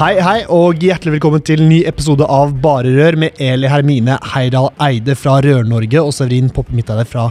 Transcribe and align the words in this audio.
Hei, 0.00 0.14
hei, 0.24 0.38
og 0.48 0.80
hjertelig 0.80 1.18
velkommen 1.18 1.42
til 1.44 1.60
ny 1.68 1.82
episode 1.84 2.24
av 2.24 2.54
Bare 2.62 2.88
Rør 2.88 3.18
med 3.20 3.36
Eli 3.44 3.68
Hermine 3.68 4.14
Heidal 4.30 4.70
Eide 4.80 5.12
fra 5.12 5.34
Rør-Norge 5.44 6.00
og 6.00 6.14
Severin 6.16 6.48
Poppe 6.56 6.72
Midteide 6.72 7.04
fra 7.04 7.26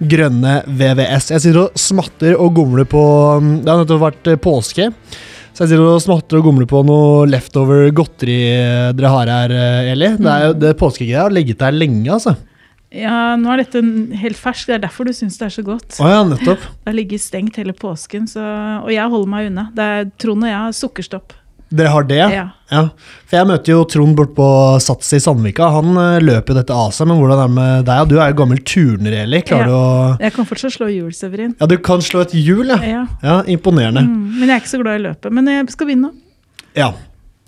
Grønne 0.00 0.54
VVS. 0.64 1.28
Jeg 1.34 1.42
sitter 1.44 1.58
og 1.66 1.76
smatter 1.76 2.38
og 2.40 2.54
gomler 2.56 2.88
på 2.88 3.02
Det 3.58 3.68
har 3.68 3.82
nettopp 3.82 4.00
vært 4.06 4.32
eh, 4.32 4.40
påske, 4.40 4.88
så 5.50 5.66
jeg 5.66 5.74
sitter 5.74 5.84
og 5.84 6.00
smatter 6.00 6.40
og 6.40 6.48
gomler 6.48 6.70
på 6.72 6.80
noe 6.88 7.28
leftover 7.28 7.92
godteri 7.92 8.40
dere 8.96 9.12
har 9.18 9.34
her, 9.34 9.56
eh, 9.58 9.92
Eli. 9.92 10.14
Det 10.16 10.32
er 10.38 10.48
jo 10.48 10.58
det 10.64 10.74
påskegreia 10.80 11.28
har 11.28 11.38
ligget 11.42 11.60
der 11.60 11.76
lenge, 11.76 12.08
altså. 12.08 12.38
Ja, 12.88 13.34
nå 13.36 13.52
er 13.52 13.66
dette 13.66 13.84
helt 14.24 14.40
fersk, 14.40 14.72
det 14.72 14.78
er 14.78 14.86
derfor 14.88 15.04
du 15.04 15.12
syns 15.12 15.36
det 15.36 15.50
er 15.50 15.56
så 15.60 15.68
godt. 15.68 16.00
Oh 16.00 16.08
ja, 16.08 16.24
nettopp. 16.24 16.64
Det 16.80 16.88
har 16.88 17.00
ligget 17.04 17.28
stengt 17.28 17.60
hele 17.60 17.76
påsken, 17.76 18.24
så, 18.32 18.48
og 18.80 18.92
jeg 18.96 19.12
holder 19.12 19.36
meg 19.36 19.52
unna. 19.52 19.68
Det 19.76 19.94
er 19.98 20.14
Trond 20.16 20.48
og 20.48 20.54
jeg 20.54 20.62
har 20.64 20.78
sukkerstopp. 20.80 21.40
Dere 21.74 21.90
har 21.90 22.06
det? 22.06 22.20
Ja. 22.20 22.44
ja. 22.70 22.82
For 23.26 23.38
jeg 23.38 23.48
møter 23.50 23.74
jo 23.74 23.84
Trond 23.90 24.14
bort 24.18 24.34
på 24.36 24.48
Sats 24.82 25.10
i 25.16 25.20
Sandvika. 25.22 25.70
Han 25.74 25.96
eh, 26.00 26.20
løper 26.22 26.54
jo 26.54 26.58
dette 26.60 26.76
av 26.84 26.92
seg, 26.94 27.08
men 27.10 27.18
hvordan 27.18 27.40
er 27.40 27.48
det 27.48 27.56
med 27.56 27.88
deg? 27.88 28.12
Du 28.12 28.14
er 28.18 28.30
jo 28.30 28.38
gammel 28.42 28.60
turner, 28.62 29.16
Eli. 29.24 29.42
Klarer 29.46 29.70
du 29.70 29.74
å 29.78 29.88
Jeg 30.22 30.36
kan 30.36 30.48
fortsatt 30.50 30.76
slå 30.76 30.90
hjul, 30.92 31.10
Severin. 31.16 31.56
Ja, 31.58 31.70
du 31.70 31.76
kan 31.82 32.04
slå 32.04 32.22
et 32.22 32.36
hjul, 32.38 32.68
ja. 32.70 32.78
Ja. 32.84 33.02
Ja, 33.24 33.40
Imponerende. 33.50 34.04
Mm, 34.06 34.38
men 34.38 34.46
jeg 34.46 34.54
er 34.54 34.62
ikke 34.62 34.74
så 34.76 34.82
glad 34.84 35.00
i 35.00 35.04
løpet. 35.08 35.34
Men 35.34 35.50
jeg 35.50 35.66
skal 35.74 35.90
vinne. 35.90 36.14
Ja. 36.78 36.92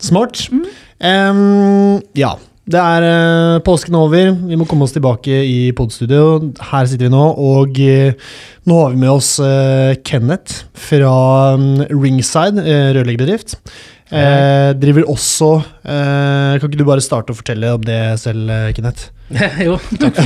Smart. 0.02 0.42
Mm. 0.52 0.66
Um, 1.00 1.96
ja. 2.18 2.34
Det 2.66 2.80
er 2.82 3.04
uh, 3.06 3.60
påsken 3.62 3.94
over. 3.94 4.32
Vi 4.48 4.56
må 4.58 4.66
komme 4.66 4.88
oss 4.88 4.94
tilbake 4.96 5.30
i 5.46 5.70
podstudio. 5.76 6.48
Her 6.72 6.88
sitter 6.90 7.06
vi 7.06 7.12
nå, 7.14 7.26
og 7.38 7.78
uh, 7.78 8.32
nå 8.66 8.78
har 8.80 8.90
vi 8.90 9.02
med 9.04 9.12
oss 9.12 9.36
uh, 9.38 9.94
Kenneth 10.02 10.64
fra 10.88 11.12
um, 11.54 11.84
Ringside 11.92 12.64
rørleggerbedrift. 12.96 13.54
Eh, 14.06 14.70
driver 14.78 15.08
også 15.10 15.48
eh, 15.82 16.52
Kan 16.60 16.68
ikke 16.68 16.78
du 16.78 16.84
bare 16.86 17.02
starte 17.02 17.34
å 17.34 17.38
fortelle 17.40 17.72
om 17.74 17.82
det 17.82 17.98
selv, 18.22 18.46
eh, 18.54 18.68
Kenneth? 18.76 19.08
jo, 19.66 19.74
takk. 20.02 20.20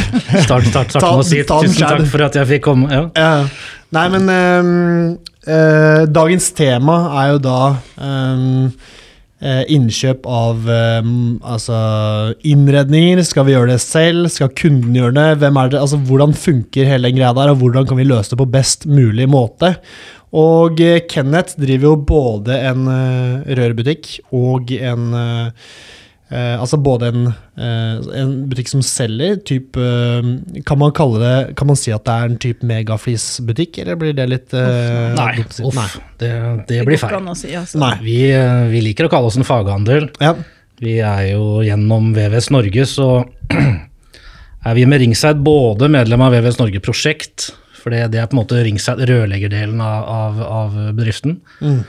Start, 0.44 0.66
start, 0.68 0.92
start 0.92 1.00
Ta- 1.00 1.14
med 1.16 1.22
å 1.22 1.28
si 1.30 1.40
tusen 1.48 1.78
takk 1.80 2.04
for 2.12 2.26
at 2.26 2.36
jeg 2.36 2.50
fikk 2.50 2.66
komme. 2.68 2.90
Ja. 2.92 3.06
Ja. 3.16 3.30
Nei, 3.96 4.04
men 4.12 4.28
ehm, 4.30 4.68
eh, 5.48 6.02
dagens 6.12 6.50
tema 6.54 6.98
er 7.22 7.32
jo 7.32 7.40
da 7.46 7.56
eh, 8.04 9.64
innkjøp 9.72 10.28
av 10.28 10.68
altså 10.68 11.80
innredninger. 12.44 13.24
Skal 13.24 13.48
vi 13.48 13.56
gjøre 13.56 13.72
det 13.72 13.80
selv? 13.80 14.28
Skal 14.28 14.52
kunden 14.52 14.92
gjøre 15.00 15.16
det? 15.16 15.40
Det? 15.40 15.54
Altså, 15.80 15.96
hvordan 15.96 16.36
funker 16.36 16.84
hele 16.92 17.08
den 17.08 17.16
greia 17.16 17.32
der, 17.32 17.54
og 17.54 17.64
hvordan 17.64 17.88
kan 17.88 17.96
vi 17.96 18.04
løse 18.12 18.34
det 18.36 18.42
på 18.44 18.50
best 18.52 18.84
mulig 18.84 19.24
måte? 19.32 19.78
Og 20.36 20.80
eh, 20.84 21.00
Kenneth 21.10 21.58
driver 21.58 21.90
jo 21.90 21.96
både 22.10 22.60
en 22.70 22.90
eh, 22.92 23.56
rørbutikk 23.58 24.18
og 24.36 24.70
en 24.78 25.08
eh, 25.18 25.72
Eh, 26.30 26.60
altså 26.62 26.78
både 26.78 27.08
en, 27.10 27.24
eh, 27.58 27.96
en 28.20 28.34
butikk 28.46 28.68
som 28.70 28.82
selger, 28.86 29.40
typ, 29.42 29.74
eh, 29.74 30.28
kan 30.62 30.78
man 30.78 30.92
kalle 30.94 31.18
det 31.18 31.56
Kan 31.58 31.66
man 31.66 31.74
si 31.74 31.90
at 31.90 32.04
det 32.06 32.14
er 32.14 32.28
en 32.28 32.38
type 32.38 32.66
megaflisbutikk, 32.70 33.80
eller 33.82 33.98
blir 33.98 34.14
det 34.14 34.28
litt 34.30 34.54
eh, 34.54 35.10
Nei, 35.16 35.42
uff, 35.42 35.74
Nei. 35.74 35.88
det, 36.22 36.30
det 36.68 36.84
blir 36.86 37.02
feil. 37.02 37.34
si, 37.34 37.50
altså. 37.58 37.90
Vi, 38.04 38.20
vi 38.70 38.82
liker 38.86 39.08
å 39.08 39.10
kalle 39.10 39.26
oss 39.26 39.40
en 39.40 39.48
faghandel. 39.48 40.06
Ja. 40.22 40.36
Vi 40.80 41.00
er 41.02 41.32
jo 41.32 41.64
gjennom 41.66 42.14
VVS 42.14 42.52
Norge, 42.54 42.86
så 42.86 43.08
er 44.70 44.78
vi 44.78 44.86
med 44.86 45.02
Ringside 45.02 45.42
både 45.42 45.90
medlem 45.90 46.22
av 46.22 46.36
VVS 46.36 46.60
Norge 46.62 46.84
prosjekt, 46.84 47.50
for 47.82 47.94
det, 47.94 48.06
det 48.14 48.20
er 48.20 48.28
på 48.28 48.36
en 48.36 48.42
måte 48.42 48.60
Ringside 48.64 49.08
rørleggerdelen 49.10 49.80
av, 49.84 50.04
av, 50.10 50.42
av 50.44 50.76
bedriften. 50.98 51.40
Mm. 51.60 51.80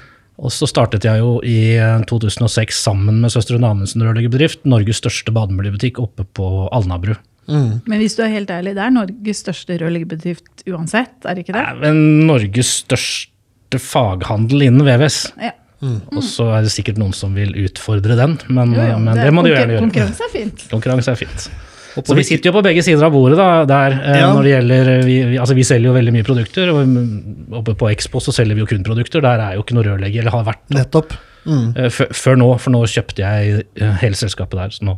Og 0.41 0.53
så 0.53 0.67
startet 0.69 1.05
jeg 1.05 1.21
jo 1.21 1.35
i 1.45 1.75
eh, 1.77 2.01
2006 2.09 2.79
sammen 2.81 3.19
med 3.21 3.33
Søstrene 3.33 3.69
Amundsen 3.69 4.01
rørleggerbedrift, 4.05 4.63
Norges 4.69 5.01
største 5.03 5.33
bademiljøbutikk 5.35 6.01
oppe 6.01 6.25
på 6.37 6.47
Alnabru. 6.73 7.13
Mm. 7.51 7.81
Men 7.89 8.01
hvis 8.01 8.15
du 8.17 8.23
er 8.25 8.33
helt 8.33 8.51
ærlig, 8.53 8.73
det 8.77 8.85
er 8.85 8.93
Norges 8.95 9.43
største 9.43 9.77
rørleggerbedrift 9.81 10.65
uansett, 10.71 11.17
er 11.25 11.37
det 11.37 11.45
ikke 11.45 11.57
det? 11.57 11.65
Nei, 11.65 11.79
men 11.83 12.27
Norges 12.29 12.77
største 12.85 13.81
faghandel 13.81 14.69
innen 14.69 14.87
VVS. 14.87 15.25
Ja. 15.41 15.55
Og 15.81 16.21
så 16.25 16.45
er 16.53 16.65
det 16.65 16.71
sikkert 16.73 16.99
noen 17.01 17.13
som 17.17 17.33
vil 17.33 17.55
utfordre 17.63 18.17
den, 18.17 18.37
men, 18.53 18.75
Jo, 18.77 18.85
jo, 18.85 18.97
men 19.01 19.17
det, 19.17 19.31
må 19.33 19.41
de 19.45 19.53
gjerne 19.53 19.77
gjøre. 19.77 19.85
Konkurranse 19.87 20.27
er 20.27 20.33
fint. 20.33 20.65
Konkurranse 20.69 21.13
er 21.13 21.21
fint. 21.21 21.47
Så 21.95 22.15
vi 22.15 22.23
sitter 22.23 22.49
jo 22.49 22.55
på 22.57 22.63
begge 22.63 22.83
sider 22.85 23.03
av 23.07 23.11
bordet 23.15 23.37
da, 23.39 23.49
der 23.67 23.95
eh, 23.99 24.19
Ja. 24.21 24.29
når 24.33 24.43
det 24.47 24.51
gjelder 24.55 24.91
vi, 25.07 25.17
vi, 25.33 25.37
altså 25.41 25.55
vi 25.57 25.63
selger 25.67 25.89
jo 25.91 25.95
veldig 25.97 26.13
mye 26.15 26.27
produkter, 26.27 26.71
og 26.71 26.85
mm, 26.87 27.51
oppe 27.59 27.75
på 27.75 27.89
Expo 27.91 28.21
så 28.23 28.31
selger 28.35 28.55
vi 28.55 28.63
jo 28.63 28.69
kun 28.71 28.83
produkter. 28.87 29.21
Der 29.25 29.39
er 29.43 29.57
jo 29.57 29.65
ikke 29.65 29.75
noe 29.75 29.83
rørlegger, 29.89 30.21
eller 30.23 30.31
har 30.37 30.47
vært 30.53 30.75
Nettopp. 30.77 31.13
Mm. 31.45 31.73
eh, 31.75 31.89
før- 31.89 32.37
nå, 32.37 32.51
for 32.61 32.71
nå 32.71 32.83
kjøpte 32.87 33.23
jeg 33.25 33.65
eh, 33.81 33.93
hele 34.03 34.15
selskapet 34.19 34.59
der. 34.61 34.69
Så 34.75 34.85
nå, 34.87 34.97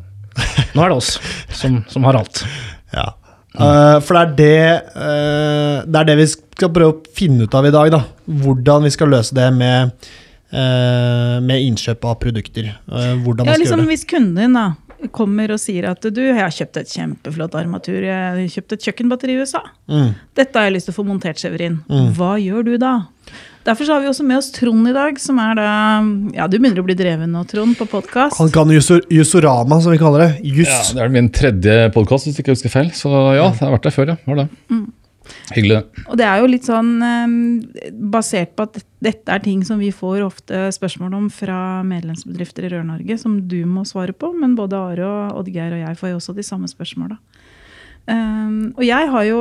nå 0.75 0.83
er 0.85 0.89
det 0.93 0.97
oss 0.97 1.15
som, 1.55 1.83
som 1.89 2.03
har 2.09 2.19
alt. 2.21 2.43
Ja. 2.93 3.07
Eh, 3.57 3.99
for 4.05 4.13
det 4.17 4.21
er 4.21 4.33
det, 4.37 4.91
eh, 4.97 5.77
det 5.89 5.99
er 5.99 6.05
det 6.11 6.17
vi 6.19 6.25
skal 6.29 6.69
prøve 6.73 6.93
å 6.93 7.15
finne 7.17 7.45
ut 7.47 7.55
av 7.57 7.65
i 7.65 7.71
dag, 7.73 7.89
da. 7.93 7.99
Hvordan 8.43 8.85
vi 8.85 8.91
skal 8.93 9.09
løse 9.13 9.33
det 9.37 9.47
med, 9.53 9.91
eh, 10.53 11.39
med 11.41 11.61
innkjøp 11.67 12.05
av 12.05 12.19
produkter. 12.21 12.69
Eh, 12.69 13.13
hvordan 13.23 13.45
Ja, 13.45 13.51
man 13.51 13.55
skal 13.55 13.63
liksom 13.63 13.79
gjøre 13.79 13.87
det. 13.87 13.91
Hvis 13.93 14.05
kunden 14.09 14.35
din 14.37 14.53
da 14.57 14.65
kommer 15.11 15.51
og 15.55 15.59
sier 15.61 15.89
at 15.89 16.05
du, 16.13 16.21
jeg 16.23 16.39
har 16.39 16.53
kjøpt 16.53 16.79
et 16.81 16.91
kjempeflott 16.93 17.55
armatur, 17.59 17.99
jeg 18.05 18.13
har 18.13 18.53
kjøpt 18.55 18.77
et 18.77 18.85
kjøkkenbatteri 18.87 19.35
i 19.35 19.41
USA. 19.43 19.63
Mm. 19.91 20.13
Dette 20.37 20.59
har 20.59 20.69
jeg 20.69 20.77
lyst 20.77 20.89
til 20.89 20.95
å 20.95 20.99
få 20.99 21.07
montert, 21.07 21.41
Severin. 21.41 21.81
Mm. 21.89 22.13
Hva 22.17 22.35
gjør 22.41 22.67
du 22.67 22.77
da? 22.81 22.93
Derfor 23.63 23.87
så 23.87 23.95
har 23.95 24.01
vi 24.03 24.09
også 24.11 24.25
med 24.27 24.41
oss 24.41 24.49
Trond 24.51 24.89
i 24.89 24.95
dag, 24.95 25.19
som 25.23 25.37
er 25.39 25.53
da 25.55 25.67
Ja, 26.35 26.47
du 26.51 26.57
begynner 26.57 26.81
å 26.81 26.87
bli 26.87 26.97
dreven 26.99 27.31
nå, 27.31 27.45
Trond, 27.47 27.77
på 27.79 27.87
podkast. 27.87 28.35
Han 28.41 28.51
kan 28.51 28.71
jusor, 28.75 28.99
Jusorama, 29.13 29.79
som 29.83 29.93
vi 29.95 30.01
kaller 30.01 30.25
det. 30.25 30.31
Ja, 30.43 30.81
Det 30.93 31.05
er 31.05 31.13
min 31.13 31.31
tredje 31.31 31.77
podkast, 31.95 32.27
hvis 32.27 32.41
ikke 32.41 32.51
jeg 32.51 32.59
husker 32.59 32.73
feil. 32.73 32.91
Så 32.97 33.11
ja, 33.11 33.47
jeg 33.47 33.63
har 33.63 33.77
vært 33.77 33.87
der 33.87 33.95
før, 33.95 34.13
ja. 34.13 34.19
Var 34.27 34.43
det. 34.43 34.49
Hyggelig. 35.53 35.84
Og 36.07 36.17
det 36.19 36.25
er 36.28 36.41
jo 36.41 36.50
litt 36.50 36.67
sånn 36.67 36.91
eh, 37.06 37.91
basert 38.13 38.56
på 38.57 38.67
at 38.67 38.81
dette 39.03 39.31
er 39.31 39.44
ting 39.44 39.63
som 39.67 39.81
vi 39.81 39.91
får 39.95 40.23
ofte 40.25 40.66
spørsmål 40.75 41.16
om 41.17 41.29
fra 41.34 41.84
medlemsbedrifter 41.88 42.67
i 42.67 42.73
Rør-Norge, 42.73 43.17
som 43.22 43.39
du 43.51 43.62
må 43.69 43.85
svare 43.88 44.16
på, 44.16 44.31
men 44.35 44.57
både 44.59 44.79
Are 44.79 45.07
og 45.07 45.41
Oddgeir 45.44 45.75
og 45.75 45.83
jeg 45.83 46.00
får 46.00 46.13
jo 46.13 46.19
også 46.19 46.38
de 46.38 46.45
samme 46.47 46.69
spørsmåla. 46.72 47.19
Um, 48.03 48.73
og 48.75 48.83
jeg 48.83 49.09
har 49.13 49.25
jo 49.29 49.39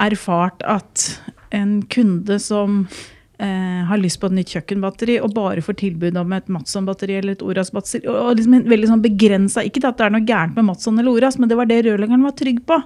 erfart 0.00 0.62
at 0.66 1.06
en 1.54 1.80
kunde 1.92 2.38
som 2.42 2.80
uh, 2.88 3.80
har 3.86 4.00
lyst 4.00 4.20
på 4.22 4.30
et 4.30 4.36
nytt 4.38 4.54
kjøkkenbatteri 4.54 5.20
og 5.22 5.34
bare 5.36 5.62
får 5.62 5.78
tilbud 5.82 6.18
om 6.18 6.34
et 6.34 6.50
Matson-batteri 6.50 7.20
eller 7.20 7.36
et 7.36 7.46
Oras-batteri, 7.46 8.02
og, 8.08 8.18
og 8.24 8.40
liksom 8.40 8.58
veldig 8.70 8.90
sånn 8.90 9.04
begrensa 9.04 9.64
Ikke 9.66 9.84
at 9.86 10.00
det 10.00 10.08
er 10.08 10.14
noe 10.16 10.26
gærent 10.26 10.58
med 10.58 10.70
Matson 10.72 10.98
eller 10.98 11.14
Oras, 11.14 11.38
men 11.38 11.50
det 11.50 11.58
var 11.58 11.70
det 11.70 11.84
rørleggeren 11.86 12.26
var 12.26 12.36
trygg 12.38 12.62
på. 12.66 12.80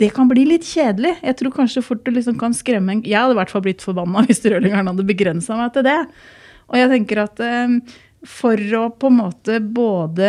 Det 0.00 0.10
kan 0.16 0.30
bli 0.30 0.46
litt 0.48 0.64
kjedelig. 0.64 1.18
Jeg 1.20 1.36
tror 1.36 1.56
kanskje 1.58 1.84
fort 1.84 2.04
det 2.06 2.14
liksom 2.16 2.38
kan 2.40 2.54
skremme 2.56 2.96
en 2.96 3.02
Jeg 3.04 3.18
hadde 3.20 3.36
i 3.36 3.40
hvert 3.40 3.52
fall 3.52 3.64
blitt 3.66 3.84
forbanna 3.84 4.24
hvis 4.28 4.44
rødlingeren 4.46 4.92
hadde 4.92 5.08
begrensa 5.08 5.58
meg 5.60 5.74
til 5.76 5.86
det. 5.88 5.98
Og 6.70 6.78
jeg 6.78 6.92
tenker 6.94 7.24
at 7.24 7.42
eh, 7.44 7.76
for 8.26 8.60
å 8.76 8.82
på 9.00 9.08
en 9.08 9.18
måte 9.18 9.58
både 9.64 10.28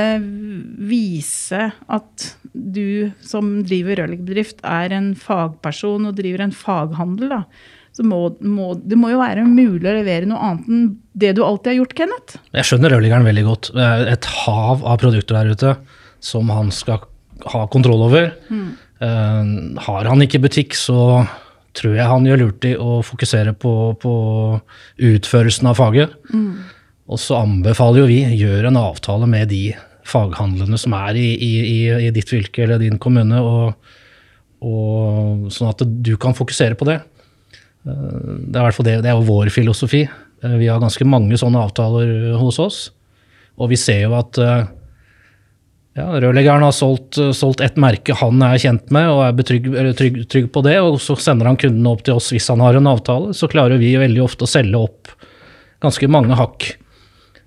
vise 0.88 1.68
at 1.92 2.28
du 2.51 3.12
som 3.24 3.60
driver 3.68 4.01
rørleggerbedrift 4.01 4.63
er 4.68 4.95
en 4.95 5.12
fagperson 5.19 6.07
og 6.10 6.18
driver 6.18 6.45
en 6.45 6.56
faghandel, 6.56 7.31
da, 7.31 7.42
så 7.95 8.06
må, 8.07 8.22
må 8.40 8.72
det 8.80 8.98
må 9.00 9.12
jo 9.12 9.19
være 9.19 9.44
mulig 9.48 9.84
å 9.84 9.95
levere 9.98 10.30
noe 10.30 10.40
annet 10.40 10.69
enn 10.72 10.86
det 11.22 11.34
du 11.36 11.44
alltid 11.44 11.74
har 11.74 11.80
gjort, 11.81 11.95
Kenneth. 12.00 12.40
Jeg 12.56 12.68
skjønner 12.69 12.95
rørleggeren 12.95 13.28
veldig 13.28 13.44
godt. 13.48 13.72
Et 13.75 14.30
hav 14.45 14.86
av 14.88 15.01
produkter 15.04 15.38
der 15.38 15.51
ute 15.51 15.74
som 16.24 16.51
han 16.54 16.72
skal 16.75 17.04
ha 17.51 17.66
kontroll 17.74 18.06
over. 18.07 18.31
Eh, 18.31 18.72
har 19.01 20.06
han 20.06 20.21
ikke 20.21 20.44
butikk, 20.44 20.75
så 20.77 21.24
tror 21.74 21.95
jeg 21.98 22.06
han 22.06 22.27
gjør 22.27 22.42
lurt 22.44 22.65
i 22.69 22.75
å 22.77 23.00
fokusere 23.01 23.56
på, 23.57 23.71
på 23.98 24.12
utførelsen 25.01 25.71
av 25.71 25.80
faget. 25.80 26.13
Og 27.09 27.18
så 27.18 27.39
anbefaler 27.39 28.03
jo 28.03 28.12
vi 28.12 28.19
gjør 28.38 28.69
en 28.69 28.77
avtale 28.77 29.30
med 29.31 29.50
de 29.50 29.71
faghandlene 30.06 30.77
som 30.77 30.94
er 31.00 31.18
i, 31.18 31.27
i, 31.33 31.51
i, 31.89 32.12
ditt 32.13 32.30
fylke 32.30 32.68
eller 32.68 32.81
din 32.83 33.01
kommune, 33.01 33.42
og 33.42 33.74
og, 34.62 35.47
sånn 35.54 35.71
at 35.71 35.81
du 36.06 36.13
kan 36.21 36.36
fokusere 36.38 36.77
på 36.77 36.88
det. 36.89 37.00
Eh, 37.88 38.18
det 38.45 38.62
er, 38.62 38.75
det, 38.86 38.97
det 39.06 39.12
er 39.12 39.18
jo 39.18 39.30
vår 39.30 39.50
filosofi. 39.54 40.04
Eh, 40.06 40.57
vi 40.62 40.69
har 40.69 40.81
ganske 40.81 41.07
mange 41.07 41.39
sånne 41.42 41.63
avtaler 41.65 42.36
hos 42.39 42.59
oss. 42.62 42.81
Og 43.57 43.71
vi 43.74 43.80
ser 43.80 44.06
jo 44.06 44.15
at 44.19 44.38
eh, 44.42 44.69
ja, 45.98 46.06
rørleggeren 46.24 46.64
har 46.64 46.76
solgt, 46.76 47.20
solgt 47.36 47.64
et 47.66 47.80
merke 47.82 48.16
han 48.16 48.40
er 48.48 48.60
kjent 48.62 48.94
med 48.96 49.10
og 49.12 49.26
er 49.26 49.34
betrygg, 49.36 49.66
trygg, 50.00 50.22
trygg, 50.32 50.52
på 50.54 50.64
det, 50.64 50.78
og 50.80 51.00
så 51.04 51.18
sender 51.20 51.50
han 51.50 51.60
kundene 51.60 51.92
opp 51.92 52.06
til 52.08 52.16
oss 52.16 52.30
hvis 52.32 52.48
han 52.54 52.64
har 52.64 52.80
en 52.80 52.88
avtale. 52.92 53.34
Så 53.36 53.50
klarer 53.52 53.82
vi 53.82 53.98
veldig 54.00 54.24
ofte 54.24 54.48
å 54.48 54.52
selge 54.52 54.80
opp 54.80 55.12
ganske 55.84 56.08
mange 56.12 56.38
hakk 56.40 56.70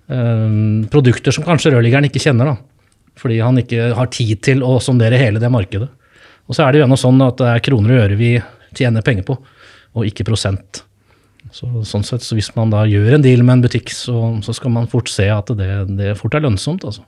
Um, 0.07 0.85
produkter 0.93 1.33
som 1.33 1.47
kanskje 1.47 1.71
rørleggeren 1.73 2.05
ikke 2.11 2.21
kjenner. 2.21 2.53
da, 2.53 2.57
Fordi 3.17 3.41
han 3.41 3.59
ikke 3.61 3.93
har 3.97 4.11
tid 4.13 4.43
til 4.45 4.65
å 4.65 4.77
sondere 4.81 5.21
hele 5.21 5.41
det 5.41 5.49
markedet. 5.53 5.89
Og 6.45 6.57
så 6.57 6.65
er 6.65 6.73
det 6.73 6.83
jo 6.83 6.89
ennå 6.89 6.99
sånn 7.01 7.23
at 7.25 7.39
det 7.41 7.49
er 7.49 7.63
kroner 7.65 7.95
og 7.95 8.03
øre 8.03 8.19
vi 8.19 8.35
tjener 8.77 9.05
penger 9.07 9.25
på, 9.25 9.39
og 9.95 10.05
ikke 10.05 10.27
prosent. 10.29 10.83
Så, 11.55 11.69
sånn 11.87 12.05
sett, 12.05 12.25
så 12.25 12.37
hvis 12.37 12.51
man 12.57 12.73
da 12.73 12.83
gjør 12.89 13.17
en 13.17 13.25
deal 13.25 13.45
med 13.47 13.59
en 13.59 13.65
butikk, 13.65 13.93
så, 13.95 14.35
så 14.45 14.53
skal 14.57 14.75
man 14.75 14.91
fort 14.91 15.09
se 15.09 15.29
at 15.31 15.53
det, 15.57 15.71
det 15.97 16.17
fort 16.19 16.35
er 16.35 16.45
lønnsomt. 16.45 16.85
altså. 16.85 17.07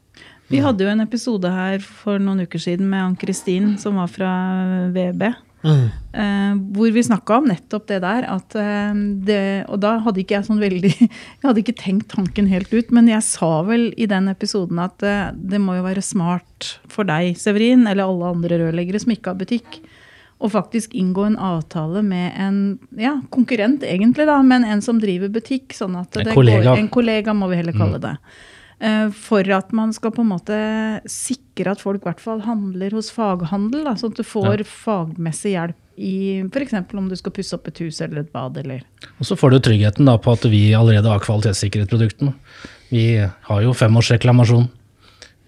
Vi 0.52 0.60
hadde 0.62 0.84
jo 0.84 0.92
en 0.92 1.02
episode 1.02 1.50
her 1.50 1.82
for 1.82 2.22
noen 2.22 2.44
uker 2.46 2.62
siden 2.62 2.86
med 2.90 3.02
Ann-Kristin, 3.02 3.74
som 3.82 3.98
var 3.98 4.10
fra 4.12 4.30
VB. 4.94 5.28
Mm. 5.66 5.86
Eh, 6.12 6.52
hvor 6.76 6.92
vi 6.94 7.02
snakka 7.02 7.40
om 7.40 7.48
nettopp 7.50 7.88
det 7.90 7.98
der. 8.04 8.26
At, 8.30 8.54
eh, 8.54 8.94
det, 9.26 9.66
og 9.66 9.80
da 9.82 9.96
hadde 10.04 10.22
ikke 10.22 10.38
jeg 10.38 10.48
sånn 10.48 10.62
veldig 10.62 10.92
Jeg 11.02 11.42
hadde 11.42 11.62
ikke 11.62 11.76
tenkt 11.80 12.10
tanken 12.14 12.50
helt 12.50 12.72
ut, 12.74 12.92
men 12.94 13.10
jeg 13.10 13.24
sa 13.26 13.50
vel 13.66 13.90
i 13.98 14.08
den 14.10 14.30
episoden 14.32 14.80
at 14.82 15.02
eh, 15.06 15.34
det 15.34 15.60
må 15.62 15.78
jo 15.78 15.86
være 15.88 16.04
smart 16.04 16.76
for 16.92 17.08
deg, 17.08 17.34
Severin, 17.40 17.86
eller 17.90 18.06
alle 18.06 18.34
andre 18.36 18.62
rørleggere 18.62 19.02
som 19.02 19.14
ikke 19.14 19.34
har 19.34 19.40
butikk, 19.42 19.80
å 20.36 20.50
faktisk 20.52 20.92
inngå 20.92 21.24
en 21.30 21.38
avtale 21.40 22.02
med 22.04 22.34
en 22.36 22.58
ja, 23.00 23.14
konkurrent, 23.32 23.86
egentlig, 23.88 24.26
da, 24.28 24.36
men 24.44 24.66
en 24.68 24.82
som 24.84 25.00
driver 25.00 25.32
butikk. 25.32 25.72
sånn 25.72 25.96
at 25.96 26.20
en 26.20 26.34
kollega. 26.36 26.74
Går, 26.74 26.82
en 26.82 26.92
kollega, 26.92 27.34
må 27.34 27.48
vi 27.48 27.62
heller 27.62 27.76
kalle 27.76 27.96
mm. 27.96 28.04
det. 28.04 28.12
Eh, 28.12 28.52
for 29.16 29.48
at 29.56 29.70
man 29.72 29.94
skal 29.96 30.12
på 30.12 30.20
en 30.20 30.34
måte 30.34 30.56
sikre 31.08 31.72
at 31.72 31.80
folk 31.80 32.02
i 32.02 32.08
hvert 32.10 32.20
fall 32.20 32.42
handler 32.44 32.92
hos 32.92 33.08
faghandel. 33.14 33.86
Da, 33.86 33.94
sånn 33.96 34.12
at 34.12 34.20
du 34.20 34.26
får 34.26 34.60
ja. 34.60 34.68
fagmessig 34.68 35.54
hjelp 35.54 35.82
i 35.96 36.44
f.eks. 36.44 36.74
om 36.92 37.08
du 37.08 37.16
skal 37.16 37.32
pusse 37.32 37.56
opp 37.56 37.68
et 37.70 37.80
hus 37.80 38.00
eller 38.04 38.22
et 38.22 38.32
bad. 38.32 38.56
Eller. 38.60 38.84
Og 39.16 39.28
så 39.28 39.36
får 39.38 39.54
du 39.54 39.60
tryggheten 39.64 40.08
da, 40.08 40.16
på 40.20 40.34
at 40.36 40.44
vi 40.52 40.68
allerede 40.76 41.10
har 41.10 41.22
kvalitetssikret 41.24 41.90
produktene. 41.90 42.34
Vi 42.92 43.06
har 43.18 43.62
jo 43.64 43.72
femårsreklamasjon, 43.74 44.68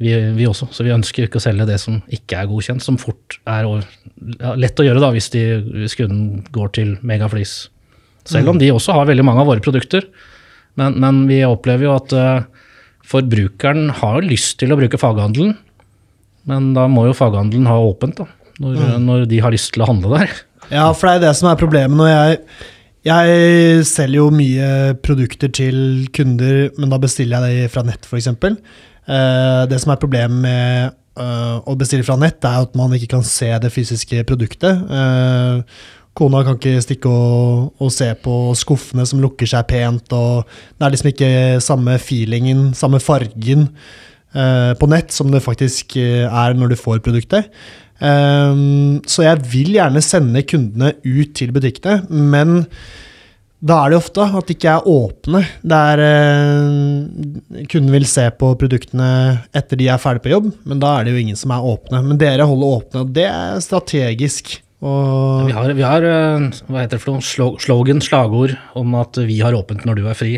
vi, 0.03 0.15
vi 0.39 0.49
også. 0.49 0.71
Så 0.75 0.87
vi 0.87 0.95
ønsker 0.95 1.29
ikke 1.29 1.41
å 1.41 1.45
selge 1.45 1.69
det 1.69 1.79
som 1.83 2.01
ikke 2.15 2.41
er 2.41 2.51
godkjent, 2.51 2.85
som 2.85 2.99
fort 3.01 3.39
er 3.45 3.69
ja, 3.69 4.55
lett 4.59 4.81
å 4.81 4.87
gjøre 4.87 5.05
da, 5.05 5.13
hvis, 5.15 5.31
de, 5.35 5.45
hvis 5.85 5.99
kunden 5.99 6.47
går 6.55 6.73
til 6.81 6.97
Megaflis. 7.07 7.69
Selv 8.29 8.53
om 8.53 8.59
mm. 8.59 8.63
de 8.65 8.73
også 8.75 8.97
har 8.97 9.09
veldig 9.09 9.27
mange 9.27 9.45
av 9.45 9.53
våre 9.53 9.65
produkter. 9.65 10.09
Men, 10.79 10.97
men 11.03 11.25
vi 11.29 11.43
opplever 11.47 11.89
jo 11.89 11.95
at 11.97 12.15
uh, 12.15 12.58
Forbrukeren 13.09 13.89
har 14.01 14.19
jo 14.19 14.31
lyst 14.35 14.59
til 14.61 14.73
å 14.73 14.79
bruke 14.79 15.01
faghandelen, 15.01 15.55
men 16.49 16.73
da 16.77 16.87
må 16.91 17.07
jo 17.09 17.17
faghandelen 17.17 17.69
ha 17.69 17.79
åpent 17.81 18.21
da, 18.21 18.27
når, 18.61 18.77
mm. 18.77 19.07
når, 19.07 19.25
de 19.31 19.41
har 19.45 19.55
lyst 19.55 19.73
til 19.75 19.85
å 19.85 19.89
handle 19.91 20.21
der. 20.21 20.35
Ja, 20.69 20.91
for 20.93 21.09
det 21.09 21.15
er 21.17 21.25
det 21.29 21.37
som 21.39 21.49
er 21.49 21.61
problemet. 21.61 21.97
når 21.97 22.11
jeg, 22.11 22.39
jeg 23.09 23.89
selger 23.89 24.21
jo 24.21 24.29
mye 24.35 24.71
produkter 25.05 25.53
til 25.55 26.09
kunder, 26.17 26.69
men 26.77 26.93
da 26.93 27.01
bestiller 27.01 27.49
jeg 27.49 27.65
det 27.65 27.73
fra 27.73 27.85
nett, 27.89 28.05
f.eks. 28.05 28.29
Eh, 29.09 29.63
det 29.71 29.81
som 29.81 29.95
er 29.95 30.01
problemet 30.03 30.43
med 30.45 30.91
eh, 31.21 31.57
å 31.65 31.77
bestille 31.81 32.05
fra 32.05 32.19
nett, 32.21 32.45
er 32.45 32.67
at 32.67 32.77
man 32.77 32.93
ikke 32.97 33.15
kan 33.17 33.25
se 33.25 33.49
det 33.63 33.73
fysiske 33.73 34.21
produktet. 34.29 34.85
Eh, 36.19 36.25
Kona 36.25 36.43
kan 36.45 36.59
ikke 36.59 36.83
stikke 36.83 37.09
og, 37.09 37.73
og, 37.79 37.91
se 37.93 38.11
på 38.23 38.53
skuffene 38.59 39.07
som 39.07 39.21
lukker 39.23 39.47
seg 39.47 39.67
pent, 39.69 40.13
og 40.13 40.45
det 40.79 40.87
er 40.87 40.95
liksom 40.95 41.13
ikke 41.13 41.33
samme 41.61 41.99
feelingen, 41.99 42.75
samme 42.75 43.01
fargen 43.01 43.69
eh, 44.35 44.75
på 44.75 44.89
nett 44.91 45.13
som 45.13 45.31
det 45.31 45.45
faktisk 45.45 45.97
eh, 45.97 46.27
er 46.27 46.55
når 46.55 46.73
du 46.75 46.77
får 46.77 47.03
produktet. 47.05 47.51
Um, 47.99 49.01
så 49.11 49.25
jeg 49.25 49.43
vil 49.51 49.73
gjerne 49.75 50.01
sende 50.07 50.45
kundene 50.47 50.93
ut 51.03 51.33
til 51.35 51.51
butikkene, 51.51 52.05
men 52.11 52.61
da 53.59 53.81
er 53.83 53.91
det 53.91 53.99
ofte 53.99 54.23
at 54.23 54.47
de 54.47 54.55
ikke 54.55 54.71
er 54.71 54.87
åpne. 54.87 55.41
Der 55.67 56.03
eh, 56.05 57.65
kunden 57.67 57.91
vil 57.91 58.07
se 58.07 58.29
på 58.39 58.53
produktene 58.59 59.09
etter 59.51 59.81
de 59.81 59.91
er 59.91 59.99
ferdig 59.99 60.23
på 60.23 60.31
jobb, 60.31 60.53
men 60.63 60.79
da 60.83 60.95
er 60.95 61.07
det 61.07 61.17
jo 61.17 61.25
ingen 61.25 61.39
som 61.39 61.55
er 61.55 61.67
åpne. 61.67 62.05
Men 62.07 62.21
dere 62.23 62.47
holder 62.47 62.79
åpne, 62.79 63.03
og 63.03 63.13
det 63.19 63.27
er 63.27 63.59
strategisk. 63.65 64.61
Vi 64.79 65.55
har, 65.57 65.73
vi, 65.75 65.83
har, 65.83 66.05
eh, 66.07 66.45
hva 66.71 66.85
heter 66.85 66.99
det 66.99 67.03
for 67.03 67.19
noe, 67.19 67.59
slogan, 67.59 68.03
slagord, 68.05 68.55
om 68.79 68.95
at 68.99 69.19
vi 69.27 69.41
har 69.43 69.57
åpent 69.59 69.83
når 69.89 69.99
du 69.99 70.05
er 70.07 70.19
fri. 70.19 70.37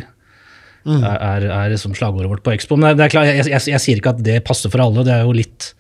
Mm. 0.89 1.03
Er, 1.05 1.45
er, 1.53 1.75
som 1.77 1.93
slagordet 1.97 2.31
vårt 2.31 2.45
på 2.47 2.55
Expo. 2.55 2.79
Men 2.81 2.97
det 2.97 3.05
er 3.05 3.13
klart, 3.13 3.29
jeg, 3.29 3.45
jeg, 3.51 3.67
jeg, 3.75 3.83
sier 3.85 4.01
ikke 4.01 4.15
at 4.15 4.23
det 4.25 4.39
passer 4.47 4.73
for 4.73 4.81
alle. 4.81 5.05
Det 5.05 5.13
er 5.13 5.27
jo 5.29 5.37
litt, 5.37 5.75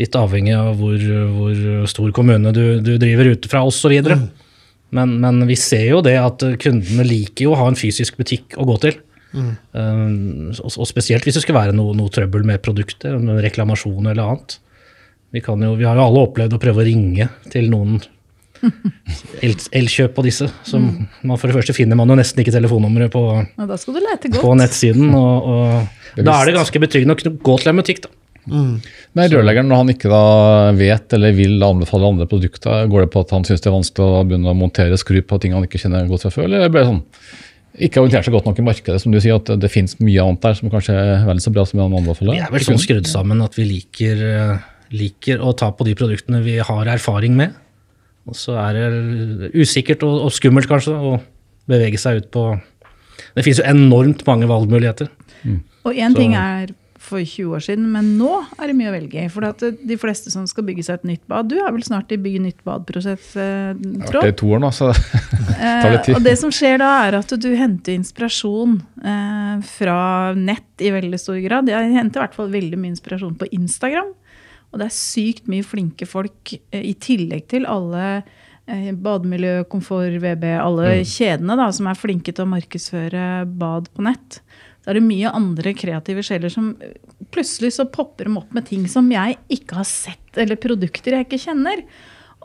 litt 0.00 0.18
avhengig 0.18 0.56
av 0.58 0.74
hvor, 0.80 0.98
hvor, 1.36 1.62
stor 1.92 2.10
kommune 2.16 2.50
du, 2.56 2.64
du 2.82 2.96
driver 2.98 3.30
ut 3.36 3.46
fra 3.50 3.62
osv. 3.68 3.94
Mm. 4.02 4.26
Men, 4.96 5.16
men 5.22 5.42
vi 5.46 5.58
ser 5.58 5.86
jo 5.92 6.02
det 6.02 6.16
at 6.18 6.42
kundene 6.62 7.06
liker 7.06 7.46
jo 7.46 7.54
å 7.54 7.60
ha 7.62 7.70
en 7.70 7.78
fysisk 7.78 8.18
butikk 8.18 8.58
å 8.58 8.66
gå 8.66 8.80
til. 8.82 8.98
Mm. 9.36 9.50
Um, 9.76 10.52
og, 10.56 10.70
og, 10.72 10.86
spesielt 10.88 11.26
hvis 11.26 11.38
det 11.38 11.42
skulle 11.44 11.60
være 11.60 11.74
noe, 11.76 11.94
noe 11.94 12.10
trøbbel 12.10 12.46
med 12.48 12.62
produktet, 12.64 13.14
reklamasjon 13.46 14.10
eller 14.10 14.24
annet. 14.26 14.58
Vi, 15.34 15.42
jo, 15.42 15.72
vi, 15.74 15.86
har 15.86 15.98
jo 15.98 16.04
alle 16.06 16.26
opplevd 16.26 16.56
å 16.56 16.60
prøve 16.62 16.82
å 16.82 16.86
ringe 16.86 17.28
til 17.52 17.70
noen 17.72 17.98
elkjøp 19.80 20.14
på 20.16 20.24
disse. 20.26 20.48
Som 20.66 20.86
mm. 20.86 21.08
man 21.28 21.40
For 21.40 21.50
det 21.50 21.58
første 21.58 21.76
finner 21.76 21.98
man 21.98 22.10
jo 22.12 22.18
nesten 22.18 22.42
ikke 22.42 22.54
telefonnummeret 22.54 23.12
på, 23.12 23.24
på, 23.56 24.54
nettsiden. 24.60 25.10
Og, 25.16 25.50
og 25.50 26.22
da 26.22 26.38
er 26.38 26.50
det 26.50 26.56
ganske 26.60 26.82
betryggende 26.86 27.18
å 27.18 27.34
gå 27.50 27.58
til 27.62 27.72
en 27.72 27.82
butikk, 27.82 28.06
da. 28.06 28.14
Mm. 28.46 28.74
Men 29.18 29.30
rørleggeren, 29.32 29.66
når 29.66 29.80
han 29.80 29.88
ikke 29.90 30.10
da 30.12 30.20
vet 30.78 31.16
eller 31.16 31.34
vil 31.34 31.62
anbefale 31.66 32.12
andre 32.12 32.28
produkter, 32.30 32.86
går 32.90 33.06
det 33.06 33.10
på 33.10 33.24
at 33.24 33.34
han 33.34 33.46
syns 33.48 33.64
det 33.64 33.72
er 33.72 33.74
vanskelig 33.74 34.06
å 34.06 34.22
begynne 34.28 34.52
å 34.52 34.58
montere 34.58 34.98
skru 35.00 35.18
på 35.18 35.40
ting 35.42 35.56
han 35.56 35.66
ikke 35.66 35.80
kjenner 35.82 36.06
godt 36.06 36.28
fra 36.28 36.34
før, 36.34 36.46
eller 36.46 36.70
blir 36.70 36.84
det 36.84 36.92
sånn 36.92 37.02
ikke 37.86 38.00
orientert 38.00 38.24
seg 38.24 38.32
godt 38.32 38.46
nok 38.48 38.60
i 38.62 38.64
markedet, 38.64 39.00
som 39.02 39.12
du 39.12 39.18
sier, 39.20 39.36
at 39.36 39.50
det 39.60 39.68
finnes 39.68 39.98
mye 40.00 40.22
annet 40.22 40.46
der 40.46 40.54
som 40.56 40.70
kanskje 40.72 40.94
er 40.96 41.26
vel 41.26 41.42
så 41.44 41.52
bra 41.52 41.66
som 41.68 41.82
han 41.82 41.98
anbefaler? 41.98 42.38
Vi 42.38 42.44
er 42.46 42.54
vel 42.54 42.64
sånn 42.64 42.80
skrudd 42.80 43.10
sammen 43.10 43.42
at 43.44 43.58
vi 43.58 43.66
liker 43.68 44.22
eh, 44.30 44.62
liker 44.94 45.42
å 45.42 45.54
ta 45.58 45.72
på 45.74 45.86
de 45.88 45.96
produktene 45.98 46.42
vi 46.44 46.58
har 46.62 46.90
erfaring 46.92 47.36
med. 47.38 47.56
Og 48.26 48.38
så 48.38 48.56
er 48.58 48.78
det 48.78 49.52
usikkert 49.54 50.02
og, 50.06 50.26
og 50.26 50.34
skummelt 50.34 50.68
kanskje 50.70 50.94
å 50.94 51.18
bevege 51.70 51.98
seg 51.98 52.22
ut 52.22 52.32
på 52.34 52.48
Det 53.36 53.44
finnes 53.44 53.60
jo 53.60 53.68
enormt 53.68 54.24
mange 54.26 54.48
valgmuligheter. 54.50 55.08
Mm. 55.44 55.62
Og 55.86 55.98
én 56.02 56.16
ting 56.16 56.34
er 56.38 56.72
for 57.06 57.22
20 57.22 57.54
år 57.54 57.62
siden, 57.62 57.86
men 57.92 58.08
nå 58.18 58.30
er 58.56 58.70
det 58.70 58.76
mye 58.76 58.90
å 58.90 58.94
velge 58.94 59.22
i. 59.22 59.30
For 59.30 59.46
de 59.62 59.98
fleste 60.00 60.32
som 60.32 60.46
skal 60.50 60.66
bygge 60.66 60.86
seg 60.86 61.00
et 61.00 61.08
nytt 61.12 61.22
bad 61.30 61.50
Du 61.50 61.56
er 61.60 61.70
vel 61.74 61.84
snart 61.86 62.12
i 62.14 62.18
bygge 62.20 62.42
nytt 62.42 62.62
bad-prosess, 62.66 63.28
eh, 63.38 63.78
Trond? 64.08 64.24
Det 64.24 64.32
er 64.32 64.36
to 64.40 64.50
år 64.56 64.62
nå, 64.64 64.72
så 64.74 64.90
det 64.92 65.56
tar 65.60 65.92
litt 65.94 66.06
tid. 66.08 66.14
Eh, 66.14 66.18
og 66.18 66.26
det 66.26 66.36
som 66.40 66.54
skjer 66.54 66.80
da, 66.82 66.90
er 67.06 67.18
at 67.20 67.34
du 67.42 67.48
henter 67.58 67.94
inspirasjon 67.94 68.78
eh, 69.02 69.56
fra 69.76 70.00
nett 70.38 70.84
i 70.86 70.92
veldig 70.94 71.20
stor 71.22 71.38
grad. 71.44 71.70
Jeg 71.70 71.94
henter 71.94 72.20
i 72.20 72.24
hvert 72.24 72.38
fall 72.38 72.50
veldig 72.54 72.80
mye 72.80 72.94
inspirasjon 72.96 73.36
på 73.38 73.50
Instagram. 73.54 74.10
Og 74.76 74.82
det 74.82 74.90
er 74.90 74.98
sykt 74.98 75.46
mye 75.48 75.64
flinke 75.64 76.04
folk, 76.04 76.52
eh, 76.68 76.90
i 76.92 76.92
tillegg 77.00 77.46
til 77.48 77.64
alle 77.64 78.04
eh, 78.68 78.90
bademiljø, 78.92 79.62
komfort, 79.72 80.18
VB, 80.20 80.44
alle 80.60 80.98
mm. 80.98 81.06
kjedene 81.08 81.56
da, 81.56 81.70
som 81.72 81.88
er 81.88 81.96
flinke 81.96 82.34
til 82.36 82.44
å 82.44 82.50
markedsføre 82.52 83.46
bad 83.56 83.88
på 83.96 84.04
nett. 84.04 84.42
Så 84.84 84.92
er 84.92 84.98
det 84.98 85.06
mye 85.06 85.32
andre 85.32 85.72
kreative 85.74 86.22
sjeler 86.26 86.52
som 86.52 86.74
eh, 86.84 86.92
plutselig 87.32 87.72
så 87.78 87.88
popper 87.88 88.28
dem 88.28 88.36
opp 88.42 88.52
med 88.52 88.68
ting 88.68 88.84
som 88.92 89.08
jeg 89.10 89.38
ikke 89.56 89.80
har 89.80 89.88
sett, 89.88 90.28
eller 90.36 90.60
produkter 90.60 91.16
jeg 91.16 91.24
ikke 91.30 91.40
kjenner. 91.46 91.80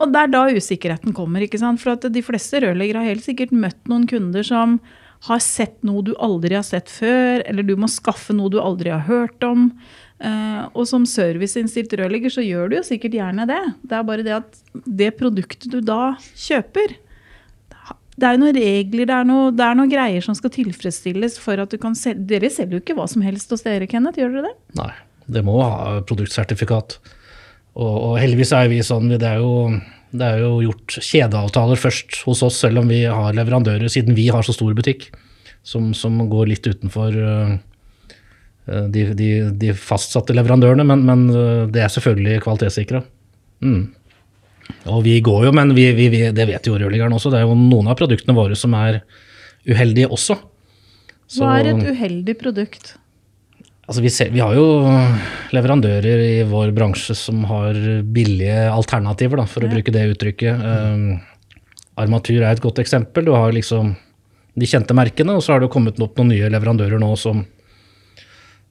Og 0.00 0.08
det 0.14 0.22
er 0.22 0.32
da 0.32 0.46
usikkerheten 0.56 1.12
kommer. 1.12 1.44
ikke 1.44 1.60
sant? 1.60 1.82
For 1.84 1.92
at 1.92 2.08
de 2.08 2.24
fleste 2.24 2.62
rørleggere 2.64 3.04
har 3.04 3.12
helt 3.12 3.28
sikkert 3.28 3.52
møtt 3.52 3.92
noen 3.92 4.08
kunder 4.08 4.46
som 4.46 4.78
har 5.28 5.42
sett 5.44 5.76
noe 5.86 6.00
du 6.02 6.14
aldri 6.16 6.56
har 6.56 6.64
sett 6.66 6.88
før, 6.90 7.44
eller 7.44 7.68
du 7.68 7.76
må 7.78 7.92
skaffe 7.92 8.34
noe 8.34 8.50
du 8.50 8.56
aldri 8.58 8.90
har 8.90 9.04
hørt 9.06 9.44
om. 9.46 9.68
Uh, 10.22 10.68
og 10.78 10.84
som 10.86 11.02
serviceinnstilt 11.08 11.90
rørlegger 11.98 12.30
så 12.30 12.44
gjør 12.44 12.68
du 12.70 12.76
jo 12.76 12.84
sikkert 12.86 13.16
gjerne 13.16 13.46
det. 13.48 13.62
Det 13.82 13.96
er 13.98 14.04
bare 14.06 14.22
det 14.26 14.34
at 14.36 14.58
det 14.86 15.08
produktet 15.18 15.72
du 15.72 15.80
da 15.82 16.12
kjøper 16.38 16.94
Det 18.14 18.28
er 18.28 18.38
noen 18.38 18.54
regler, 18.54 19.08
det 19.08 19.16
er, 19.16 19.26
noe, 19.26 19.48
det 19.50 19.64
er 19.66 19.74
noen 19.74 19.90
greier 19.90 20.22
som 20.22 20.36
skal 20.38 20.52
tilfredsstilles 20.54 21.40
for 21.42 21.58
at 21.58 21.74
du 21.74 21.80
kan 21.82 21.96
selge 21.98 22.22
Dere 22.30 22.52
selger 22.54 22.78
jo 22.78 22.82
ikke 22.84 22.94
hva 23.00 23.08
som 23.10 23.24
helst 23.26 23.50
hos 23.50 23.66
dere, 23.66 23.88
Kenneth, 23.90 24.20
gjør 24.20 24.36
dere 24.36 24.52
det? 24.52 24.54
Nei, 24.78 24.92
det 25.26 25.42
må 25.48 25.56
ha 25.58 25.98
produktsertifikat. 26.06 27.00
Og, 27.74 27.96
og 27.96 28.14
heldigvis 28.20 28.54
er 28.54 28.70
vi 28.70 28.78
sånn 28.86 29.10
det 29.16 29.26
er, 29.26 29.42
jo, 29.42 29.74
det 30.14 30.28
er 30.28 30.44
jo 30.44 30.54
gjort 30.68 31.00
kjedeavtaler 31.02 31.82
først 31.82 32.22
hos 32.28 32.44
oss, 32.46 32.62
selv 32.62 32.84
om 32.84 32.94
vi 32.94 33.02
har 33.10 33.34
leverandører, 33.34 33.90
siden 33.90 34.14
vi 34.14 34.30
har 34.30 34.46
så 34.46 34.54
stor 34.54 34.70
butikk, 34.78 35.08
som, 35.66 35.90
som 35.98 36.20
går 36.30 36.52
litt 36.52 36.68
utenfor 36.68 37.18
uh, 37.18 37.58
Eh, 37.71 37.71
de, 38.66 39.08
de, 39.18 39.28
de, 39.58 39.72
fastsatte 39.74 40.34
leverandørene, 40.36 40.84
men, 40.86 41.02
men, 41.08 41.26
eh, 41.34 41.66
det 41.72 41.82
er 41.82 41.92
selvfølgelig 41.92 42.44
kvalitetssikra. 42.44 43.02
Mm. 43.64 43.82
Og 44.92 45.02
vi 45.04 45.16
går 45.24 45.48
jo, 45.48 45.52
men 45.56 45.74
vi, 45.74 45.88
vi, 45.96 46.08
vi, 46.12 46.22
det 46.34 46.46
vet 46.48 46.66
jo 46.66 46.78
rørleggeren 46.78 47.14
også, 47.16 47.32
det 47.32 47.40
er 47.40 47.48
jo 47.48 47.58
noen 47.58 47.90
av 47.90 47.98
produktene 47.98 48.36
våre 48.36 48.58
som 48.58 48.74
er 48.78 49.02
uheldige 49.68 50.10
også. 50.10 50.38
Så- 51.26 51.42
Hva 51.42 51.58
er 51.60 51.72
et 51.72 51.86
uheldig 51.94 52.36
produkt? 52.38 52.94
Altså 53.88 54.02
vi, 54.04 54.10
ser, 54.14 54.30
vi 54.30 54.40
har 54.40 54.54
jo 54.54 54.64
leverandører 55.52 56.20
i 56.22 56.42
vår 56.48 56.70
bransje 56.72 57.16
som 57.18 57.42
har 57.50 57.74
billige 58.14 58.70
alternativer, 58.70 59.42
da, 59.42 59.46
for 59.50 59.66
å 59.66 59.70
bruke 59.72 59.92
det 59.92 60.04
uttrykket. 60.14 60.62
Um, 60.62 61.18
armatur 61.98 62.38
er 62.38 62.52
et 62.54 62.62
godt 62.62 62.78
eksempel. 62.80 63.26
Du 63.26 63.34
har 63.34 63.52
liksom 63.52 63.90
de 64.54 64.68
kjente 64.68 64.94
merkene, 64.96 65.34
og 65.34 65.42
så 65.44 65.54
har 65.54 65.64
det 65.64 65.70
kommet 65.72 65.98
opp 66.00 66.16
noen 66.20 66.30
nye 66.32 66.50
leverandører 66.54 67.02
nå 67.02 67.10
som, 67.20 67.42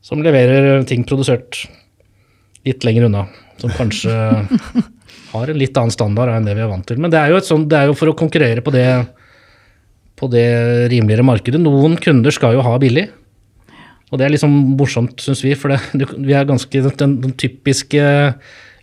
som 0.01 0.24
leverer 0.24 0.84
ting 0.89 1.05
produsert 1.08 1.63
litt 2.67 2.86
lenger 2.86 3.08
unna. 3.10 3.25
Som 3.62 3.74
kanskje 3.77 4.12
har 5.34 5.51
en 5.51 5.60
litt 5.60 5.77
annen 5.77 5.93
standard 5.93 6.34
enn 6.34 6.48
det 6.48 6.58
vi 6.58 6.63
er 6.65 6.72
vant 6.72 6.86
til. 6.88 7.00
Men 7.01 7.13
det 7.13 7.22
er 7.22 7.34
jo, 7.34 7.39
et 7.41 7.48
sånt, 7.48 7.70
det 7.72 7.79
er 7.79 7.89
jo 7.89 7.98
for 7.98 8.12
å 8.12 8.17
konkurrere 8.17 8.63
på 8.65 8.74
det, 8.74 8.88
på 10.20 10.29
det 10.34 10.48
rimeligere 10.91 11.25
markedet. 11.27 11.62
Noen 11.62 11.98
kunder 12.01 12.34
skal 12.36 12.58
jo 12.58 12.65
ha 12.65 12.75
billig. 12.81 13.08
Og 14.12 14.20
det 14.20 14.27
er 14.27 14.34
liksom 14.34 14.51
morsomt, 14.75 15.22
syns 15.24 15.43
vi, 15.46 15.53
for 15.55 15.72
det, 15.72 16.10
vi 16.20 16.36
er 16.36 16.50
ganske 16.50 16.84
den, 17.00 17.17
den 17.24 17.36
typiske 17.39 18.03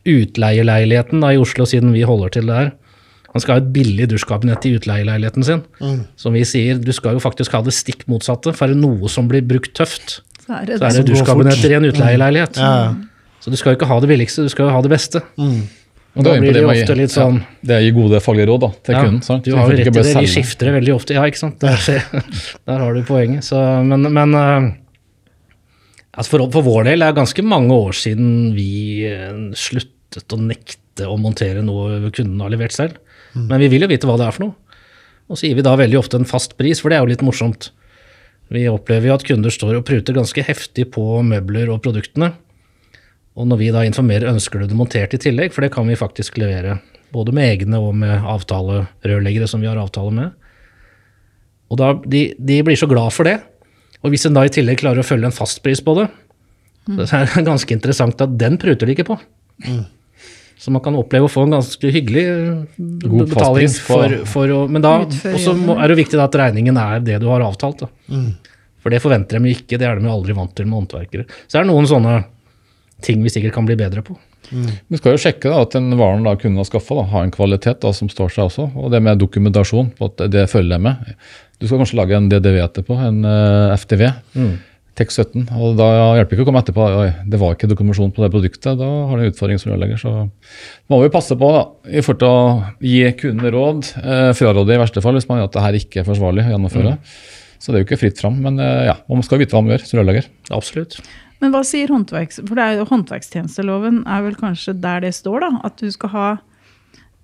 utleieleiligheten 0.09 1.21
da, 1.21 1.35
i 1.35 1.41
Oslo, 1.41 1.67
siden 1.69 1.93
vi 1.93 2.07
holder 2.09 2.33
til 2.33 2.49
der. 2.49 2.71
Han 3.35 3.43
skal 3.45 3.59
ha 3.59 3.61
et 3.61 3.73
billig 3.75 4.07
dusjkabinett 4.09 4.65
i 4.65 4.73
utleieleiligheten 4.79 5.45
sin. 5.45 5.61
Som 6.17 6.33
vi 6.39 6.47
sier, 6.49 6.79
du 6.81 6.95
skal 6.97 7.19
jo 7.19 7.21
faktisk 7.23 7.53
ha 7.53 7.61
det 7.67 7.75
stikk 7.77 8.07
motsatte. 8.09 8.55
For 8.57 8.65
er 8.65 8.73
det 8.73 8.81
noe 8.81 9.11
som 9.13 9.29
blir 9.29 9.45
brukt 9.45 9.75
tøft, 9.77 10.23
Så 10.49 10.57
er 10.57 10.65
det 10.71 10.79
så 10.81 10.89
er 10.89 10.95
det 10.97 11.03
går 11.05 11.09
dusjkabinetter 11.13 11.75
i 11.75 11.77
en 11.77 11.87
utleieleilighet. 11.91 12.57
Ja. 12.57 12.95
Så 13.45 13.53
du 13.53 13.57
skal 13.61 13.75
jo 13.75 13.79
ikke 13.79 13.89
ha 13.91 13.99
det 14.01 14.09
billigste, 14.11 14.47
du 14.49 14.53
skal 14.53 14.67
jo 14.67 14.73
ha 14.75 14.81
det 14.85 14.91
beste. 14.91 15.21
Og 16.19 16.25
Da 16.27 16.33
blir 16.41 16.57
det 16.57 16.63
jo 16.65 16.71
ofte 16.73 16.95
litt 16.99 17.13
sånn 17.13 17.37
ja, 17.39 17.49
Det 17.71 17.77
gir 17.85 17.93
gode 17.95 18.19
faglige 18.25 18.49
råd 18.49 18.63
da, 18.65 18.71
til 18.83 18.97
Ja, 18.97 19.03
kunden. 19.05 19.21
sant? 19.23 19.45
Du 19.45 19.55
har 19.55 19.69
jo 19.69 19.77
rett 19.77 19.87
i 19.87 19.93
det, 19.93 20.15
de 20.17 20.31
skifter 20.33 20.71
det 20.71 20.75
veldig 20.81 20.95
ofte. 20.97 21.15
Ja, 21.15 21.27
ikke 21.29 21.39
sant. 21.43 21.61
Der, 21.63 21.77
der 22.73 22.83
har 22.83 22.97
du 22.97 23.03
poenget. 23.07 23.45
Så, 23.47 23.61
men 23.87 24.09
men 24.17 24.35
eh, 24.35 24.71
altså 26.17 26.33
for, 26.35 26.49
for 26.57 26.67
vår 26.67 26.89
del 26.91 27.05
er 27.05 27.13
det 27.13 27.21
ganske 27.21 27.45
mange 27.47 27.77
år 27.77 27.95
siden 27.95 28.33
vi 28.57 29.05
eh, 29.07 29.37
sluttet 29.55 30.35
å 30.35 30.41
nekte 30.41 31.07
å 31.07 31.15
montere 31.21 31.63
noe 31.63 32.09
kunden 32.11 32.41
har 32.43 32.51
levert 32.51 32.75
selv. 32.75 32.97
Men 33.39 33.61
vi 33.63 33.69
vil 33.71 33.85
jo 33.85 33.93
vite 33.93 34.09
hva 34.09 34.17
det 34.19 34.27
er 34.27 34.35
for 34.35 34.49
noe. 34.49 34.57
Og 35.29 35.39
så 35.39 35.47
gir 35.47 35.59
vi 35.61 35.63
da 35.63 35.77
veldig 35.79 35.99
ofte 36.01 36.19
en 36.19 36.27
fast 36.27 36.57
pris, 36.59 36.81
for 36.81 36.91
det 36.91 36.99
er 36.99 37.05
jo 37.05 37.13
litt 37.13 37.23
morsomt. 37.23 37.69
Vi 38.53 38.65
opplever 38.71 39.11
jo 39.11 39.17
at 39.19 39.25
kunder 39.29 39.53
står 39.53 39.79
og 39.79 39.87
pruter 39.89 40.17
ganske 40.17 40.45
heftig 40.45 40.89
på 40.95 41.05
møbler 41.27 41.69
og 41.73 41.83
produktene. 41.85 42.33
Og 43.39 43.47
når 43.47 43.61
vi 43.61 43.73
da 43.75 43.85
informerer 43.87 44.33
ønsker 44.33 44.63
du 44.63 44.71
det 44.71 44.79
montert 44.79 45.15
i 45.15 45.21
tillegg, 45.21 45.53
for 45.55 45.65
det 45.65 45.73
kan 45.75 45.87
vi 45.89 45.99
faktisk 45.99 46.41
levere. 46.41 46.79
Både 47.15 47.33
med 47.37 47.53
egne 47.53 47.81
og 47.81 47.93
med 47.97 48.25
avtalerørleggere 48.29 49.49
som 49.49 49.63
vi 49.63 49.69
har 49.71 49.79
avtale 49.81 50.15
med. 50.15 50.33
Og 51.69 51.81
da, 51.81 51.93
de, 52.09 52.33
de 52.39 52.63
blir 52.65 52.79
så 52.81 52.89
glad 52.91 53.13
for 53.15 53.29
det. 53.29 53.39
Og 54.03 54.13
hvis 54.13 54.25
en 54.29 54.37
da 54.37 54.47
i 54.47 54.53
tillegg 54.53 54.81
klarer 54.81 55.03
å 55.03 55.07
følge 55.07 55.29
en 55.29 55.35
fastpris 55.35 55.83
på 55.85 55.95
det, 56.01 56.09
så 57.05 57.21
er 57.21 57.29
det 57.29 57.45
ganske 57.45 57.75
interessant 57.75 58.25
at 58.25 58.37
den 58.41 58.57
pruter 58.61 58.89
de 58.89 58.97
ikke 58.97 59.11
på. 59.11 59.19
Så 60.59 60.73
man 60.75 60.83
kan 60.83 60.97
oppleve 60.99 61.29
å 61.29 61.31
få 61.31 61.45
en 61.47 61.53
ganske 61.55 61.91
hyggelig 61.95 62.25
eh, 62.27 62.63
God 63.07 63.29
betaling. 63.31 63.69
For, 63.87 64.17
for 64.27 64.55
å, 64.55 64.61
men 64.69 64.83
da 64.83 64.97
også 65.07 65.55
må- 65.55 65.77
er 65.79 65.93
det 65.93 65.99
viktig 66.01 66.19
da 66.19 66.25
at 66.27 66.39
regningen 66.41 66.77
er 66.83 67.01
det 67.07 67.21
du 67.23 67.29
har 67.31 67.45
avtalt. 67.47 67.85
Da. 67.87 68.23
For 68.83 68.91
det 68.95 69.03
forventer 69.03 69.39
de 69.39 69.53
ikke, 69.55 69.79
det 69.79 69.87
er 69.87 70.01
de 70.03 70.11
aldri 70.11 70.35
vant 70.35 70.55
til 70.59 70.67
med 70.67 70.81
håndverkere. 70.81 71.27
Så 71.47 71.59
er 71.61 71.67
det 71.67 71.71
noen 71.73 71.87
sånne 71.91 72.17
ting 73.07 73.23
vi 73.23 73.31
sikkert 73.31 73.55
kan 73.55 73.67
bli 73.69 73.77
bedre 73.79 74.03
på. 74.07 74.17
Vi 74.89 74.97
skal 74.97 75.13
jo 75.15 75.21
sjekke 75.21 75.51
da, 75.53 75.61
at 75.67 75.75
den 75.77 75.91
varen 75.99 76.23
da 76.25 76.33
kunden 76.39 76.57
har 76.63 76.65
skaffa, 76.67 77.03
har 77.11 77.27
en 77.27 77.31
kvalitet 77.35 77.83
da, 77.85 77.91
som 77.93 78.09
står 78.09 78.31
seg 78.33 78.47
også. 78.49 78.69
Og 78.81 78.91
det 78.95 79.03
med 79.05 79.19
dokumentasjon, 79.21 79.91
på 79.99 80.09
at 80.09 80.23
det 80.33 80.47
følger 80.51 80.79
jeg 80.79 80.85
med. 80.87 81.13
Du 81.61 81.67
skal 81.69 81.83
kanskje 81.83 81.99
lage 81.99 82.17
en 82.17 82.31
DDV 82.33 82.57
etterpå, 82.65 82.97
en 83.03 83.19
uh, 83.27 83.75
FTV. 83.77 84.07
TEK 84.33 84.65
17. 85.07 85.45
Og 85.55 85.77
da 85.79 85.87
hjelper 86.19 86.33
det 86.33 86.37
ikke 86.37 86.45
å 86.45 86.49
komme 86.49 86.63
etterpå 86.65 86.87
Oi, 86.99 87.09
det 87.31 87.39
var 87.39 87.55
ikke 87.55 87.71
dokumentasjon 87.71 88.11
på 88.17 88.25
det 88.25 88.31
produktet. 88.35 88.81
Da 88.81 88.89
har 89.09 89.15
du 89.15 89.25
en 89.25 89.31
utfordring 89.31 89.61
som 89.63 89.71
rørlegger. 89.71 90.01
Så 90.03 90.15
må 90.91 90.99
vi 91.05 91.13
passe 91.15 91.37
på 91.39 91.53
da, 91.55 91.63
i 91.87 92.03
forhold 92.03 92.21
til 92.25 92.33
å 92.33 92.89
gi 92.91 93.05
kunden 93.21 93.55
råd. 93.55 93.93
Eh, 94.03 94.33
fraråde 94.39 94.75
i 94.75 94.81
verste 94.83 95.05
fall 95.05 95.15
hvis 95.19 95.29
man 95.31 95.41
gjør 95.41 95.51
at 95.51 95.55
det 95.55 95.65
her 95.69 95.79
ikke 95.79 96.03
er 96.03 96.09
forsvarlig 96.09 96.49
å 96.49 96.53
gjennomføre. 96.57 96.97
Så 97.59 97.71
det 97.71 97.79
er 97.79 97.85
jo 97.85 97.89
ikke 97.89 98.01
fritt 98.03 98.21
fram. 98.23 98.43
Men 98.43 98.59
eh, 98.63 98.89
ja, 98.91 98.99
man 99.07 99.27
skal 99.27 99.43
vite 99.43 99.55
hva 99.55 99.63
man 99.63 99.77
gjør 99.77 99.87
som 99.87 100.03
rørlegger. 100.03 100.29
Absolutt. 100.59 100.99
Men 101.39 101.55
hva 101.55 101.63
sier 101.67 101.91
håndverks... 101.95 102.43
For 102.43 102.59
det 102.59 102.65
er 102.65 102.81
jo 102.81 102.89
håndverkstjenesteloven 102.91 104.03
er 104.11 104.25
vel 104.27 104.39
kanskje 104.39 104.75
der 104.83 105.05
det 105.07 105.15
står, 105.15 105.45
da. 105.47 105.51
At 105.71 105.79
du 105.79 105.87
skal 105.95 106.15
ha 106.17 106.29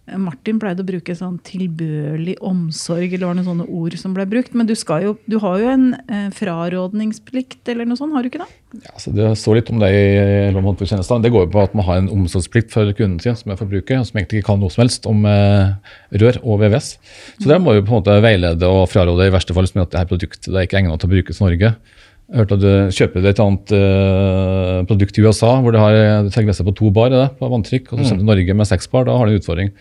Martin 0.05 0.59
pleide 0.61 0.85
å 0.85 0.87
bruke 0.87 1.15
sånn 1.17 1.39
tilbørlig 1.47 2.35
omsorg, 2.45 3.15
eller 3.15 3.25
var 3.25 3.39
det 3.39 3.41
noen 3.41 3.49
sånne 3.49 3.67
ord 3.73 3.95
som 3.97 4.13
ble 4.17 4.27
brukt. 4.29 4.53
Men 4.53 4.69
du, 4.69 4.75
skal 4.77 5.07
jo, 5.07 5.15
du 5.31 5.39
har 5.41 5.63
jo 5.63 5.71
en 5.73 5.87
eh, 6.05 6.27
frarådningsplikt 6.37 7.73
eller 7.73 7.89
noe 7.89 7.97
sånt, 7.97 8.13
har 8.13 8.25
du 8.25 8.29
ikke 8.29 8.43
det? 8.43 8.51
Ja, 8.85 8.93
så 9.01 9.15
Det 9.17 9.31
står 9.41 9.61
litt 9.61 9.73
om 9.73 9.81
det 9.81 9.91
i 9.97 10.05
lov 10.53 10.61
om 10.61 10.69
håndverkstjenester. 10.73 11.25
Det 11.25 11.33
går 11.33 11.47
jo 11.47 11.53
på 11.55 11.65
at 11.65 11.77
man 11.79 11.89
har 11.89 12.03
en 12.03 12.13
omsorgsplikt 12.13 12.75
for 12.75 12.93
kunden 12.99 13.17
sin, 13.25 13.39
som 13.41 13.55
er 13.55 13.61
forbruker, 13.61 14.05
som 14.05 14.21
egentlig 14.21 14.43
ikke 14.43 14.51
kan 14.53 14.61
noe 14.61 14.75
som 14.75 14.85
helst 14.85 15.09
om 15.09 15.25
eh, 15.31 15.73
rør 16.21 16.41
og 16.43 16.61
VVS. 16.61 16.95
Så 17.41 17.49
der 17.49 17.65
må 17.65 17.73
vi 17.73 17.85
på 17.87 17.95
en 17.95 18.03
måte 18.03 18.21
veilede 18.25 18.69
og 18.69 18.85
fraråde 18.93 19.31
i 19.31 19.33
verste 19.33 19.57
fall 19.57 19.71
som 19.71 19.87
at 19.87 19.95
dette 19.95 20.11
produktet 20.13 20.53
det 20.53 20.59
er 20.61 20.69
ikke 20.69 20.83
egnet 20.83 21.01
til 21.01 21.09
å 21.09 21.15
brukes 21.17 21.41
i 21.41 21.47
Norge. 21.49 21.77
Jeg 22.25 22.41
hørte 22.41 22.57
at 22.57 22.63
du 22.63 22.95
kjøper 22.97 23.27
et 23.29 23.41
annet 23.43 23.73
uh, 23.77 24.79
produkt 24.89 25.19
i 25.21 25.25
USA 25.27 25.51
hvor 25.61 25.75
det 25.75 25.83
har 25.83 26.29
seg 26.33 26.47
grense 26.49 26.65
på 26.65 26.73
to 26.79 26.89
bar 26.95 27.11
det, 27.13 27.25
på 27.37 27.51
vanntrykk, 27.53 27.91
og 27.93 27.99
så 28.01 28.15
kommer 28.15 28.17
du 28.17 28.23
til 28.25 28.31
Norge 28.31 28.55
med 28.63 28.69
seks 28.71 28.89
bar. 28.91 29.05
Da 29.05 29.17
har 29.21 29.29
du 29.29 29.35
en 29.35 29.43
utfordring. 29.43 29.75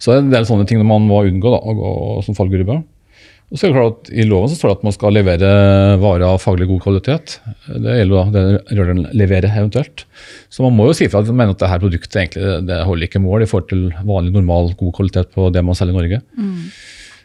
Så 0.00 0.14
det 0.14 0.16
er 0.16 0.24
en 0.24 0.32
del 0.32 0.48
sånne 0.48 0.64
ting 0.70 0.80
man 0.80 1.04
må 1.04 1.20
unngå 1.28 1.52
da, 1.52 1.60
å 1.60 1.74
gå 1.76 1.90
som 2.24 2.38
fallgruve. 2.38 2.78
Og 3.50 3.58
så 3.58 3.66
er 3.66 3.72
det 3.72 3.76
klart 3.80 3.96
at 4.06 4.10
I 4.14 4.24
loven 4.30 4.48
så 4.48 4.56
står 4.56 4.70
det 4.70 4.76
at 4.78 4.84
man 4.86 4.94
skal 4.94 5.14
levere 5.16 5.48
varer 5.98 6.22
av 6.28 6.36
faglig 6.38 6.68
god 6.70 6.84
kvalitet. 6.84 7.32
Det 7.66 7.96
gjelder 7.98 8.30
da 8.30 8.30
det 8.36 8.76
rørlegeren 8.78 9.08
leverer 9.18 9.50
eventuelt. 9.50 10.04
Så 10.54 10.62
man 10.62 10.76
må 10.78 10.86
jo 10.86 10.94
si 10.96 11.08
fra 11.10 11.20
at 11.24 11.32
man 11.32 11.40
mener 11.42 11.56
at 11.56 11.64
dette 11.64 11.80
produktet 11.82 12.20
egentlig 12.22 12.52
det- 12.68 12.84
holder 12.86 13.08
ikke 13.10 13.22
mål 13.24 13.42
i 13.42 13.50
forhold 13.50 13.68
til 13.72 13.82
vanlig, 14.06 14.32
normal, 14.38 14.70
god 14.78 14.94
kvalitet 15.00 15.34
på 15.34 15.50
det 15.52 15.64
man 15.66 15.74
selger 15.74 15.98
i 15.98 15.98
Norge. 15.98 16.22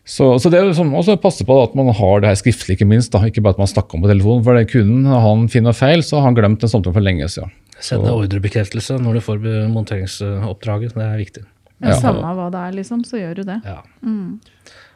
Så, 0.06 0.28
så 0.38 0.52
det 0.54 0.60
er 0.60 0.68
liksom, 0.70 0.92
også 0.94 1.16
passe 1.18 1.46
på 1.48 1.56
da, 1.58 1.66
at 1.66 1.76
man 1.78 1.90
har 1.98 2.22
det 2.22 2.30
her 2.30 2.38
skriftlig, 2.38 2.76
ikke 2.78 2.88
minst. 2.88 3.10
da, 3.16 3.24
Ikke 3.26 3.42
bare 3.42 3.58
at 3.58 3.62
man 3.64 3.70
snakker 3.72 3.98
om 3.98 4.06
på 4.06 4.12
telefonen. 4.12 4.44
For 4.46 4.58
det 4.58 4.70
kunden 4.70 5.08
han 5.10 5.48
finner 5.50 5.74
feil, 5.74 6.06
så 6.06 6.20
har 6.20 6.30
han 6.30 6.38
glemt 6.38 6.62
en 6.62 6.72
samtale 6.72 6.94
for 6.94 7.06
lenge 7.06 7.30
siden. 7.34 7.54
Sende 7.82 8.14
ordrebekreftelse 8.14 9.00
når 9.02 9.18
du 9.18 9.24
får 9.26 9.42
monteringsoppdraget. 9.74 10.94
Det 10.96 11.06
er 11.10 11.22
viktig. 11.24 11.46
Ja, 11.82 11.90
Ja. 11.90 12.00
Samme 12.00 12.30
hva 12.38 12.48
det 12.54 12.62
er, 12.62 12.76
liksom, 12.78 13.02
så 13.04 13.20
gjør 13.20 13.42
du 13.42 13.44
det. 13.50 13.58
Ja. 13.66 13.82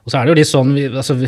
Og 0.06 0.14
så 0.14 0.20
er 0.20 0.26
det 0.26 0.32
jo 0.32 0.38
litt 0.40 0.50
sånn, 0.50 0.72
vi, 0.78 0.86
altså, 0.88 1.18
vi, 1.20 1.28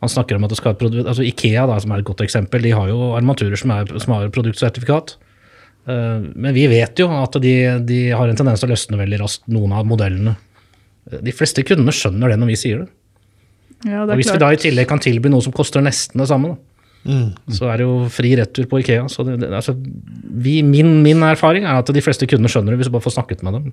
Man 0.00 0.10
snakker 0.10 0.38
om 0.38 0.46
at 0.46 0.54
det 0.54 0.58
skal 0.58 0.72
ha 0.72 0.78
produkt, 0.80 1.06
altså 1.06 1.26
Ikea, 1.26 1.66
da, 1.68 1.76
som 1.82 1.92
er 1.92 2.00
et 2.00 2.08
godt 2.08 2.24
eksempel, 2.24 2.64
de 2.64 2.72
har 2.74 2.88
jo 2.88 3.12
armaturer 3.18 3.60
som, 3.60 3.74
er, 3.74 3.90
som 4.02 4.16
har 4.16 4.32
produktsertifikat. 4.34 5.16
Uh, 5.86 6.24
men 6.34 6.54
vi 6.56 6.64
vet 6.70 6.98
jo 6.98 7.10
at 7.14 7.36
de, 7.42 7.54
de 7.86 8.00
har 8.10 8.26
en 8.26 8.38
tendens 8.38 8.62
til 8.62 8.70
å 8.70 8.74
løsne 8.74 8.98
veldig 8.98 9.20
raskt, 9.22 9.44
noen 9.52 9.76
av 9.76 9.86
modellene. 9.86 10.34
De 11.22 11.34
fleste 11.36 11.62
kundene 11.62 11.94
skjønner 11.94 12.32
det 12.32 12.40
når 12.40 12.50
vi 12.54 12.58
sier 12.58 12.82
det. 12.82 12.88
Ja, 13.84 14.02
Og 14.02 14.08
det 14.08 14.14
er 14.14 14.20
hvis 14.22 14.32
vi 14.32 14.38
da 14.40 14.48
i 14.52 14.56
tillegg 14.56 14.88
kan 14.88 14.98
tilby 15.02 15.28
noe 15.28 15.42
som 15.44 15.52
koster 15.52 15.82
nesten 15.84 16.18
det 16.22 16.28
samme, 16.30 16.54
da, 16.54 17.16
så 17.54 17.68
er 17.70 17.76
det 17.78 17.84
jo 17.86 17.98
fri 18.10 18.32
retur 18.38 18.66
på 18.66 18.80
Ikea. 18.82 19.04
Så 19.12 19.22
det, 19.26 19.36
det, 19.44 19.50
altså, 19.54 19.76
vi, 19.76 20.62
min, 20.66 21.02
min 21.04 21.20
erfaring 21.22 21.64
er 21.68 21.78
at 21.82 21.92
de 21.94 22.02
fleste 22.02 22.26
kundene 22.26 22.48
skjønner 22.50 22.72
det 22.74 22.80
hvis 22.80 22.88
du 22.90 22.94
bare 22.96 23.04
får 23.04 23.14
snakket 23.20 23.44
med 23.46 23.52
dem. 23.58 23.68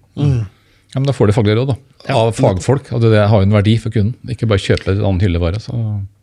Ja, 0.94 1.00
men 1.00 1.08
Da 1.10 1.14
får 1.18 1.32
de 1.32 1.34
faglige 1.34 1.56
råd 1.58 1.72
da, 1.72 1.76
Ja. 2.10 2.18
av 2.20 2.36
fagfolk. 2.38 2.92
og 2.94 3.02
det 3.02 3.16
har 3.18 3.34
jo 3.42 3.48
en 3.48 3.56
verdi 3.56 3.78
for 3.82 3.90
kunden. 3.90 4.14
Ikke 4.30 4.46
bare 4.46 4.62
kjøpe 4.62 4.92
en 4.92 5.00
annen 5.02 5.22
hyllevare. 5.24 5.58
Så. 5.64 5.74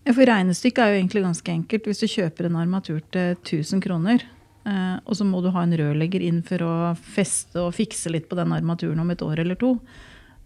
Ja, 0.07 0.13
for 0.13 0.23
Regnestykket 0.31 0.79
er 0.85 0.93
jo 0.95 1.01
egentlig 1.01 1.25
ganske 1.25 1.51
enkelt. 1.51 1.89
Hvis 1.91 1.99
du 2.05 2.07
kjøper 2.07 2.47
en 2.47 2.61
armatur 2.61 3.01
til 3.11 3.35
1000 3.43 3.83
kroner, 3.83 4.23
eh, 4.67 4.97
og 5.05 5.17
så 5.19 5.27
må 5.27 5.43
du 5.43 5.51
ha 5.51 5.65
en 5.67 5.75
rørlegger 5.75 6.23
inn 6.23 6.43
for 6.47 6.63
å 6.63 6.73
feste 7.03 7.59
og 7.59 7.75
fikse 7.75 8.13
litt 8.15 8.29
på 8.31 8.37
den 8.39 8.53
armaturen 8.55 9.01
om 9.03 9.11
et 9.11 9.19
år 9.27 9.41
eller 9.43 9.59
to, 9.59 9.81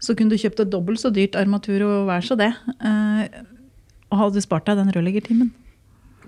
så 0.01 0.15
kunne 0.17 0.33
du 0.33 0.41
kjøpt 0.41 0.63
et 0.65 0.71
dobbelt 0.71 1.01
så 1.01 1.11
dyrt 1.13 1.37
armatur 1.39 1.83
og 1.85 2.09
vær 2.09 2.25
så 2.25 2.37
det. 2.39 2.51
eh, 2.83 3.43
og 4.13 4.19
hadde 4.19 4.43
spart 4.43 4.67
deg 4.69 4.77
den 4.79 4.91
rørleggertimen. 4.93 5.49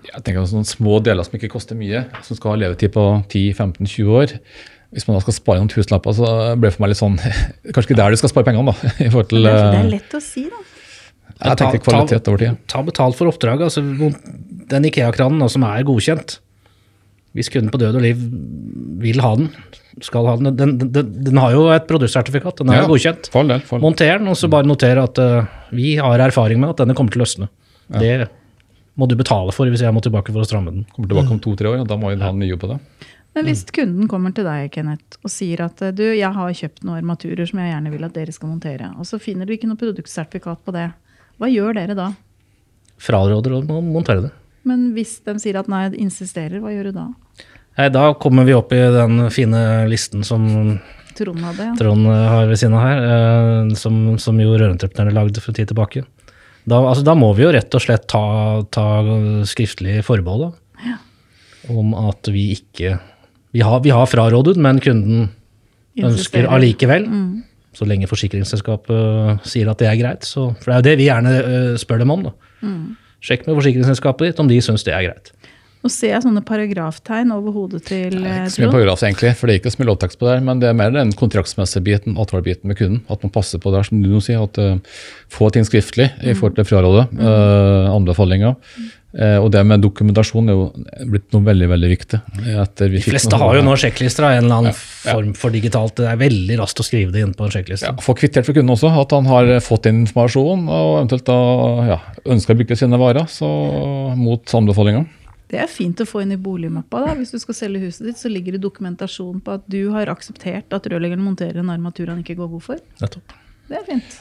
Jeg 0.08 0.24
tenker 0.24 0.42
at 0.42 0.50
Sånne 0.50 0.68
små 0.68 0.98
deler 1.04 1.26
som 1.26 1.36
ikke 1.38 1.50
koster 1.52 1.78
mye, 1.78 2.04
som 2.26 2.38
skal 2.38 2.54
ha 2.54 2.60
levetid 2.64 2.92
på 2.94 3.04
10-15-20 3.28 4.10
år. 4.14 4.34
Hvis 4.94 5.04
man 5.08 5.18
da 5.18 5.22
skal 5.24 5.36
spare 5.36 5.60
noen 5.60 5.70
tusenlapper, 5.70 6.16
så 6.16 6.28
blir 6.56 6.70
det 6.70 6.74
for 6.76 6.84
meg 6.84 6.94
litt 6.94 7.00
sånn 7.00 7.18
Kanskje 7.74 7.90
ikke 7.90 7.98
der 8.00 8.14
du 8.14 8.20
skal 8.20 8.32
spare 8.32 8.48
pengene, 8.48 8.72
da. 8.72 8.92
i 9.04 9.10
forhold 9.10 9.30
til... 9.32 9.44
Det 9.44 9.54
er, 9.54 9.78
eh, 9.82 9.88
lett 9.92 10.16
å 10.16 10.22
si, 10.24 10.46
da. 10.48 10.64
Jeg 11.38 11.60
tenker 11.60 11.82
kvalitet 11.84 12.30
over 12.30 12.42
tid. 12.42 12.60
Ta 12.70 12.80
betalt 12.82 13.14
for 13.18 13.30
oppdraget. 13.30 13.68
Altså, 13.68 13.82
den 14.72 14.86
Ikea-kranen 14.88 15.44
som 15.52 15.66
er 15.68 15.84
godkjent, 15.86 16.38
hvis 17.36 17.50
kunden 17.52 17.70
på 17.70 17.78
død 17.78 18.00
og 18.00 18.02
liv 18.02 18.24
vil 19.04 19.22
ha 19.22 19.34
den, 19.38 19.52
skal 20.04 20.26
ha 20.28 20.36
den 20.40 20.56
Den, 20.56 20.76
den, 20.78 21.12
den 21.24 21.40
har 21.40 21.54
jo 21.54 21.68
et 21.74 21.86
produktsertifikat, 21.90 22.62
den 22.62 22.72
er 22.72 22.80
Ja, 22.80 22.86
jo 22.86 22.94
godkjent. 22.94 23.30
For 23.32 23.48
del. 23.48 23.62
For. 23.66 23.82
Monter 23.82 24.18
den, 24.18 24.28
og 24.30 24.36
så 24.38 24.50
bare 24.52 24.68
notere 24.68 25.04
at 25.08 25.18
uh, 25.22 25.48
vi 25.74 25.96
har 26.00 26.24
erfaring 26.28 26.60
med 26.60 26.74
at 26.74 26.82
denne 26.82 26.96
kommer 26.98 27.14
til 27.14 27.22
å 27.22 27.26
løsne. 27.26 27.50
Det 27.88 28.28
må 28.98 29.06
du 29.08 29.14
betale 29.18 29.54
for 29.54 29.70
hvis 29.70 29.84
jeg 29.84 29.94
må 29.94 30.02
tilbake 30.04 30.34
for 30.34 30.42
å 30.42 30.48
stramme 30.48 30.74
den. 30.74 30.86
Kommer 30.94 31.12
tilbake 31.12 31.34
om 31.36 31.40
to-tre 31.42 31.70
år, 31.70 31.84
og 31.84 31.88
da 31.90 31.96
må 32.00 32.10
vi 32.10 32.18
ha 32.22 32.32
mye 32.34 32.58
på 32.58 32.70
det. 32.72 32.80
Men 33.36 33.46
hvis 33.46 33.62
kunden 33.70 34.08
kommer 34.10 34.32
til 34.34 34.46
deg 34.48 34.72
Kenneth, 34.74 35.20
og 35.22 35.30
sier 35.30 35.60
at 35.68 35.82
eh, 35.84 35.92
du, 35.94 36.02
jeg 36.16 36.30
har 36.34 36.56
kjøpt 36.60 36.82
noen 36.82 36.98
armaturer 36.98 37.46
som 37.46 37.60
jeg 37.62 37.70
gjerne 37.70 37.92
vil 37.92 38.06
at 38.08 38.16
dere 38.16 38.34
skal 38.34 38.50
montere, 38.50 38.88
og 38.98 39.06
så 39.06 39.20
finner 39.22 39.46
du 39.46 39.54
ikke 39.54 39.68
noe 39.70 39.78
produktsertifikat 39.78 40.64
på 40.66 40.74
det, 40.74 40.88
hva 41.38 41.50
gjør 41.52 41.76
dere 41.78 41.94
da? 41.94 42.08
Fraråder 42.98 43.54
å 43.60 43.78
montere 43.84 44.24
det. 44.26 44.32
Men 44.66 44.88
hvis 44.96 45.20
de 45.22 45.36
sier 45.38 45.60
at 45.60 45.70
nei, 45.70 45.84
insisterer, 46.02 46.58
hva 46.64 46.72
gjør 46.74 46.90
du 46.90 46.98
da? 46.98 47.06
Nei, 47.78 47.88
da 47.94 48.08
kommer 48.18 48.46
vi 48.48 48.56
opp 48.58 48.72
i 48.74 48.80
den 48.92 49.28
fine 49.30 49.64
listen 49.90 50.24
som 50.26 50.46
Trond 51.18 51.42
hadde, 51.42 51.64
ja. 51.66 51.74
Trond 51.78 52.06
eh, 52.10 52.24
har 52.30 52.46
ved 52.50 52.60
siden 52.60 52.76
av 52.78 52.84
her, 52.84 53.04
eh, 53.06 53.74
som, 53.78 54.00
som 54.22 54.38
jo 54.38 54.54
rørentreprenørene 54.54 55.16
lagde 55.16 55.42
for 55.42 55.52
en 55.52 55.58
tid 55.58 55.70
tilbake. 55.70 56.04
Da, 56.68 56.78
altså, 56.82 57.02
da 57.06 57.14
må 57.18 57.32
vi 57.38 57.46
jo 57.46 57.52
rett 57.54 57.74
og 57.74 57.82
slett 57.82 58.06
ta, 58.10 58.22
ta 58.74 58.86
skriftlig 59.48 60.02
forbehold 60.06 60.48
da, 60.48 60.96
om 61.72 61.94
at 62.08 62.28
vi 62.32 62.50
ikke 62.56 62.98
Vi 63.56 63.62
har, 63.64 63.80
vi 63.80 63.90
har 63.90 64.04
frarådet, 64.06 64.58
men 64.60 64.76
kunden 64.84 65.30
ønsker 66.04 66.44
allikevel. 66.52 67.06
Mm. 67.08 67.30
Så 67.72 67.86
lenge 67.88 68.08
forsikringsselskapet 68.10 69.46
sier 69.48 69.70
at 69.72 69.80
det 69.80 69.88
er 69.88 69.96
greit. 69.96 70.26
Så, 70.28 70.50
for 70.60 70.68
det 70.68 70.74
er 70.74 70.82
jo 70.82 70.86
det 70.88 70.96
vi 71.00 71.06
gjerne 71.08 71.32
eh, 71.38 71.78
spør 71.80 72.02
dem 72.02 72.12
om. 72.12 72.26
da. 72.28 72.34
Mm. 72.60 72.82
Sjekk 73.24 73.48
med 73.48 73.56
forsikringsselskapet 73.56 74.28
ditt 74.28 74.42
om 74.44 74.50
de 74.50 74.60
syns 74.62 74.84
det 74.86 74.92
er 74.94 75.06
greit. 75.08 75.32
Nå 75.78 75.90
ser 75.94 76.10
jeg 76.10 76.24
sånne 76.24 76.42
paragraftegn 76.42 77.30
over 77.36 77.54
hodet 77.54 77.84
til 77.86 78.16
Det 78.16 78.24
er 78.26 78.32
eh, 78.32 78.46
ikke 78.48 78.50
så 78.50 78.60
mye 78.60 78.66
Trond. 78.66 78.74
paragraf, 78.74 79.02
egentlig, 79.06 79.30
for 79.38 79.46
det 79.46 79.54
er 79.54 79.60
ikke 79.60 79.70
så 79.74 79.80
mye 79.82 79.90
lovtekst 79.92 80.18
på 80.18 80.26
det. 80.26 80.32
her, 80.34 80.44
Men 80.48 80.62
det 80.62 80.68
er 80.72 80.78
mer 80.80 80.90
den 80.96 81.12
kontraktsmessige 81.14 81.84
biten, 81.86 82.16
avtalebiten 82.18 82.66
med 82.66 82.80
kunden. 82.80 83.00
At 83.08 83.22
man 83.22 83.30
passer 83.34 83.62
på 83.62 83.70
det 83.70 83.78
her, 83.78 83.88
som 83.90 84.02
du 84.02 84.08
nå 84.10 84.22
sier. 84.24 84.42
at 84.42 84.58
uh, 84.58 85.02
Få 85.30 85.50
ting 85.54 85.66
skriftlig 85.68 86.10
i 86.24 86.34
forhold 86.34 86.56
til 86.58 86.66
frarådet, 86.66 87.04
uh, 87.20 87.92
anbefalinger. 87.94 88.56
Uh, 89.08 89.38
og 89.40 89.52
det 89.54 89.62
med 89.64 89.80
dokumentasjon 89.80 90.50
er 90.50 90.58
jo 90.58 90.66
blitt 91.08 91.30
noe 91.32 91.46
veldig 91.46 91.68
veldig 91.70 91.90
viktig. 91.94 92.20
Etter 92.58 92.90
vi 92.92 92.98
De 92.98 93.12
fleste 93.14 93.38
har 93.40 93.56
jo 93.56 93.62
nå 93.64 93.76
sjekklister 93.80 94.26
av 94.26 94.34
en 94.34 94.44
eller 94.44 94.58
annen 94.58 94.72
Ja, 94.74 94.80
ja. 95.06 95.14
form 95.14 95.30
for 95.38 95.54
digitalt. 95.54 95.94
Det 96.02 96.10
er 96.10 96.18
veldig 96.20 96.58
raskt 96.58 96.82
å 96.82 96.86
skrive 96.86 97.14
det 97.14 97.22
inn 97.22 97.36
på 97.38 97.46
en 97.46 97.54
sjekkliste. 97.54 97.86
ja, 97.86 97.94
Få 98.02 98.16
kvittert 98.18 98.50
for 98.50 98.58
kunden 98.58 98.74
også, 98.74 98.90
at 98.98 99.14
han 99.14 99.30
har 99.30 99.54
fått 99.64 99.86
inn 99.86 100.02
informasjon 100.02 100.66
og 100.66 100.90
eventuelt 100.98 101.24
da 101.30 101.38
ja, 101.94 102.00
ønsker 102.26 102.56
å 102.56 102.60
bruke 102.60 102.76
sine 102.76 103.00
varer 103.00 103.30
så 103.30 103.48
mot 104.18 104.58
anbefalinger. 104.58 105.06
Det 105.48 105.58
er 105.62 105.68
fint 105.72 106.00
å 106.00 106.06
få 106.08 106.20
inn 106.22 106.32
i 106.34 106.36
boligmappa. 106.36 107.06
da. 107.06 107.14
Hvis 107.16 107.32
du 107.32 107.38
skal 107.40 107.56
selge 107.56 107.80
huset 107.86 108.04
ditt, 108.10 108.20
så 108.20 108.28
ligger 108.28 108.52
det 108.56 108.62
dokumentasjon 108.66 109.40
på 109.44 109.54
at 109.56 109.64
du 109.70 109.90
har 109.94 110.10
akseptert 110.12 110.74
at 110.76 110.88
rørleggeren 110.92 111.24
monterer 111.24 111.62
en 111.62 111.70
armatur 111.72 112.10
han 112.12 112.20
ikke 112.24 112.36
går 112.36 112.50
god 112.56 112.66
for. 112.66 112.82
Nettopp. 113.00 113.32
Det 113.68 113.76
er 113.76 113.84
fint. 113.84 114.18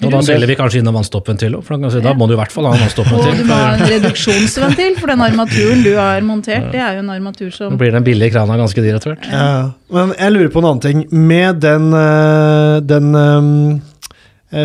Og 0.00 0.08
da 0.10 0.20
selger 0.24 0.48
vi 0.48 0.54
kanskje 0.58 0.80
inn 0.80 0.88
en 0.88 0.94
vannstoppventil 0.96 1.54
òg, 1.58 1.62
for 1.66 1.74
da 1.76 1.82
kan 1.82 1.90
vi 1.90 1.98
si, 1.98 2.02
da 2.06 2.14
må 2.16 2.26
du 2.26 2.32
i 2.34 2.38
hvert 2.40 2.54
fall 2.54 2.66
ha 2.66 2.72
en 2.72 2.80
Og 2.80 2.84
vannstoppventil. 2.86 3.36
du 3.42 3.44
må 3.50 3.58
ha 3.58 3.68
en 3.74 3.84
reduksjonsventil, 3.90 4.96
for 4.98 5.12
den 5.12 5.22
armaturen 5.26 5.82
du 5.84 5.90
har 5.98 6.24
montert, 6.26 6.70
det 6.72 6.80
er 6.80 6.96
jo 6.96 7.02
en 7.04 7.12
armatur 7.12 7.50
Da 7.52 7.68
Nå 7.70 7.78
blir 7.78 7.92
den 7.94 8.06
billige 8.06 8.32
krana 8.34 8.56
ganske 8.58 8.82
dyr 8.82 8.96
etter 8.96 9.12
hvert. 9.14 9.28
Ja, 9.30 9.70
men 9.94 10.14
jeg 10.16 10.34
lurer 10.34 10.50
på 10.54 10.62
en 10.62 10.68
annen 10.70 10.82
ting. 10.86 11.04
Med 11.12 11.60
den, 11.62 11.90
eh, 11.94 12.80
den 12.80 13.14
eh, 13.14 13.80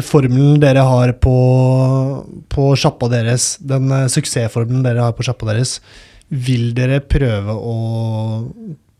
formelen 0.05 0.57
dere 0.61 0.85
har 0.85 1.13
på, 1.21 1.35
på 2.49 2.71
sjappa 2.79 3.09
deres, 3.11 3.55
den 3.61 3.91
eh, 3.93 4.07
suksessformelen 4.11 4.85
dere 4.85 5.05
har 5.05 5.13
på 5.17 5.25
sjappa 5.27 5.51
deres, 5.51 5.77
vil 6.29 6.71
dere 6.77 7.03
prøve 7.05 7.53
å 7.53 7.75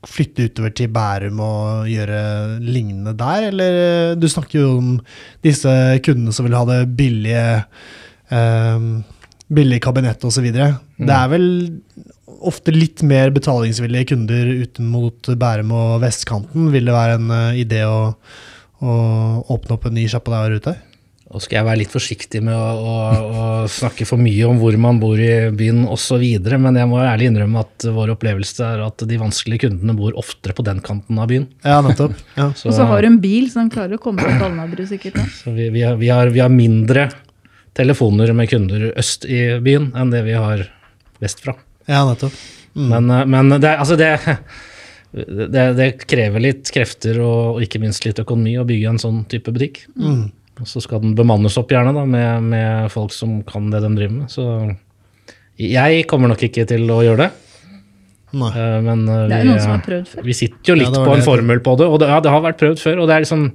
flytte 0.05 0.45
utover 0.45 0.73
til 0.77 0.91
Bærum 0.93 1.39
og 1.41 1.89
gjøre 1.89 2.21
lignende 2.61 3.15
der? 3.17 3.49
Eller 3.49 3.81
eh, 3.81 4.15
du 4.19 4.29
snakker 4.29 4.61
jo 4.61 4.71
om 4.77 4.95
disse 5.45 5.73
kundene 6.05 6.35
som 6.35 6.45
vil 6.45 6.57
ha 6.57 6.65
det 6.69 6.81
billige 6.97 7.45
eh, 8.29 8.89
billig 9.47 9.81
kabinett 9.83 10.23
osv. 10.25 10.45
Det 10.53 11.15
er 11.17 11.29
vel 11.29 11.47
ofte 12.45 12.73
litt 12.73 13.03
mer 13.05 13.31
betalingsvillige 13.33 14.11
kunder 14.13 14.49
uten 14.65 14.89
mot 14.91 15.29
Bærum 15.39 15.73
og 15.75 16.01
vestkanten. 16.03 16.69
Vil 16.73 16.89
det 16.89 16.95
være 16.95 17.17
en 17.19 17.31
uh, 17.31 17.57
idé 17.57 17.83
å, 17.87 18.13
å 18.83 18.93
åpne 19.55 19.77
opp 19.77 19.87
en 19.87 19.97
ny 19.97 20.07
sjappe 20.11 20.33
der 20.33 20.59
ute? 20.59 20.75
Og 21.33 21.41
skal 21.41 21.57
jeg 21.57 21.65
være 21.65 21.79
litt 21.79 21.93
forsiktig 21.93 22.39
med 22.45 22.53
å, 22.53 22.65
å, 22.77 22.95
å 23.25 23.45
snakke 23.71 24.05
for 24.05 24.21
mye 24.21 24.45
om 24.45 24.59
hvor 24.61 24.75
man 24.77 24.99
bor 25.01 25.17
i 25.17 25.49
byen 25.57 25.81
osv., 25.89 26.21
men 26.61 26.77
jeg 26.77 26.89
må 26.91 26.99
ærlig 27.01 27.31
innrømme 27.31 27.63
at 27.65 27.87
vår 27.95 28.13
opplevelse 28.13 28.61
er 28.67 28.83
at 28.85 29.01
de 29.09 29.17
vanskelige 29.19 29.65
kundene 29.65 29.95
bor 29.97 30.13
oftere 30.21 30.53
på 30.55 30.63
den 30.67 30.83
kanten 30.85 31.17
av 31.19 31.31
byen. 31.31 31.47
Ja, 31.65 31.79
nettopp. 31.85 32.13
Ja. 32.37 32.51
Så, 32.59 32.69
Og 32.69 32.77
så 32.77 32.85
har 32.91 33.01
du 33.01 33.09
en 33.09 33.17
bil, 33.23 33.49
så 33.49 33.63
de 33.63 33.73
klarer 33.73 33.97
å 33.97 34.03
komme 34.03 34.21
til 34.21 34.45
Alnabru 34.45 34.85
sikkert. 34.87 35.17
da. 35.17 35.25
så 35.41 35.55
vi, 35.55 35.71
vi, 35.73 35.81
har, 35.87 35.97
vi, 35.99 36.13
har, 36.13 36.29
vi 36.35 36.43
har 36.45 36.53
mindre 36.53 37.09
telefoner 37.75 38.31
med 38.37 38.51
kunder 38.53 38.91
øst 38.93 39.25
i 39.25 39.57
byen 39.65 39.89
enn 39.97 40.13
det 40.13 40.21
vi 40.29 40.37
har 40.37 40.67
vestfra. 41.23 41.57
ja, 41.89 42.05
nettopp. 42.05 42.37
Mm. 42.75 42.87
Men, 42.91 43.11
eh, 43.11 43.27
men 43.33 43.61
det, 43.63 43.73
altså 43.79 43.97
det, 43.97 44.13
det, 45.15 45.65
det 45.77 45.89
krever 46.11 46.43
litt 46.43 46.71
krefter 46.75 47.21
og, 47.23 47.55
og 47.55 47.61
ikke 47.63 47.79
minst 47.83 48.03
litt 48.07 48.19
økonomi 48.19 48.57
å 48.59 48.65
bygge 48.67 48.89
en 48.91 49.01
sånn 49.01 49.21
type 49.31 49.53
butikk. 49.55 49.85
Mm. 49.95 50.25
Og 50.61 50.67
så 50.69 50.81
skal 50.83 51.01
den 51.03 51.15
bemannes 51.17 51.55
opp 51.59 51.71
gjerne 51.71 51.93
da, 51.95 52.03
med, 52.07 52.49
med 52.51 52.91
folk 52.93 53.15
som 53.15 53.41
kan 53.47 53.69
det 53.73 53.81
de 53.83 53.91
driver 53.95 54.15
med. 54.21 54.31
Så 54.31 54.45
jeg 55.59 56.05
kommer 56.11 56.31
nok 56.31 56.43
ikke 56.47 56.65
til 56.67 56.87
å 56.91 57.01
gjøre 57.03 57.25
det. 57.25 57.31
Nei. 58.35 58.49
eh, 58.51 58.79
Men 58.83 59.05
vi, 59.07 59.19
Det 59.31 59.37
er 59.37 59.47
noen 59.47 59.61
som 59.63 59.73
har 59.77 59.85
prøvd 59.85 60.09
før. 60.11 60.25
vi 60.27 60.35
sitter 60.35 60.73
jo 60.73 60.77
litt 60.79 60.91
ja, 60.95 61.05
på 61.07 61.15
en 61.15 61.23
formel 61.23 61.61
på 61.63 61.77
det, 61.79 61.87
og 61.87 62.01
det, 62.03 62.09
ja, 62.11 62.19
det 62.23 62.33
har 62.33 62.43
vært 62.43 62.59
prøvd 62.59 62.83
før. 62.83 63.01
Og 63.03 63.07
det 63.09 63.15
er 63.15 63.25
liksom 63.27 63.45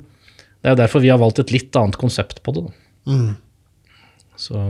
det 0.61 0.75
er 0.75 0.77
derfor 0.77 1.01
vi 1.01 1.09
har 1.09 1.21
valgt 1.21 1.41
et 1.41 1.53
litt 1.55 1.77
annet 1.81 1.97
konsept 2.01 2.43
på 2.45 2.53
det. 2.57 2.67
Da. 2.67 3.15
Mm. 3.15 3.31
Så, 4.41 4.61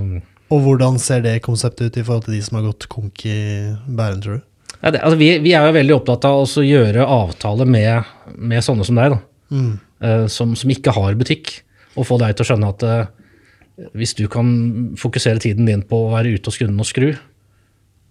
Og 0.50 0.62
hvordan 0.62 0.98
ser 1.02 1.22
det 1.24 1.40
konseptet 1.42 1.90
ut 1.90 1.98
i 1.98 2.04
forhold 2.06 2.28
til 2.28 2.36
de 2.36 2.42
som 2.46 2.58
har 2.60 2.68
gått 2.68 2.86
konk 2.90 3.24
i 3.26 3.38
Bærum, 3.86 4.22
tror 4.22 4.38
du? 4.38 4.44
Ja, 4.80 4.90
det, 4.90 5.00
altså 5.00 5.18
vi, 5.20 5.30
vi 5.44 5.52
er 5.56 5.66
jo 5.68 5.76
veldig 5.76 5.96
opptatt 5.98 6.24
av 6.28 6.42
å 6.44 6.64
gjøre 6.64 7.04
avtaler 7.04 7.68
med, 7.68 8.12
med 8.36 8.64
sånne 8.64 8.86
som 8.88 9.00
deg. 9.00 9.18
Mm. 9.50 9.80
uh, 10.04 10.26
som, 10.30 10.54
som 10.56 10.70
ikke 10.70 10.94
har 10.94 11.18
butikk, 11.18 11.56
og 11.98 12.06
få 12.06 12.20
deg 12.22 12.36
til 12.36 12.44
å 12.44 12.48
skjønne 12.52 12.70
at 12.70 12.84
uh, 12.86 13.90
hvis 13.98 14.14
du 14.18 14.26
kan 14.30 14.46
fokusere 15.00 15.42
tiden 15.42 15.66
din 15.68 15.82
på 15.86 16.04
å 16.04 16.12
være 16.12 16.36
ute 16.36 16.52
hos 16.52 16.60
kunden 16.60 16.80
og 16.80 16.88
skru, 16.88 17.08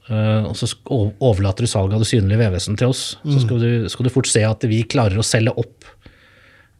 uh, 0.10 0.41
og 0.49 0.58
så 0.60 0.69
overlater 0.91 1.65
du 1.65 1.71
salget 1.71 1.97
av 1.97 2.03
det 2.03 2.10
synlige 2.12 2.41
vevesen 2.41 2.79
til 2.79 2.91
oss, 2.91 3.03
så 3.23 3.43
skal 3.45 3.63
du, 3.63 3.71
skal 3.91 4.10
du 4.10 4.13
fort 4.13 4.29
se 4.29 4.43
at 4.45 4.67
vi 4.69 4.84
klarer 4.89 5.19
å 5.19 5.25
selge 5.25 5.55
opp 5.58 5.88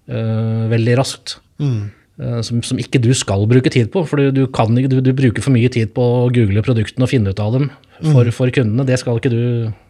veldig 0.10 0.94
raskt. 0.98 1.36
Mm. 1.62 1.92
Eh, 2.20 2.42
Som, 2.46 2.62
som 2.64 2.78
ikke 2.82 3.02
du 3.02 3.12
skal 3.18 3.46
bruke 3.50 3.72
tid 3.74 3.92
på, 3.94 4.06
for 4.08 4.18
du, 4.22 4.32
du, 4.32 4.48
kan, 4.48 4.68
ikke- 4.78 4.92
du, 4.92 5.00
du 5.02 5.14
bruker 5.14 5.42
for 5.46 5.52
mye 5.56 5.70
tid 5.72 5.94
på 5.96 6.02
å 6.04 6.30
google 6.36 6.62
produktene 6.66 7.04
og 7.08 7.10
finne 7.12 7.32
ut 7.34 7.40
av 7.40 7.54
dem 7.58 7.70
for, 8.14 8.30
for 8.32 8.52
kundene. 8.56 8.86
Det 8.88 9.00
skal 9.02 9.18
ikke 9.20 9.32
du 9.34 9.42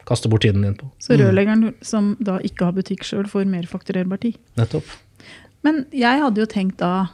kaste 0.09 0.29
bort 0.31 0.41
tiden 0.41 0.63
din 0.65 0.73
på. 0.79 0.87
Så 1.01 1.13
rørleggeren 1.19 1.73
som 1.85 2.15
da 2.19 2.39
ikke 2.41 2.65
har 2.69 2.73
butikk 2.77 3.03
sjøl, 3.05 3.27
får 3.29 3.45
mer 3.45 3.67
fakturerbar 3.69 4.17
tid. 4.23 4.37
Nettopp. 4.57 4.85
Men 5.65 5.83
jeg 5.93 6.21
hadde 6.23 6.39
jo 6.41 6.47
tenkt 6.49 6.79
da 6.81 7.09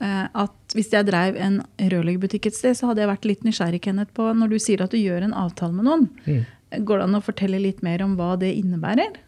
eh, 0.00 0.28
at 0.32 0.76
hvis 0.76 0.92
jeg 0.94 1.04
drev 1.10 1.36
en 1.36 1.58
rørleggerbutikk 1.76 2.46
et 2.48 2.56
sted, 2.56 2.76
så 2.78 2.88
hadde 2.88 3.02
jeg 3.04 3.10
vært 3.10 3.26
litt 3.28 3.44
nysgjerrig 3.44 3.82
Kenneth, 3.84 4.14
på 4.16 4.30
når 4.32 4.54
du 4.54 4.58
sier 4.62 4.80
at 4.84 4.94
du 4.94 5.00
gjør 5.00 5.26
en 5.26 5.34
avtale 5.36 5.74
med 5.76 5.84
noen. 5.90 6.06
Går 6.70 7.00
det 7.02 7.06
an 7.08 7.18
å 7.18 7.24
fortelle 7.26 7.58
litt 7.60 7.82
mer 7.82 8.00
om 8.06 8.14
hva 8.16 8.36
det 8.40 8.52
innebærer? 8.60 9.18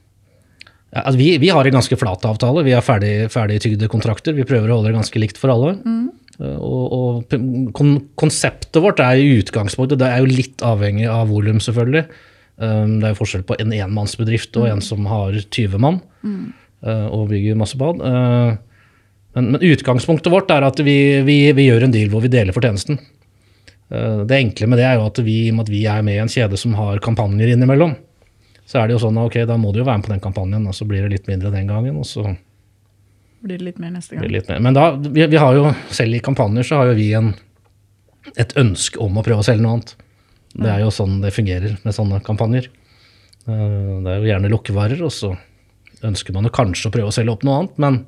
Ja, 0.93 1.07
altså 1.07 1.19
vi, 1.19 1.29
vi 1.41 1.51
har 1.53 1.65
en 1.65 1.79
ganske 1.79 1.97
flat 1.97 2.25
avtale. 2.29 2.65
Vi 2.67 2.75
har 2.77 2.85
ferdig, 2.85 3.31
ferdigtygde 3.33 3.89
kontrakter. 3.93 4.35
Vi 4.37 4.45
prøver 4.49 4.69
å 4.69 4.77
holde 4.79 4.91
det 4.91 4.99
ganske 4.99 5.23
likt 5.23 5.41
for 5.41 5.53
alle. 5.55 5.77
Mm. 5.85 6.11
Og, 6.43 6.83
og 6.97 7.37
kon, 7.77 7.95
konseptet 8.19 8.81
vårt 8.83 9.01
er 9.05 9.21
i 9.21 9.39
utgangspunktet 9.39 10.01
det 10.01 10.09
er 10.09 10.21
jo 10.23 10.33
litt 10.33 10.65
avhengig 10.67 11.07
av 11.09 11.31
volum, 11.33 11.61
selvfølgelig. 11.63 12.05
Um, 12.61 12.99
Det 13.01 13.09
er 13.09 13.15
jo 13.15 13.21
forskjell 13.23 13.47
på 13.49 13.57
en 13.63 13.73
enmannsbedrift 13.73 14.57
og 14.61 14.69
en 14.69 14.83
som 14.85 15.07
har 15.09 15.39
20 15.41 15.81
mann 15.81 16.03
eh, 16.85 17.07
og 17.09 17.31
bygger 17.33 17.57
masse 17.59 17.79
bad. 17.81 18.03
Uh, 18.05 18.61
Men, 19.33 19.47
men 19.55 19.63
utgangspunktet 19.65 20.29
vårt 20.33 20.51
er 20.53 20.65
at 20.67 20.81
vi, 20.85 21.23
vi, 21.25 21.37
vi 21.57 21.65
gjør 21.71 21.87
en 21.87 21.95
deal 21.95 22.11
hvor 22.13 22.21
vi 22.21 22.29
deler 22.29 22.53
fortjenesten. 22.53 22.99
Eh, 23.89 24.19
Det 24.29 24.37
enkle 24.37 24.69
med 24.69 24.77
det 24.83 24.85
er 24.85 24.99
jo 24.99 25.07
at 25.09 25.21
vi, 25.25 25.37
med 25.53 25.65
at 25.65 25.73
vi 25.73 25.87
er 25.89 26.03
med 26.05 26.19
i 26.19 26.21
en 26.21 26.33
kjede 26.33 26.59
som 26.61 26.75
har 26.77 27.01
kampanjer 27.01 27.55
innimellom, 27.55 27.95
så 28.73 28.81
er 28.81 28.89
det 28.89 28.95
jo 28.97 29.03
sånn 29.03 29.19
at 29.21 29.29
ok, 29.29 29.37
da 29.51 29.59
må 29.61 29.73
du 29.75 29.83
jo 29.83 29.85
være 29.85 30.01
med 30.01 30.07
på 30.07 30.13
den 30.15 30.23
kampanjen, 30.25 30.65
og 30.71 30.77
så 30.77 30.87
blir 30.89 31.05
det 31.05 31.11
litt 31.19 31.27
mindre 31.29 31.51
den 31.53 31.69
gangen. 31.69 31.99
og 32.01 32.07
så 32.09 32.23
Blir 33.43 33.59
det 33.61 33.67
litt 33.67 33.81
mer 33.83 33.91
neste 33.93 34.17
gang? 34.17 34.25
mer. 34.49 34.63
Men 34.65 34.77
da, 34.79 34.87
vi, 34.97 35.27
vi 35.29 35.41
har 35.43 35.59
jo, 35.59 35.67
selv 35.93 36.17
i 36.17 36.23
kampanjer 36.25 36.65
så 36.65 36.79
har 36.81 36.93
jo 36.93 36.97
vi 36.97 37.11
en, 37.19 37.33
et 38.39 38.55
ønske 38.57 39.01
om 39.03 39.19
å 39.21 39.25
prøve 39.27 39.45
å 39.45 39.47
selge 39.47 39.65
noe 39.67 39.77
annet. 39.77 39.95
Det 40.53 40.69
er 40.73 40.83
jo 40.85 40.91
sånn 40.95 41.19
det 41.23 41.35
fungerer 41.37 41.79
med 41.85 41.97
sånne 41.97 42.21
kampanjer. 42.25 42.71
Eh, 43.49 44.03
Det 44.05 44.13
er 44.15 44.21
jo 44.23 44.31
gjerne 44.31 44.53
lukkevarer, 44.53 45.01
og 45.05 45.13
så 45.13 45.35
ønsker 46.07 46.35
man 46.35 46.49
jo 46.49 46.55
kanskje 46.55 46.89
å 46.89 46.95
prøve 46.95 47.13
å 47.13 47.15
selge 47.15 47.35
opp 47.35 47.45
noe 47.47 47.59
annet, 47.61 47.77
men 47.83 47.99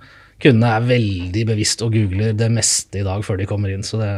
kundene 0.42 0.72
er 0.76 0.88
veldig 0.88 1.44
bevisst 1.52 1.82
og 1.84 1.92
googler 1.94 2.32
det 2.36 2.48
meste 2.52 3.00
i 3.00 3.04
dag 3.06 3.22
før 3.26 3.38
de 3.38 3.46
kommer 3.50 3.70
inn, 3.74 3.84
så 3.86 4.00
det 4.00 4.12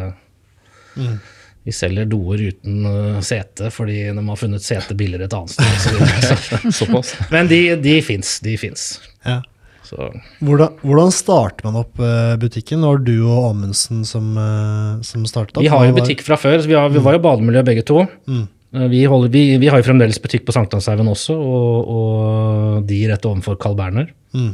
Vi 1.67 1.75
selger 1.75 2.07
doer 2.07 2.45
uten 2.53 2.87
eh, 2.87 3.19
sete 3.27 3.73
fordi 3.75 3.99
de 4.15 4.23
har 4.29 4.39
funnet 4.39 4.63
sete 4.63 4.95
billigere 4.99 5.27
et 5.27 5.35
annet 5.35 5.51
sted. 5.51 5.67
så. 5.83 6.61
Såpass. 6.85 7.13
Men 7.35 7.51
de, 7.51 7.61
de 7.83 7.99
fins, 8.07 8.37
de 8.47 8.55
fins. 8.61 8.89
Ja. 9.27 9.41
Så 9.87 10.09
Hvordan, 10.43 10.73
hvordan 10.83 11.13
starter 11.15 11.67
man 11.69 11.77
opp 11.79 12.01
eh, 12.03 12.35
butikken? 12.43 12.83
Det 12.83 12.89
var 12.91 13.03
du 13.07 13.15
og 13.23 13.51
Amundsen 13.53 14.01
som, 14.07 14.33
uh, 14.35 15.03
som 15.07 15.23
startet 15.31 15.59
opp? 15.59 15.63
Vi 15.63 15.71
har 15.71 15.85
jo 15.87 15.95
butikk 15.99 16.25
fra 16.27 16.39
før, 16.39 16.59
så 16.63 16.71
vi, 16.71 16.75
har, 16.79 16.91
vi 16.91 17.03
var 17.03 17.15
jo 17.19 17.23
bademiljø 17.23 17.63
begge 17.69 17.85
to. 17.87 18.01
Mm. 18.27 18.45
Eh, 18.75 18.87
Vi, 18.91 19.05
holder, 19.07 19.31
vi, 19.35 19.45
vi 19.63 19.71
har 19.71 19.79
jo 19.83 19.87
fremdeles 19.87 20.19
butikk 20.23 20.47
på 20.49 20.55
Sankthanshaugen 20.57 21.11
også, 21.13 21.37
og, 21.39 21.91
og 21.97 22.87
de 22.91 22.99
rett 23.13 23.29
overfor 23.31 23.59
Carl 23.63 23.79
Berner. 23.79 24.11
Mm. 24.35 24.53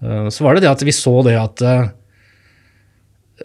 Eh, 0.00 0.28
Så 0.32 0.44
var 0.48 0.56
det 0.56 0.64
det 0.64 0.72
at 0.72 0.84
vi 0.88 0.96
så 0.96 1.12
det 1.28 1.36
at 1.40 1.60
eh, 1.64 1.84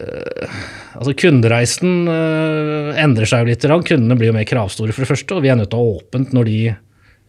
eh, 0.00 0.60
altså 0.96 1.14
kundereisen 1.18 2.08
eh, 2.10 3.02
endrer 3.02 3.28
seg 3.28 3.44
jo 3.44 3.50
litt. 3.52 3.66
Kundene 3.88 4.16
blir 4.18 4.32
jo 4.32 4.36
mer 4.36 4.48
kravstore, 4.48 4.94
for 4.94 5.04
det 5.04 5.10
første, 5.12 5.36
og 5.36 5.44
vi 5.44 5.52
er 5.52 5.58
nødt 5.60 5.70
til 5.72 5.80
å 5.80 5.84
ha 5.84 6.00
åpent 6.00 6.34
når 6.36 6.48
de 6.50 6.58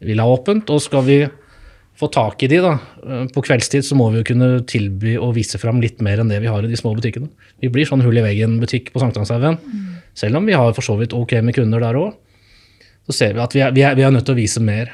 vil 0.08 0.24
ha 0.24 0.28
åpent. 0.32 0.72
Og 0.74 0.84
skal 0.84 1.06
vi 1.08 1.20
få 1.98 2.10
tak 2.14 2.44
i 2.46 2.50
de 2.52 2.62
da, 2.62 2.76
eh, 3.04 3.26
på 3.34 3.44
kveldstid, 3.46 3.86
så 3.86 3.98
må 3.98 4.12
vi 4.14 4.22
jo 4.22 4.28
kunne 4.32 4.62
tilby 4.70 5.16
og 5.18 5.36
vise 5.38 5.58
fram 5.62 5.82
litt 5.82 6.02
mer 6.06 6.22
enn 6.22 6.30
det 6.30 6.40
vi 6.44 6.52
har 6.52 6.64
i 6.64 6.70
de 6.70 6.78
små 6.78 6.94
butikkene. 6.98 7.30
Vi 7.62 7.72
blir 7.74 7.90
sånn 7.90 8.04
hull 8.06 8.20
i 8.20 8.26
veggen-butikk 8.26 8.94
på 8.94 9.02
Sankthanshaugen. 9.02 9.58
Selv 10.18 10.38
om 10.38 10.46
vi 10.46 10.58
har 10.58 10.74
for 10.74 10.86
så 10.86 10.98
vidt 10.98 11.14
ok 11.14 11.40
med 11.46 11.58
kunder 11.58 11.82
der 11.82 11.98
òg, 11.98 12.16
så 13.08 13.16
ser 13.16 13.34
vi 13.34 13.44
at 13.44 13.54
vi 13.56 13.62
er, 13.64 13.74
vi, 13.74 13.84
er, 13.88 13.96
vi 13.96 14.04
er 14.06 14.12
nødt 14.14 14.26
til 14.28 14.36
å 14.36 14.42
vise 14.42 14.62
mer. 14.62 14.92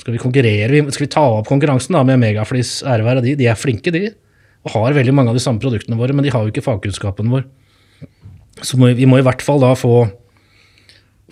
Skal 0.00 0.16
vi 0.16 0.20
konkurrere, 0.20 0.80
skal 0.90 1.06
vi 1.06 1.12
ta 1.12 1.22
opp 1.38 1.48
konkurransen 1.50 1.94
da 1.94 2.02
med 2.04 2.20
Megaflis, 2.20 2.80
ære 2.82 3.04
være 3.06 3.24
de, 3.24 3.36
de 3.38 3.48
er 3.48 3.58
flinke 3.58 3.92
de, 3.94 4.08
og 4.66 4.74
har 4.74 4.96
veldig 4.96 5.14
mange 5.14 5.32
av 5.32 5.36
de 5.38 5.42
samme 5.44 5.62
produktene 5.62 5.98
våre, 5.98 6.14
men 6.16 6.24
de 6.24 6.32
har 6.32 6.42
jo 6.42 6.52
ikke 6.52 6.64
fagkunnskapen 6.64 7.30
vår. 7.32 7.44
Så 8.62 8.78
må, 8.78 8.92
vi- 8.94 9.06
må 9.10 9.18
i 9.18 9.24
hvert 9.26 9.42
fall 9.42 9.60
da 9.62 9.72
få, 9.78 10.06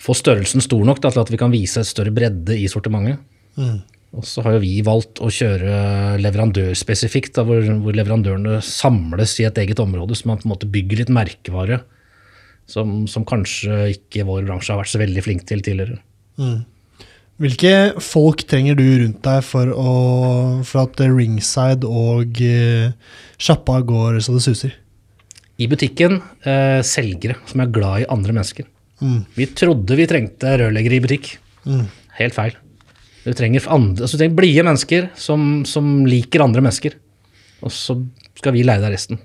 få 0.01 0.15
størrelsen 0.17 0.61
stor 0.63 0.83
nok 0.87 0.99
da, 1.03 1.11
til 1.13 1.21
at 1.23 1.31
vi 1.31 1.39
kan 1.39 1.51
vise 1.53 1.79
et 1.81 1.87
større 1.89 2.11
bredde 2.13 2.57
i 2.57 2.67
sortimentet. 2.71 3.19
Og 4.11 4.25
så 4.27 4.43
har 4.43 4.57
jo 4.57 4.63
vi 4.65 4.81
valgt 4.83 5.21
å 5.23 5.29
kjøre 5.31 6.17
leverandørspesifikt, 6.19 7.31
da, 7.37 7.45
hvor, 7.47 7.63
hvor 7.79 7.95
leverandørene 7.95 8.57
samles 8.65 9.37
i 9.39 9.45
et 9.47 9.57
eget 9.63 9.79
område, 9.79 10.17
så 10.19 10.27
man 10.27 10.41
på 10.41 10.47
en 10.49 10.51
måte 10.51 10.67
bygger 10.71 10.99
litt 11.05 11.13
merkevare 11.15 11.77
som, 12.67 13.05
som 13.07 13.23
kanskje 13.27 13.77
ikke 13.95 14.25
vår 14.27 14.43
bransje 14.49 14.73
har 14.73 14.81
vært 14.81 14.91
så 14.91 14.99
veldig 14.99 15.23
flink 15.23 15.45
til 15.47 15.63
tidligere. 15.63 16.01
Hvilke 17.41 17.71
folk 18.03 18.43
trenger 18.51 18.75
du 18.77 18.83
rundt 19.01 19.23
deg 19.25 19.39
for, 19.47 19.71
å, 19.71 19.93
for 20.67 20.83
at 20.83 20.99
ringside 21.07 21.87
og 21.87 22.37
uh, 22.43 22.91
sjappa 23.41 23.79
går 23.87 24.19
så 24.21 24.35
det 24.35 24.43
suser? 24.45 24.75
I 25.61 25.67
butikken, 25.69 26.19
eh, 26.47 26.81
selgere 26.85 27.37
som 27.49 27.61
er 27.61 27.73
glad 27.73 28.03
i 28.03 28.09
andre 28.09 28.35
mennesker. 28.35 28.67
Mm. 29.01 29.21
Vi 29.37 29.47
trodde 29.57 29.97
vi 29.97 30.09
trengte 30.09 30.57
rørleggere 30.61 30.97
i 30.97 31.03
butikk. 31.03 31.33
Mm. 31.65 31.85
Helt 32.17 32.37
feil. 32.37 32.57
Du 33.21 33.33
trenger, 33.37 33.65
andre, 33.69 34.01
altså 34.01 34.17
du 34.17 34.23
trenger 34.23 34.37
blide 34.39 34.63
mennesker 34.65 35.11
som, 35.19 35.61
som 35.69 35.99
liker 36.09 36.41
andre 36.41 36.63
mennesker. 36.65 36.95
Og 37.61 37.73
så 37.73 37.97
skal 38.39 38.55
vi 38.55 38.63
leie 38.65 38.81
deg 38.81 38.95
resten. 38.95 39.21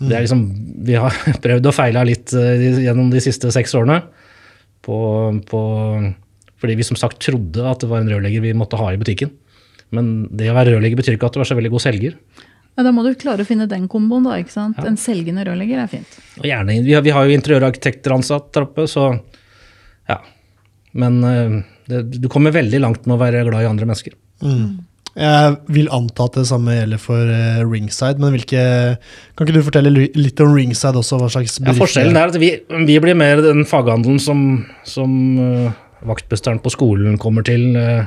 Det 0.00 0.16
er 0.16 0.24
liksom, 0.24 0.42
vi 0.86 0.96
har 0.96 1.14
prøvd 1.44 1.68
og 1.68 1.76
feila 1.76 2.02
litt 2.08 2.32
eh, 2.34 2.80
gjennom 2.86 3.12
de 3.12 3.22
siste 3.22 3.52
seks 3.54 3.76
årene. 3.78 4.00
På, 4.80 4.96
på, 5.46 5.60
fordi 6.62 6.78
vi 6.78 6.86
som 6.88 6.98
sagt 6.98 7.20
trodde 7.22 7.66
at 7.68 7.82
det 7.82 7.90
var 7.90 8.00
en 8.00 8.10
rørlegger 8.10 8.46
vi 8.46 8.56
måtte 8.56 8.80
ha 8.80 8.90
i 8.90 9.00
butikken. 9.00 9.34
Men 9.94 10.30
det 10.32 10.48
å 10.50 10.56
være 10.56 10.76
rørlegger 10.76 11.02
betyr 11.02 11.18
ikke 11.18 11.28
at 11.28 11.36
du 11.36 11.42
er 11.42 11.50
så 11.50 11.58
veldig 11.58 11.72
god 11.74 11.84
selger. 11.84 12.16
Ja, 12.78 12.84
da 12.86 12.92
må 12.94 13.02
du 13.04 13.10
klare 13.18 13.44
å 13.44 13.48
finne 13.48 13.66
den 13.68 13.88
komboen, 13.90 14.28
da. 14.28 14.38
ikke 14.40 14.54
sant? 14.54 14.78
En 14.86 14.98
selgende 15.00 15.44
rørlegger 15.48 15.82
er 15.82 15.90
fint. 15.90 16.20
Og 16.40 16.46
gjerne, 16.48 16.78
vi 16.86 16.94
har, 16.96 17.04
vi 17.04 17.14
har 17.14 17.26
jo 17.26 17.36
interiørarkitekter 17.36 18.14
ansatt 18.14 18.52
der 18.56 18.68
oppe, 18.68 18.86
så 18.90 19.10
ja. 20.08 20.20
Men 21.00 21.18
eh, 21.26 21.58
det, 21.90 22.04
du 22.22 22.30
kommer 22.32 22.54
veldig 22.54 22.80
langt 22.82 23.04
med 23.06 23.18
å 23.18 23.20
være 23.20 23.44
glad 23.48 23.66
i 23.66 23.68
andre 23.70 23.90
mennesker. 23.90 24.16
Jeg 25.20 25.56
vil 25.74 25.90
anta 25.92 26.28
at 26.28 26.38
det 26.38 26.46
samme 26.48 26.76
gjelder 26.76 27.00
for 27.02 27.28
uh, 27.34 27.60
ringside, 27.66 28.22
men 28.22 28.30
hvilke 28.36 28.60
Kan 29.34 29.44
ikke 29.44 29.56
du 29.56 29.66
fortelle 29.66 29.90
litt 29.90 30.40
om 30.40 30.54
ringside 30.54 30.96
også? 31.00 31.18
Hva 31.18 31.30
slags 31.34 31.58
Ja, 31.58 31.74
forskjellen 31.76 32.16
er 32.16 32.30
at 32.30 32.38
vi, 32.40 32.52
vi 32.86 32.98
blir 33.02 33.18
mer 33.18 33.42
den 33.42 33.66
faghandelen 33.68 34.22
som, 34.22 34.44
som 34.86 35.10
uh, 35.36 35.74
vaktmesteren 36.06 36.62
på 36.62 36.72
skolen 36.72 37.18
kommer 37.20 37.44
til. 37.46 37.74
eh, 37.76 38.06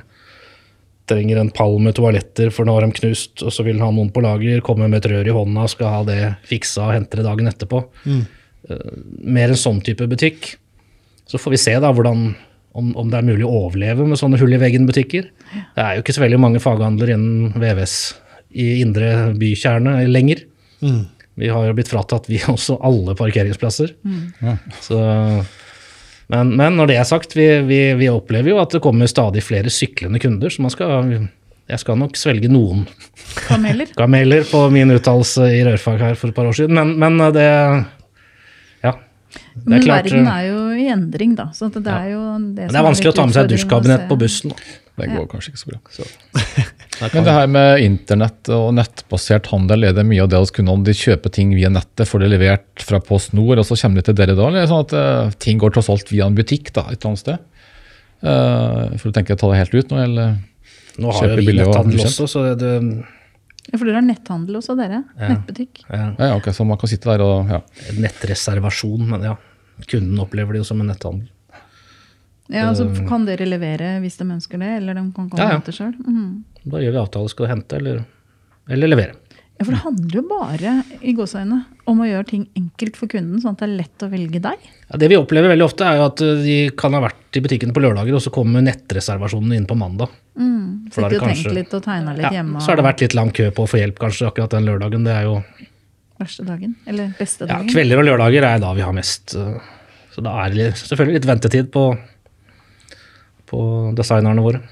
trenger 1.10 1.42
en 1.42 1.52
pall 1.54 1.76
med 1.84 1.98
toaletter, 1.98 2.52
for 2.54 2.68
nå 2.68 2.76
har 2.78 2.86
de 2.86 2.96
knust, 2.96 3.42
og 3.44 3.52
så 3.54 3.66
vil 3.66 3.80
han 3.80 3.90
ha 3.90 3.96
noen 3.96 4.12
på 4.14 4.24
lager, 4.24 4.64
komme 4.66 4.88
med 4.88 5.02
et 5.02 5.10
rør 5.12 5.30
i 5.30 5.36
hånda, 5.36 5.68
skal 5.72 5.92
ha 5.98 6.02
det 6.08 6.22
fiksa 6.48 6.88
og 6.88 6.96
hente 6.96 7.20
det 7.20 7.28
dagen 7.28 7.50
etterpå. 7.52 7.84
Eh, 8.70 8.90
mer 9.20 9.52
en 9.52 9.60
sånn 9.60 9.82
type 9.84 10.08
butikk. 10.10 10.54
Så 11.28 11.40
får 11.42 11.56
vi 11.56 11.62
se 11.62 11.76
da 11.84 11.92
hvordan, 11.96 12.30
om, 12.80 12.94
om 13.00 13.12
det 13.12 13.20
er 13.20 13.28
mulig 13.28 13.48
å 13.48 13.66
overleve 13.66 14.08
med 14.08 14.20
sånne 14.20 14.40
hull 14.42 14.56
i 14.56 14.62
veggen-butikker. 14.62 15.30
Det 15.76 15.84
er 15.84 15.98
jo 15.98 16.04
ikke 16.06 16.16
så 16.16 16.24
veldig 16.24 16.40
mange 16.42 16.64
faghandler 16.64 17.16
innen 17.16 17.54
VVS 17.60 17.98
i 18.64 18.70
indre 18.84 19.34
bykjerne 19.40 20.04
lenger. 20.12 20.46
Mm. 20.84 21.04
Vi 21.42 21.50
har 21.50 21.66
jo 21.66 21.76
blitt 21.76 21.90
fratatt 21.90 22.30
vi 22.30 22.40
også 22.54 22.78
alle 22.86 23.16
parkeringsplasser. 23.18 23.96
Så, 24.84 25.00
men, 26.34 26.56
men 26.58 26.78
når 26.80 26.90
det 26.90 26.98
er 26.98 27.08
sagt, 27.08 27.36
vi, 27.38 27.46
vi, 27.68 27.80
vi 28.00 28.10
opplever 28.10 28.54
jo 28.54 28.60
at 28.62 28.74
det 28.74 28.82
kommer 28.84 29.10
stadig 29.10 29.44
flere 29.46 29.70
syklende 29.74 30.22
kunder, 30.24 30.50
så 30.50 30.66
man 30.66 30.74
skal, 30.74 31.12
jeg 31.70 31.82
skal 31.84 32.00
nok 32.00 32.18
svelge 32.18 32.50
noen 32.52 32.88
Kameler. 33.46 33.92
kameler 34.02 34.48
på 34.50 34.64
min 34.74 34.96
uttalelse 34.96 35.52
i 35.54 35.62
rørfag 35.68 36.02
her 36.02 36.18
for 36.20 36.34
et 36.34 36.38
par 36.38 36.50
år 36.50 36.58
siden, 36.58 36.80
men, 36.80 36.96
men 37.00 37.36
det 37.36 37.50
Ja. 38.84 38.96
Det 39.54 39.66
Men 39.66 39.78
er 39.80 39.86
klart 39.86 40.10
verden 40.10 40.28
er 40.30 40.48
jo 40.50 40.60
i 40.78 40.88
endring, 40.94 41.38
da. 41.38 41.48
Så 41.54 41.70
det 41.74 41.86
er 41.90 42.12
jo 42.12 42.22
det, 42.54 42.68
er 42.70 42.86
vanskelig 42.86 43.14
å 43.14 43.18
ta 43.18 43.26
med 43.26 43.38
seg 43.38 43.48
et 43.48 43.54
dusjkabinett 43.54 44.04
på 44.10 44.18
bussen. 44.22 44.54
Det 44.98 45.10
går 45.10 45.26
kanskje 45.30 45.54
ikke 45.54 45.62
så 45.62 45.72
bra. 45.72 45.80
Det 45.98 46.63
Men 47.14 47.26
det 47.26 47.34
her 47.36 47.50
med 47.52 47.84
internett 47.84 48.50
og 48.54 48.70
nettbasert 48.78 49.50
handel, 49.52 49.88
er 49.90 49.96
det 49.98 50.06
mye 50.08 50.24
av 50.24 50.30
det 50.32 50.40
hos 50.44 50.54
kunne 50.56 50.74
om 50.74 50.84
de 50.86 50.96
kjøper 50.96 51.34
ting 51.34 51.52
via 51.58 51.72
nettet, 51.74 52.08
får 52.10 52.24
det 52.24 52.30
levert 52.36 52.86
fra 52.86 53.02
Post 53.04 53.34
Nord, 53.38 53.60
og 53.60 53.68
så 53.68 53.78
kommer 53.80 54.00
det 54.00 54.08
til 54.10 54.18
dere 54.20 54.38
da? 54.38 54.48
Eller 54.48 54.62
er 54.62 54.68
det 54.68 54.72
sånn 54.72 54.86
at 54.86 54.96
eh, 55.00 55.34
ting 55.44 55.60
går 55.62 55.76
tross 55.76 55.92
alt 55.94 56.14
via 56.14 56.30
en 56.30 56.38
butikk 56.38 56.72
da, 56.76 56.86
et 56.88 57.00
eller 57.02 57.12
annet 57.12 57.24
sted? 57.24 57.44
Eh, 58.24 58.96
for 59.02 59.10
du 59.10 59.18
tenker 59.18 59.40
ta 59.40 59.52
det 59.52 59.60
helt 59.64 59.76
ut 59.76 59.92
nå, 59.92 60.00
eller? 60.06 60.38
Nå 61.04 61.12
har 61.18 61.28
jo 61.32 61.40
vi 61.42 61.48
billig 61.50 61.66
og 61.66 61.74
netthandel 61.74 62.06
også, 62.08 62.30
så 62.30 62.46
det, 62.60 62.74
Ja, 63.72 63.78
for 63.80 63.88
dere 63.88 63.98
har 64.00 64.08
netthandel 64.08 64.60
også, 64.62 64.78
dere. 64.80 65.04
Ja. 65.18 65.34
Nettbutikk. 65.34 65.84
ja, 65.90 66.04
Ja, 66.06 66.30
ja, 66.30 66.34
ok, 66.38 66.52
Så 66.54 66.68
man 66.68 66.80
kan 66.80 66.92
sitte 66.92 67.10
der 67.10 67.26
og 67.26 67.50
ja. 67.52 67.64
nettreservasjon, 67.98 69.08
men 69.10 69.28
ja. 69.32 69.38
Kunden 69.90 70.20
opplever 70.22 70.54
det 70.54 70.62
jo 70.62 70.68
som 70.70 70.84
en 70.84 70.92
netthandel. 70.94 71.33
Ja, 72.52 72.68
altså 72.70 72.90
Kan 73.08 73.26
dere 73.26 73.46
levere 73.48 74.00
hvis 74.04 74.18
de 74.20 74.26
ønsker 74.28 74.60
det, 74.60 74.72
eller 74.82 74.94
de 74.98 75.04
kan 75.16 75.30
komme 75.30 75.40
Ja, 75.40 75.46
ja. 75.48 75.56
og 75.56 75.62
hente 75.62 75.72
sjøl? 75.76 75.94
Mm. 76.04 76.44
Da 76.66 76.82
gjør 76.84 76.92
vi 76.92 77.00
avtale, 77.06 77.30
skal 77.32 77.46
du 77.48 77.52
hente 77.54 77.78
eller, 77.80 78.02
eller 78.70 78.88
levere. 78.92 79.14
Ja, 79.60 79.66
for 79.68 79.72
det 79.76 79.82
handler 79.84 80.18
jo 80.18 80.24
bare 80.28 80.72
i 81.06 81.14
gåseøyne 81.16 81.60
om 81.88 82.00
å 82.02 82.08
gjøre 82.10 82.26
ting 82.28 82.44
enkelt 82.58 82.98
for 82.98 83.08
kunden, 83.12 83.40
sånn 83.40 83.54
at 83.54 83.62
det 83.62 83.68
er 83.70 83.76
lett 83.84 84.04
å 84.04 84.10
velge 84.12 84.40
deg. 84.42 84.64
Ja, 84.90 84.98
det 85.00 85.10
vi 85.12 85.18
opplever 85.20 85.54
veldig 85.54 85.66
ofte, 85.68 85.86
er 85.88 86.00
jo 86.02 86.08
at 86.10 86.24
uh, 86.26 86.32
de 86.42 86.56
kan 86.80 86.96
ha 86.98 87.02
vært 87.06 87.38
i 87.38 87.44
butikkene 87.46 87.76
på 87.76 87.84
lørdager, 87.86 88.16
og 88.18 88.24
så 88.26 88.34
kommer 88.34 88.66
nettreservasjonen 88.66 89.54
inn 89.56 89.68
på 89.70 89.78
mandag. 89.78 90.10
Mm. 90.36 90.90
Sitte 90.92 91.06
og 91.06 91.14
kanskje- 91.22 91.46
tenke 91.46 91.54
litt 91.60 91.76
og 91.78 91.84
tegne 91.86 92.16
litt 92.18 92.26
Ja, 92.28 92.32
hjemme. 92.42 92.60
så 92.66 92.74
har 92.74 92.82
det 92.82 92.86
vært 92.90 93.04
litt 93.06 93.14
lang 93.16 93.32
kø 93.32 93.52
på 93.54 93.64
å 93.64 93.70
få 93.70 93.80
hjelp 93.80 94.02
kanskje 94.02 94.28
akkurat 94.32 94.50
den 94.58 94.66
lørdagen. 94.68 95.06
Det 95.06 95.14
er 95.16 95.30
jo, 95.30 95.38
Verste 96.20 96.46
dagen. 96.48 96.76
Eller 96.88 97.14
beste 97.20 97.46
dagen? 97.48 97.68
ja. 97.68 97.74
Kvelder 97.74 98.00
og 98.02 98.06
lørdager 98.10 98.44
er 98.50 98.60
da 98.60 98.74
vi 98.74 98.82
har 98.86 98.94
mest 98.94 99.36
uh, 99.38 99.58
Så 100.14 100.22
da 100.26 100.34
er 100.46 100.50
det 100.54 100.68
selvfølgelig 100.82 101.20
litt 101.22 101.30
ventetid 101.30 101.72
på, 101.74 101.86
på 103.54 103.94
designerne 103.98 104.44
våre. 104.44 104.64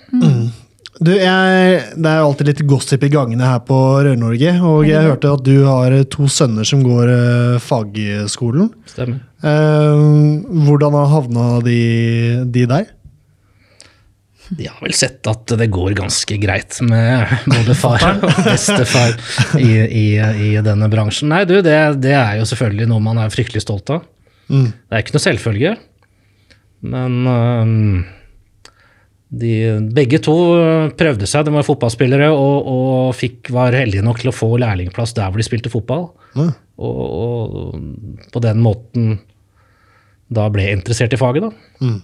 Du, 1.02 1.10
jeg, 1.16 1.78
det 1.98 2.10
er 2.10 2.20
jo 2.20 2.26
alltid 2.28 2.50
litt 2.52 2.64
gossip 2.70 3.04
i 3.08 3.10
gangene 3.10 3.48
her 3.48 3.62
på 3.66 3.78
Rør-Norge, 4.06 4.52
og 4.68 4.84
jeg 4.86 5.08
hørte 5.08 5.32
at 5.34 5.44
du 5.48 5.64
har 5.66 5.96
eh, 5.96 6.04
to 6.14 6.28
sønner 6.30 6.68
som 6.68 6.84
går 6.86 7.10
uh, 7.10 7.62
fagskolen. 7.64 8.70
Stemmer. 8.92 9.24
Uh, 9.42 10.44
hvordan 10.68 10.98
har 11.00 11.14
havna 11.16 11.46
de, 11.66 11.80
de 12.54 12.68
der? 12.70 12.92
De 14.52 14.68
har 14.68 14.78
vel 14.84 14.94
sett 14.94 15.26
at 15.32 15.56
det 15.58 15.70
går 15.72 15.96
ganske 15.96 16.38
greit 16.44 16.76
med 16.84 17.30
både 17.48 17.76
far 17.80 18.04
og 18.20 18.40
bestefar 18.44 19.16
i, 19.58 19.72
i, 19.88 20.06
i 20.20 20.54
denne 20.62 20.92
bransjen. 20.92 21.32
Nei, 21.32 21.46
du, 21.48 21.62
det, 21.64 21.78
det 22.04 22.14
er 22.20 22.42
jo 22.42 22.48
selvfølgelig 22.52 22.90
noe 22.92 23.06
man 23.06 23.24
er 23.24 23.32
fryktelig 23.32 23.64
stolt 23.64 23.94
av. 23.96 24.04
Mm. 24.52 24.68
Det 24.70 24.98
er 24.98 25.06
ikke 25.06 25.16
noe 25.16 25.24
selvfølge, 25.24 25.78
men 26.92 27.22
øhm, 27.32 28.02
de, 29.32 29.52
begge 29.96 30.20
to 30.24 30.36
prøvde 31.00 31.28
seg. 31.30 31.48
De 31.48 31.54
var 31.56 31.66
fotballspillere 31.68 32.28
og, 32.36 32.68
og 32.68 33.16
fikk, 33.16 33.52
var 33.56 33.78
heldige 33.78 34.04
nok 34.04 34.20
til 34.20 34.32
å 34.32 34.36
få 34.36 34.50
lærlingplass 34.60 35.16
der 35.16 35.32
hvor 35.32 35.40
de 35.40 35.48
spilte 35.48 35.72
fotball. 35.72 36.10
Ja. 36.36 36.50
Og, 36.82 37.02
og 37.24 38.32
på 38.34 38.42
den 38.44 38.60
måten 38.64 39.14
da 40.32 40.48
ble 40.52 40.66
jeg 40.68 40.80
interessert 40.80 41.14
i 41.16 41.20
faget, 41.20 41.48
da. 41.48 41.52
Mm. 41.84 42.00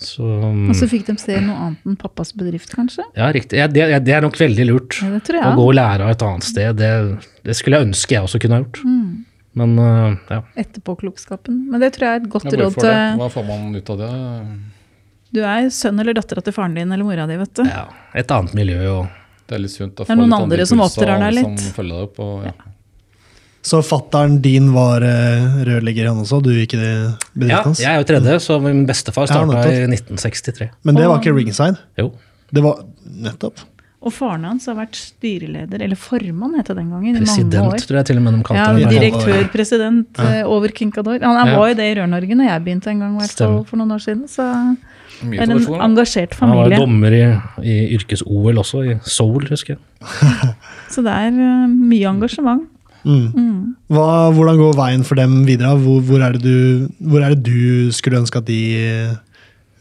Så 0.00 0.24
Og 0.28 0.74
så 0.76 0.88
fikk 0.90 1.06
de 1.08 1.14
se 1.20 1.38
noe 1.40 1.56
annet 1.56 1.88
enn 1.88 1.96
pappas 1.96 2.34
bedrift, 2.36 2.68
kanskje? 2.76 3.04
ja, 3.16 3.30
riktig. 3.32 3.56
Ja, 3.60 3.68
det, 3.68 3.86
det 4.04 4.12
er 4.12 4.24
nok 4.24 4.36
veldig 4.36 4.66
lurt. 4.68 4.98
Ja, 5.00 5.08
det 5.14 5.22
tror 5.24 5.40
Å 5.40 5.54
gå 5.56 5.64
og 5.70 5.76
lære 5.78 6.04
av 6.04 6.12
et 6.12 6.24
annet 6.26 6.48
sted, 6.48 6.76
det, 6.80 6.90
det 7.48 7.56
skulle 7.56 7.80
jeg 7.80 7.88
ønske 7.88 8.16
jeg 8.16 8.28
også 8.28 8.40
kunne 8.42 8.58
ha 8.58 8.64
gjort. 8.64 8.82
Mm. 8.84 9.08
Men 9.56 9.78
øh, 9.80 10.16
ja. 10.28 10.42
Etterpåklokskapen. 10.60 11.62
Men 11.72 11.80
det 11.80 11.94
tror 11.96 12.10
jeg 12.10 12.18
er 12.18 12.24
et 12.24 12.32
godt 12.32 12.50
Ja, 12.50 12.58
råd 12.60 12.76
til 12.76 13.20
Hva 13.22 13.28
får 13.32 13.46
man 13.48 13.70
ut 13.72 13.92
av 13.94 14.02
det? 14.02 14.10
Du 15.36 15.42
er 15.44 15.68
sønn 15.74 16.00
eller 16.00 16.16
datter 16.16 16.40
til 16.46 16.54
faren 16.56 16.76
din 16.78 16.92
eller 16.94 17.04
mora 17.04 17.26
di, 17.28 17.36
vet 17.42 17.52
du. 17.60 17.64
ja. 17.68 17.84
Et 18.16 18.30
annet 18.32 18.54
miljø 18.56 18.78
og 18.94 19.06
Det 19.46 19.58
er 19.58 19.60
litt 19.62 19.74
sunt 19.76 20.00
å 20.00 20.06
få 20.08 20.14
noen 20.16 20.24
litt 20.30 20.34
andre 20.40 20.56
andre 20.56 20.66
som 20.66 20.80
oppdrar 20.82 21.20
deg 21.22 21.36
litt. 21.36 21.60
Som 21.66 21.74
følger 21.76 22.00
deg 22.00 22.08
opp, 22.08 22.18
og, 22.24 22.48
ja. 22.48 22.54
Så 23.66 23.80
fattern 23.82 24.36
din 24.42 24.68
var 24.74 25.02
eh, 25.02 25.56
rørlegger, 25.66 26.06
han 26.12 26.20
også? 26.22 26.38
Du 26.42 26.52
gikk 26.54 26.74
i 26.76 26.80
det 26.80 26.90
Ja, 26.90 27.12
bedriften 27.34 27.64
hans? 27.72 27.80
jeg 27.82 27.90
er 27.92 27.98
jo 28.00 28.06
tredje, 28.10 28.34
så 28.44 28.58
min 28.62 28.84
bestefar 28.86 29.26
Ja, 29.26 29.40
i 29.66 29.86
1963. 29.90 30.68
Men 30.86 30.94
det 30.98 31.06
var 31.10 31.18
ikke 31.20 31.34
ringside? 31.34 31.78
Jo. 31.98 32.12
Det 32.54 32.62
var 32.62 32.84
nettopp. 33.26 33.64
Og 34.06 34.12
faren 34.14 34.44
hans 34.46 34.66
har 34.70 34.76
vært 34.78 34.94
styreleder, 34.94 35.82
eller 35.82 35.98
formann 35.98 36.54
het 36.60 36.68
det 36.70 36.76
den 36.78 36.90
gangen, 36.94 37.16
i 37.16 37.24
President, 37.24 37.54
mange 37.58 37.74
år. 37.74 37.86
tror 37.90 37.98
jeg 37.98 38.06
til 38.12 38.20
og 38.20 38.22
med 38.28 38.36
de 38.38 38.42
kalte 38.46 38.62
Ja, 38.62 38.66
det. 38.78 38.92
direktør, 38.94 39.48
president 39.50 40.20
eh, 40.22 40.42
over 40.46 40.68
Kinkador. 40.70 41.18
Han, 41.26 41.36
han 41.42 41.48
Ja. 41.50 41.58
var 41.58 41.68
jo 41.72 41.74
det 41.80 41.88
i 41.90 41.94
Rør-Norge 41.98 42.34
når 42.38 42.46
jeg 42.52 42.64
begynte 42.68 42.86
en 42.94 43.00
gang, 43.02 43.16
i 43.16 43.18
hvert 43.24 43.34
fall 43.42 43.64
for 43.66 43.76
noen 43.82 43.90
år 43.98 44.02
siden. 44.06 44.28
Så 44.30 44.46
Mye 45.24 45.40
en 45.40 45.52
tradisjon, 45.52 45.78
da. 45.78 45.84
engasjert 45.86 46.34
Han 46.42 46.54
var 46.58 46.72
dommer 46.76 47.14
i, 47.16 47.24
i 47.64 47.76
yrkes-OL 47.96 48.60
også, 48.60 48.82
i 48.84 48.96
Seoul, 49.08 49.46
husker 49.48 49.76
jeg. 49.76 50.10
Så 50.92 51.04
det 51.06 51.12
er 51.12 51.30
eh, 51.32 51.68
mye 51.72 52.10
engasjement. 52.10 52.66
Mm. 53.06 53.30
Mm. 53.30 53.60
Hva, 53.94 54.08
hvordan 54.34 54.58
går 54.60 54.76
veien 54.80 55.06
for 55.06 55.18
dem 55.18 55.38
videre? 55.46 55.76
Hvor, 55.78 56.02
hvor, 56.04 56.24
er 56.26 56.36
det 56.36 56.42
du, 56.42 56.90
hvor 56.98 57.22
er 57.22 57.36
det 57.36 57.46
du 57.46 57.94
skulle 57.94 58.18
ønske 58.20 58.42
at 58.42 58.48
de, 58.50 58.60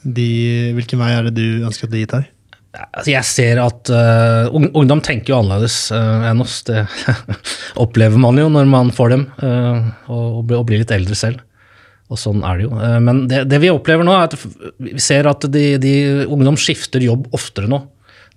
de 0.05 0.29
Hvilken 0.77 1.01
vei 1.01 1.11
er 1.15 1.27
det 1.27 1.35
du 1.39 1.65
ønsker 1.65 1.89
at 1.89 1.95
de 1.95 2.05
tar? 2.11 2.29
Altså, 2.75 3.09
jeg 3.13 3.27
ser 3.27 3.61
at 3.63 3.91
uh, 3.93 4.51
ungdom 4.75 5.01
tenker 5.03 5.31
jo 5.31 5.39
annerledes 5.39 5.77
uh, 5.95 6.27
enn 6.29 6.43
oss. 6.43 6.59
Det 6.67 6.83
opplever 7.83 8.19
man 8.21 8.39
jo 8.39 8.49
når 8.51 8.67
man 8.69 8.91
får 8.95 9.13
dem, 9.15 9.27
uh, 9.39 9.91
og, 10.11 10.25
og, 10.25 10.41
blir, 10.49 10.59
og 10.59 10.67
blir 10.69 10.83
litt 10.83 10.93
eldre 10.95 11.17
selv. 11.17 11.43
Og 12.13 12.21
sånn 12.21 12.43
er 12.45 12.59
det 12.59 12.67
jo. 12.67 12.75
Eh, 12.77 12.99
men 13.01 13.25
det, 13.31 13.45
det 13.49 13.59
vi 13.63 13.71
opplever 13.73 14.05
nå, 14.05 14.13
er 14.13 14.29
at 14.29 14.37
vi 14.77 14.95
ser 15.01 15.29
at 15.29 15.47
de, 15.51 15.65
de, 15.81 15.93
ungdom 16.29 16.57
skifter 16.59 17.03
jobb 17.03 17.29
oftere 17.35 17.69
nå. 17.71 17.81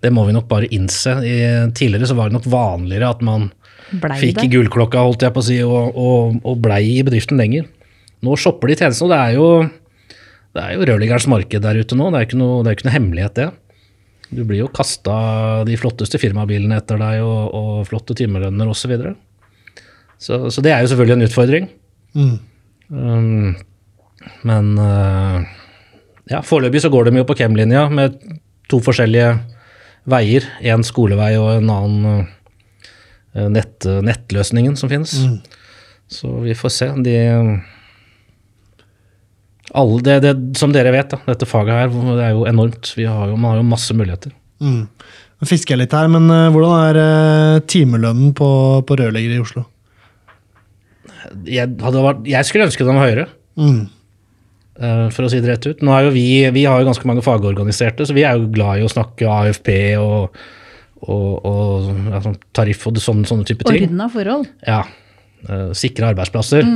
Det 0.01 0.13
må 0.15 0.25
vi 0.29 0.35
nok 0.37 0.47
bare 0.51 0.71
innse. 0.75 1.17
I, 1.27 1.37
tidligere 1.77 2.09
så 2.09 2.17
var 2.17 2.31
det 2.31 2.39
nok 2.39 2.49
vanligere 2.49 3.11
at 3.11 3.25
man 3.27 3.51
Blei 3.89 4.19
fikk 4.21 4.43
det. 4.43 4.51
gullklokka 4.53 5.03
holdt 5.05 5.25
jeg 5.25 5.35
på 5.35 5.43
å 5.43 5.47
si, 5.47 5.59
og, 5.65 5.97
og, 5.97 6.41
og 6.47 6.59
blei 6.65 6.83
i 6.99 7.05
bedriften 7.05 7.41
lenger. 7.41 7.67
Nå 8.25 8.35
shopper 8.41 8.71
de 8.71 8.77
tjenestene, 8.79 9.09
og 9.09 9.15
det 9.15 9.21
er 9.21 9.37
jo, 9.37 10.19
det 10.57 10.65
er 10.65 10.75
jo 10.75 10.91
rørleggerens 10.91 11.29
marked 11.31 11.65
der 11.65 11.81
ute 11.81 11.99
nå. 11.99 12.11
Det 12.13 12.21
er 12.21 12.29
ikke 12.29 12.41
noe, 12.41 12.61
det 12.63 12.71
er 12.71 12.79
ikke 12.79 12.89
noe 12.89 12.97
hemmelighet, 12.99 13.39
det. 13.39 13.49
Du 14.29 14.43
blir 14.45 14.61
jo 14.61 14.69
kasta 14.73 15.17
de 15.65 15.77
flotteste 15.81 16.21
firmabilene 16.21 16.77
etter 16.81 17.01
deg, 17.01 17.25
og, 17.25 17.57
og 17.57 17.89
flotte 17.89 18.17
timelønner 18.17 18.69
osv. 18.69 18.95
Så, 20.19 20.37
så 20.37 20.53
Så 20.53 20.65
det 20.65 20.75
er 20.75 20.85
jo 20.85 20.93
selvfølgelig 20.93 21.17
en 21.17 21.29
utfordring. 21.29 21.69
Mm. 22.19 22.37
Um, 22.89 23.55
men 24.49 24.73
uh, 24.81 25.45
ja, 26.29 26.41
foreløpig 26.45 26.83
så 26.85 26.91
går 26.93 27.09
de 27.09 27.21
jo 27.21 27.29
på 27.29 27.37
Chem-linja 27.39 27.87
med 27.93 28.17
to 28.69 28.81
forskjellige 28.85 29.37
veier. 30.09 30.49
En 30.73 30.85
skolevei 30.87 31.35
og 31.41 31.59
en 31.59 31.73
annen 31.73 32.27
uh, 33.37 33.49
nett, 33.53 33.85
nettløsningen 33.85 34.77
som 34.81 34.93
finnes. 34.93 35.15
Så 36.09 36.33
vi 36.45 36.57
får 36.57 36.75
se. 36.75 36.91
De, 37.05 37.17
alle, 39.77 40.03
det, 40.05 40.21
det, 40.25 40.35
som 40.57 40.73
dere 40.73 40.95
vet, 40.95 41.13
da, 41.13 41.21
dette 41.29 41.49
faget 41.49 41.77
her 41.77 41.93
det 41.93 42.29
er 42.31 42.37
jo 42.37 42.47
enormt. 42.49 42.95
Vi 42.97 43.09
har 43.09 43.29
jo, 43.29 43.37
man 43.37 43.53
har 43.53 43.63
jo 43.63 43.69
masse 43.69 43.97
muligheter. 43.97 44.33
Mm. 44.65 44.87
Fisker 45.47 45.77
jeg 45.77 45.85
litt 45.85 45.95
her, 45.95 46.09
men 46.11 46.31
uh, 46.33 46.49
hvordan 46.55 46.79
er 46.89 47.67
timelønnen 47.69 48.33
på, 48.37 48.49
på 48.89 48.97
rørlegger 48.99 49.37
i 49.37 49.43
Oslo? 49.45 49.69
Jeg, 51.49 51.75
hadde 51.83 52.05
vært, 52.05 52.27
jeg 52.29 52.49
skulle 52.49 52.69
ønske 52.69 52.87
den 52.87 52.99
var 52.99 53.09
høyere. 53.09 53.27
Mm. 53.59 53.81
Uh, 54.79 55.09
for 55.11 55.27
å 55.27 55.33
si 55.33 55.41
det 55.43 55.51
rett 55.51 55.67
ut. 55.67 55.83
Nå 55.83 55.95
er 55.97 56.07
jo 56.07 56.15
vi, 56.15 56.29
vi 56.55 56.63
har 56.69 56.79
jo 56.81 56.87
ganske 56.91 57.09
mange 57.11 57.25
fagorganiserte, 57.27 58.07
så 58.07 58.15
vi 58.17 58.25
er 58.29 58.39
jo 58.39 58.51
glad 58.55 58.79
i 58.79 58.87
å 58.87 58.93
snakke 58.93 59.27
AFP 59.27 59.73
og, 59.99 60.39
og, 61.03 61.29
og 61.49 61.91
ja, 62.13 62.23
sånn 62.23 62.39
tariff 62.55 62.87
og 62.87 63.03
sånne, 63.03 63.27
sånne 63.29 63.49
type 63.49 63.67
ting. 63.67 63.89
Ordna 63.91 64.11
forhold. 64.15 64.51
Ja, 64.67 64.85
Uh, 65.47 65.71
Sikre 65.77 66.11
arbeidsplasser. 66.11 66.67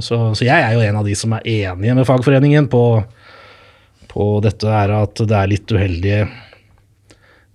Så, 0.00 0.16
så 0.36 0.44
jeg 0.44 0.64
er 0.64 0.74
jo 0.76 0.82
en 0.84 0.96
av 1.00 1.06
de 1.06 1.14
som 1.16 1.32
er 1.36 1.46
enige 1.48 1.94
med 1.96 2.06
fagforeningen 2.08 2.68
på, 2.72 2.82
på 4.08 4.26
dette 4.44 4.68
er 4.68 4.92
at 4.96 5.20
det 5.20 5.36
er 5.36 5.50
litt 5.52 5.72
uheldige 5.72 6.26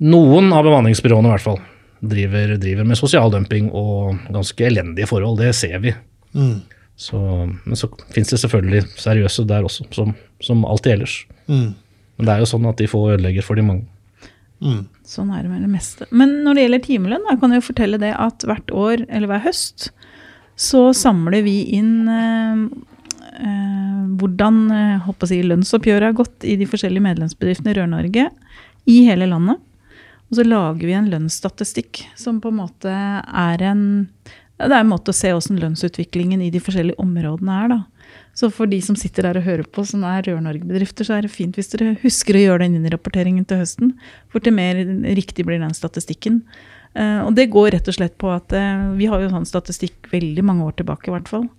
Noen 0.03 0.49
av 0.51 0.65
bemanningsbyråene 0.65 1.29
i 1.29 1.31
hvert 1.31 1.45
fall 1.45 1.59
driver, 2.03 2.55
driver 2.59 2.87
med 2.89 2.99
sosial 2.99 3.31
dumping 3.31 3.69
og 3.71 4.17
ganske 4.33 4.65
elendige 4.67 5.07
forhold. 5.07 5.37
Det 5.39 5.53
ser 5.55 5.77
vi. 5.79 5.93
Mm. 6.33 6.61
Så, 6.95 7.19
men 7.65 7.79
så 7.79 7.89
finnes 8.13 8.29
det 8.29 8.39
selvfølgelig 8.43 8.83
seriøse 9.01 9.45
der 9.49 9.65
også, 9.65 9.87
som, 9.95 10.13
som 10.43 10.61
alltid 10.69 10.97
ellers. 10.97 11.15
Mm. 11.47 11.73
Men 12.17 12.27
det 12.27 12.35
er 12.35 12.43
jo 12.43 12.51
sånn 12.53 12.69
at 12.69 12.79
de 12.79 12.89
få 12.89 13.07
ødelegger 13.15 13.45
for 13.45 13.59
de 13.59 13.65
mange. 13.65 13.87
Mm. 14.63 14.85
Sånn 15.07 15.33
er 15.33 15.43
det 15.43 15.51
med 15.51 15.65
det 15.65 15.71
meste. 15.73 16.07
Men 16.15 16.37
når 16.45 16.55
det 16.55 16.65
gjelder 16.65 16.85
timelønn, 16.85 17.27
da 17.27 17.35
kan 17.39 17.51
jeg 17.51 17.63
jo 17.63 17.69
fortelle 17.71 17.99
det 17.99 18.13
at 18.15 18.45
hvert 18.47 18.71
år, 18.71 19.03
eller 19.09 19.31
hver 19.31 19.43
høst, 19.47 19.89
så 20.55 20.85
samler 20.95 21.43
vi 21.43 21.57
inn 21.75 22.07
eh, 22.07 22.63
eh, 23.41 23.99
hvordan 24.21 24.61
eh, 24.71 25.11
si, 25.27 25.41
lønnsoppgjøret 25.49 26.11
har 26.11 26.17
gått 26.17 26.45
i 26.45 26.55
de 26.59 26.69
forskjellige 26.69 27.03
medlemsbedriftene 27.03 27.73
i 27.73 27.77
Rør-Norge 27.79 28.29
i 28.93 28.99
hele 29.09 29.27
landet. 29.31 29.59
Og 30.29 30.39
så 30.39 30.45
lager 30.47 30.85
vi 30.87 30.95
en 30.97 31.09
lønnsstatistikk 31.11 32.05
som 32.17 32.39
på 32.41 32.53
en 32.53 32.61
måte 32.61 32.93
er 32.93 33.65
en 33.67 33.83
Det 34.61 34.69
er 34.69 34.83
en 34.83 34.91
måte 34.91 35.11
å 35.11 35.17
se 35.17 35.31
hvordan 35.33 35.59
lønnsutviklingen 35.61 36.43
i 36.45 36.51
de 36.53 36.61
forskjellige 36.61 37.01
områdene 37.01 37.55
er. 37.63 37.71
da. 37.73 37.79
Så 38.37 38.49
for 38.53 38.69
de 38.69 38.79
som 38.85 38.97
sitter 38.97 39.27
der 39.27 39.39
og 39.39 39.47
hører 39.47 39.65
på, 39.69 39.85
som 39.85 40.05
er 40.07 40.25
Rør-Norge-bedrifter, 40.27 41.07
så 41.07 41.17
er 41.17 41.25
det 41.25 41.33
fint 41.33 41.57
hvis 41.57 41.71
dere 41.73 41.95
husker 42.01 42.37
å 42.37 42.43
gjøre 42.43 42.65
den 42.65 42.77
innrapporteringen 42.79 43.45
til 43.49 43.61
høsten. 43.61 43.95
For 44.33 44.43
til 44.43 44.55
mer 44.57 44.79
riktig 45.17 45.45
blir 45.47 45.61
den 45.61 45.75
statistikken. 45.77 46.41
Eh, 46.93 47.19
og 47.25 47.33
det 47.37 47.49
går 47.53 47.73
rett 47.75 47.89
og 47.89 47.97
slett 47.97 48.15
på 48.21 48.29
at 48.33 48.53
eh, 48.57 48.87
vi 48.97 49.09
har 49.09 49.21
jo 49.21 49.33
sånn 49.33 49.49
statistikk 49.49 50.09
veldig 50.13 50.45
mange 50.45 50.65
år 50.69 50.77
tilbake, 50.81 51.09
i 51.09 51.15
hvert 51.15 51.29
fall. 51.29 51.49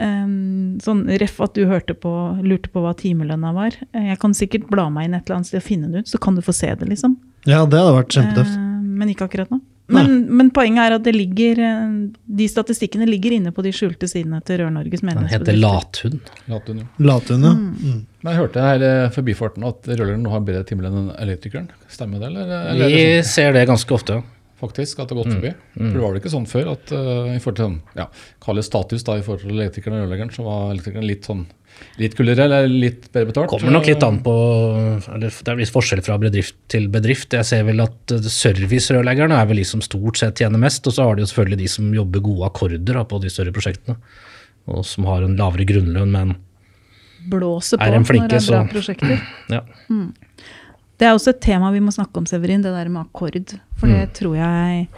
Um, 0.00 0.78
sånn 0.80 1.02
Ref 1.20 1.34
at 1.44 1.58
du 1.58 1.66
hørte 1.68 1.92
på, 1.98 2.10
lurte 2.40 2.70
på 2.72 2.80
hva 2.80 2.94
timelønna 2.96 3.50
var. 3.52 3.74
Eh, 3.92 4.10
jeg 4.12 4.20
kan 4.22 4.36
sikkert 4.36 4.70
bla 4.72 4.86
meg 4.92 5.08
inn 5.08 5.16
et 5.18 5.26
eller 5.26 5.40
annet 5.40 5.50
sted 5.50 5.60
og 5.60 5.66
finne 5.66 5.90
det 5.92 6.04
ut, 6.04 6.12
så 6.12 6.20
kan 6.22 6.38
du 6.38 6.44
få 6.44 6.54
se 6.56 6.70
det, 6.72 6.88
liksom. 6.88 7.18
Ja, 7.44 7.66
det 7.68 7.80
hadde 7.80 7.98
vært 7.98 8.16
kjempetøft. 8.16 8.54
Eh, 8.56 8.86
men 9.00 9.12
ikke 9.12 9.28
akkurat 9.28 9.52
nå. 9.52 9.60
Men, 9.96 10.36
men 10.38 10.50
poenget 10.54 10.84
er 10.86 10.94
at 10.96 11.04
det 11.06 11.14
ligger, 11.16 11.60
eh, 11.66 11.92
de 12.40 12.48
statistikkene 12.48 13.08
ligger 13.08 13.34
inne 13.36 13.52
på 13.54 13.64
de 13.66 13.72
skjulte 13.74 14.08
sidene 14.10 14.40
til 14.46 14.62
Rør-Norges 14.62 15.02
Den 15.04 15.26
heter 15.30 15.56
Lathund. 15.56 16.20
lathund. 16.20 16.20
Latun, 16.48 16.82
ja. 16.82 16.88
Lathund, 17.10 17.44
ja. 17.44 17.52
Mm. 17.54 18.02
Men 18.22 18.32
jeg 18.32 18.40
hørte 18.42 18.60
her 18.66 18.84
eh, 18.90 19.10
forbifarten 19.14 19.64
at 19.68 19.88
rørleggeren 19.88 20.22
nå 20.26 20.30
har 20.34 20.44
bedre 20.46 20.64
timelønn 20.68 20.98
enn 21.04 21.10
elektrikeren. 21.24 21.70
Stemmer 21.88 22.20
det, 22.22 22.30
eller? 22.32 22.52
eller 22.72 22.84
er 22.86 22.92
Vi 22.94 23.00
det 23.04 23.24
sånn, 23.24 23.32
ser 23.34 23.56
det 23.56 23.66
ganske 23.70 23.96
ofte. 23.96 24.20
ja. 24.20 24.36
Faktisk 24.60 25.00
at 25.02 25.08
det 25.10 25.16
har 25.16 25.24
gått 25.24 25.34
forbi? 25.38 25.52
For 25.76 25.94
det 25.96 26.02
var 26.04 26.12
vel 26.12 26.20
ikke 26.20 26.32
sånn 26.34 26.46
før 26.50 26.70
at 26.74 26.92
uh, 26.92 27.30
i 27.34 27.38
forhold 27.40 27.56
til 27.60 27.66
sånn, 27.66 27.78
ja, 27.98 28.06
kall 28.44 28.60
status 28.66 29.06
da, 29.06 29.16
i 29.18 29.24
forhold 29.26 29.46
til 29.46 29.56
elektrikeren 29.56 29.98
og 29.98 30.04
rørleggeren, 30.06 30.32
så 30.36 30.44
var 30.46 30.70
elektrikeren 30.74 31.08
litt 31.08 31.28
sånn 31.28 31.46
litt 32.00 32.16
kulere 32.18 32.44
eller 32.44 32.66
litt 32.68 33.06
bedre 33.14 33.30
betalt? 33.30 33.48
Kommer 33.52 33.72
nok 33.72 33.86
litt 33.88 34.02
an 34.04 34.18
på 34.24 34.32
eller 35.14 35.30
Det 35.30 35.52
er 35.52 35.60
litt 35.62 35.72
forskjell 35.72 36.02
fra 36.04 36.18
bedrift 36.20 36.56
til 36.72 36.88
bedrift. 36.92 37.32
Jeg 37.36 37.46
ser 37.48 37.64
vel 37.68 37.80
at 37.84 38.12
eh, 38.14 38.26
servicerørleggerne 38.34 39.38
er 39.38 39.48
vel 39.48 39.62
de 39.62 39.66
som 39.68 39.80
stort 39.84 40.20
sett 40.20 40.42
tjener 40.42 40.60
mest, 40.60 40.86
og 40.90 40.96
så 40.96 41.06
har 41.08 41.16
de 41.16 41.24
jo 41.24 41.30
selvfølgelig 41.30 41.60
de 41.62 41.70
som 41.72 41.88
jobber 41.94 42.24
gode 42.26 42.50
akkorder 42.50 43.00
da, 43.00 43.06
på 43.08 43.20
de 43.22 43.32
større 43.32 43.54
prosjektene, 43.56 43.96
og 44.70 44.84
som 44.86 45.08
har 45.08 45.24
en 45.24 45.38
lavere 45.40 45.66
grunnlønn, 45.68 46.12
men 46.14 46.36
Blåser 47.30 47.76
på 47.76 47.84
Er 47.84 47.92
de 47.92 47.98
når 48.00 48.06
det 48.08 48.16
er 48.16 48.28
bra 48.30 48.40
så- 48.40 48.68
prosjekter. 48.70 49.24
ja. 49.54 49.60
Det 51.00 51.08
er 51.08 51.14
også 51.16 51.32
et 51.32 51.40
tema 51.40 51.70
vi 51.72 51.80
må 51.80 51.92
snakke 51.94 52.20
om, 52.20 52.26
Severin, 52.28 52.60
det 52.62 52.74
der 52.76 52.90
med 52.92 53.06
akkord. 53.06 53.56
For 53.80 53.88
det 53.88 54.10
Mm. 54.10 54.14
tror 54.18 54.36
jeg 54.36 54.88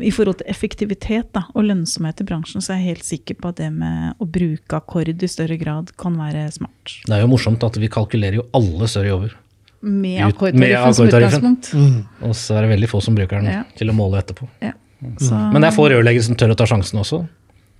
i 0.00 0.10
forhold 0.10 0.38
til 0.40 0.46
effektivitet 0.48 1.32
da, 1.34 1.42
og 1.54 1.64
lønnsomhet 1.68 2.22
i 2.22 2.24
bransjen, 2.24 2.62
så 2.64 2.72
er 2.72 2.78
jeg 2.80 2.96
helt 2.96 3.04
sikker 3.04 3.34
på 3.36 3.50
at 3.52 3.56
det 3.60 3.70
med 3.70 4.14
å 4.18 4.24
bruke 4.26 4.78
akkord 4.78 5.08
i 5.12 5.28
større 5.28 5.58
grad 5.60 5.92
kan 6.00 6.16
være 6.16 6.46
smart. 6.50 6.94
Det 7.04 7.12
er 7.12 7.20
jo 7.20 7.28
morsomt 7.28 7.62
at 7.62 7.76
vi 7.76 7.88
kalkulerer 7.92 8.38
jo 8.40 8.46
alle 8.54 8.88
større 8.88 9.08
jobber, 9.12 9.34
Med 9.82 10.20
akkordtariffen 10.22 10.94
som 10.94 11.06
utgangspunkt. 11.08 11.72
Mm. 11.74 12.06
og 12.22 12.30
så 12.38 12.56
er 12.56 12.62
det 12.62 12.78
veldig 12.78 12.88
få 12.88 13.02
som 13.02 13.14
bruker 13.14 13.42
den 13.42 13.50
Ja. 13.52 13.64
til 13.76 13.88
å 13.90 13.92
måle 13.92 14.22
etterpå. 14.22 14.48
Ja. 14.62 14.72
Så, 15.18 15.34
Men 15.52 15.60
det 15.60 15.68
er 15.72 15.76
få 15.76 15.90
rørleggere 15.90 16.22
som 16.22 16.36
tør 16.36 16.52
å 16.54 16.56
ta 16.56 16.64
sjansen 16.64 16.98
også. 17.00 17.28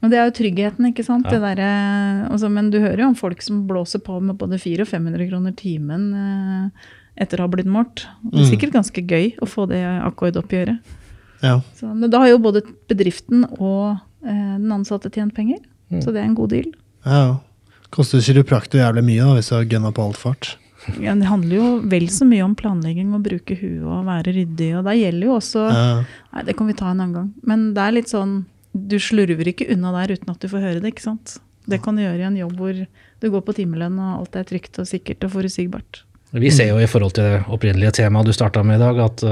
Men 0.03 0.11
det 0.11 0.19
er 0.19 0.25
jo 0.29 0.33
tryggheten, 0.43 0.93
ikke 0.93 1.05
sant. 1.05 1.25
Ja. 1.25 1.31
Det 1.31 1.41
derre- 1.41 2.29
altså, 2.31 2.51
men 2.51 2.71
du 2.71 2.81
hører 2.81 2.99
jo 2.99 3.07
om 3.07 3.15
folk 3.15 3.41
som 3.41 3.67
blåser 3.69 4.01
på 4.03 4.21
med 4.21 4.37
både 4.37 4.59
400 4.61 4.83
og 4.83 4.89
500 4.89 5.29
kroner 5.31 5.53
timen 5.55 6.13
eh, 6.13 6.71
etter 7.17 7.39
å 7.39 7.47
ha 7.47 7.49
blitt 7.53 7.67
målt. 7.69 8.07
Det 8.25 8.41
er 8.41 8.45
Mm. 8.47 8.51
sikkert 8.51 8.73
ganske 8.73 9.03
gøy 9.07 9.37
å 9.43 9.47
få 9.47 9.67
det 9.69 9.83
akkordoppgjøret. 9.83 10.79
Ja. 11.43 11.61
Så, 11.77 11.91
men 11.95 12.09
da 12.11 12.19
har 12.23 12.29
jo 12.29 12.39
både 12.39 12.63
bedriften 12.89 13.45
og 13.59 13.99
eh, 14.25 14.57
den 14.59 14.71
ansatte 14.73 15.11
tjent 15.13 15.35
penger. 15.35 15.59
Mm. 15.91 16.01
Så 16.03 16.13
det 16.13 16.23
er 16.23 16.29
en 16.31 16.35
god 16.39 16.51
deal. 16.51 16.73
ja. 17.05 17.39
Koster 17.93 18.23
kiropraktor 18.25 18.81
jævlig 18.81 19.03
mye 19.05 19.21
da, 19.21 19.35
hvis 19.37 19.51
du 19.51 19.55
har 19.55 19.65
gunna 19.69 19.91
på 19.93 20.01
altfart. 20.01 20.55
Ja, 20.99 21.13
det 21.15 21.27
handler 21.29 21.57
jo 21.59 21.67
vel 21.93 22.07
så 22.09 22.25
mye 22.25 22.43
om 22.43 22.55
planlegging 22.57 23.11
og 23.15 23.21
bruke 23.27 23.53
huet 23.61 23.83
og 23.85 24.07
være 24.07 24.33
ryddig. 24.33 24.71
Og 24.79 24.87
det 24.87 24.95
gjelder 24.97 25.27
jo 25.29 25.35
også 25.37 25.65
Ja. 25.69 26.05
Nei, 26.33 26.43
det 26.49 26.57
kan 26.57 26.67
vi 26.67 26.73
ta 26.73 26.87
en 26.91 27.01
annen 27.03 27.13
gang. 27.13 27.29
Men 27.45 27.75
det 27.75 27.83
er 27.85 27.93
litt 27.93 28.09
sånn 28.09 28.47
Du 28.75 28.97
slurver 28.97 29.45
ikke 29.53 29.69
unna 29.71 29.93
der 29.93 30.15
uten 30.17 30.31
at 30.33 30.41
du 30.41 30.49
får 30.49 30.61
høre 30.65 30.81
det, 30.81 30.95
ikke 30.95 31.03
sant. 31.05 31.37
Det 31.69 31.83
kan 31.83 31.95
du 31.95 32.01
gjøre 32.01 32.19
i 32.25 32.29
en 32.31 32.37
jobb 32.41 32.57
hvor 32.57 32.87
du 33.21 33.31
går 33.31 33.43
på 33.45 33.55
timelønn 33.61 33.99
og 34.01 34.21
alt 34.25 34.37
er 34.41 34.45
trygt 34.49 34.79
og 34.81 34.87
sikkert 34.89 35.23
og 35.25 35.31
forutsigbart. 35.37 36.01
Vi 36.33 36.51
ser 36.55 36.71
jo 36.71 36.81
i 36.81 36.89
forhold 36.89 37.13
til 37.17 37.27
det 37.29 37.43
opprinnelige 37.53 37.93
temaet 38.01 38.29
du 38.29 38.33
starta 38.33 38.63
med 38.65 38.81
i 38.81 38.83
dag, 38.83 39.01
at 39.05 39.25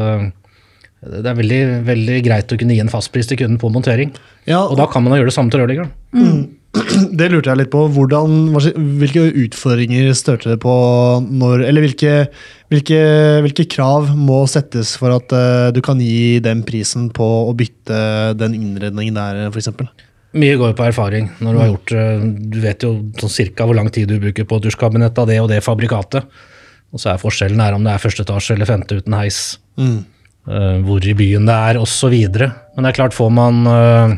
Det 1.00 1.24
er 1.24 1.36
veldig, 1.38 1.60
veldig 1.86 2.16
greit 2.26 2.52
å 2.52 2.58
kunne 2.60 2.74
gi 2.76 2.82
en 2.82 2.92
fastpris 2.92 3.30
til 3.30 3.38
kunden 3.40 3.56
på 3.60 3.70
montering. 3.72 4.10
Ja, 4.44 4.66
Og 4.66 4.76
da 4.76 4.84
kan 4.84 5.02
man 5.02 5.14
jo 5.14 5.22
gjøre 5.22 5.30
det 5.30 5.36
samme 5.38 5.52
til 5.52 5.62
rørleggeren. 5.62 5.92
Det 6.70 7.26
lurte 7.32 7.50
jeg 7.50 7.58
litt 7.58 7.70
på. 7.72 7.80
Hvordan, 7.90 8.52
hvilke 9.00 9.24
utfordringer 9.42 10.12
størte 10.14 10.52
det 10.52 10.60
på 10.62 10.72
når 11.26 11.64
Eller 11.66 11.82
hvilke, 11.82 12.12
hvilke, 12.70 13.00
hvilke 13.46 13.66
krav 13.72 14.12
må 14.14 14.44
settes 14.50 14.92
for 15.00 15.16
at 15.16 15.34
eh, 15.34 15.70
du 15.74 15.80
kan 15.82 15.98
gi 16.02 16.38
den 16.44 16.62
prisen 16.66 17.08
på 17.14 17.26
å 17.48 17.56
bytte 17.58 18.36
den 18.38 18.54
innredningen 18.58 19.18
der, 19.18 19.42
f.eks.? 19.50 19.72
Mye 20.38 20.58
går 20.60 20.76
på 20.78 20.86
erfaring. 20.86 21.26
når 21.42 21.56
Du 21.56 21.58
har 21.58 21.72
gjort, 21.72 21.96
eh, 21.98 22.24
du 22.54 22.60
vet 22.62 22.86
jo 22.86 22.92
sånn 23.18 23.34
cirka 23.40 23.66
hvor 23.66 23.78
lang 23.78 23.90
tid 23.90 24.06
du 24.12 24.20
bruker 24.22 24.46
på 24.46 24.60
dusjkabinett 24.62 25.18
av 25.18 25.26
det 25.30 25.40
og 25.42 25.50
det 25.50 25.62
fabrikatet. 25.66 26.28
Og 26.90 27.02
så 27.02 27.12
er 27.12 27.20
forskjellen 27.22 27.60
her 27.62 27.76
om 27.76 27.84
det 27.86 27.92
er 27.94 28.02
første 28.02 28.24
etasje 28.26 28.56
eller 28.56 28.68
femte 28.68 28.98
uten 28.98 29.14
heis. 29.14 29.58
Mm. 29.78 30.00
Uh, 30.50 30.80
hvor 30.86 31.04
i 31.06 31.14
byen 31.14 31.46
det 31.46 31.54
er, 31.54 31.78
osv. 31.78 32.16
Men 32.16 32.82
det 32.82 32.90
er 32.90 32.96
klart, 32.96 33.14
får 33.14 33.30
man, 33.34 33.60
uh, 33.68 34.16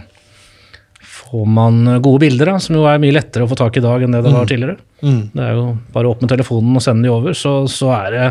får 1.02 1.50
man 1.50 1.82
gode 2.04 2.22
bilder, 2.24 2.54
da, 2.54 2.56
som 2.62 2.78
jo 2.78 2.86
er 2.88 3.02
mye 3.02 3.16
lettere 3.18 3.44
å 3.44 3.50
få 3.50 3.58
tak 3.58 3.76
i 3.76 3.82
i 3.82 3.84
dag 3.84 4.06
enn 4.06 4.16
det 4.16 4.24
det 4.24 4.34
var 4.34 4.48
tidligere 4.48 4.78
Mm. 5.02 5.32
Det 5.34 5.42
er 5.42 5.56
jo 5.56 5.62
bare 5.90 6.06
å 6.06 6.12
åpne 6.14 6.28
telefonen 6.30 6.76
og 6.78 6.82
sende 6.84 7.08
de 7.08 7.10
over, 7.10 7.34
så, 7.34 7.64
så 7.66 7.88
er 7.96 8.12
det 8.14 8.26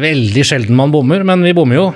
veldig 0.00 0.44
sjelden 0.48 0.78
man 0.78 0.92
bommer. 0.94 1.20
Men 1.28 1.44
vi 1.44 1.52
bommer 1.52 1.76
jo 1.76 1.88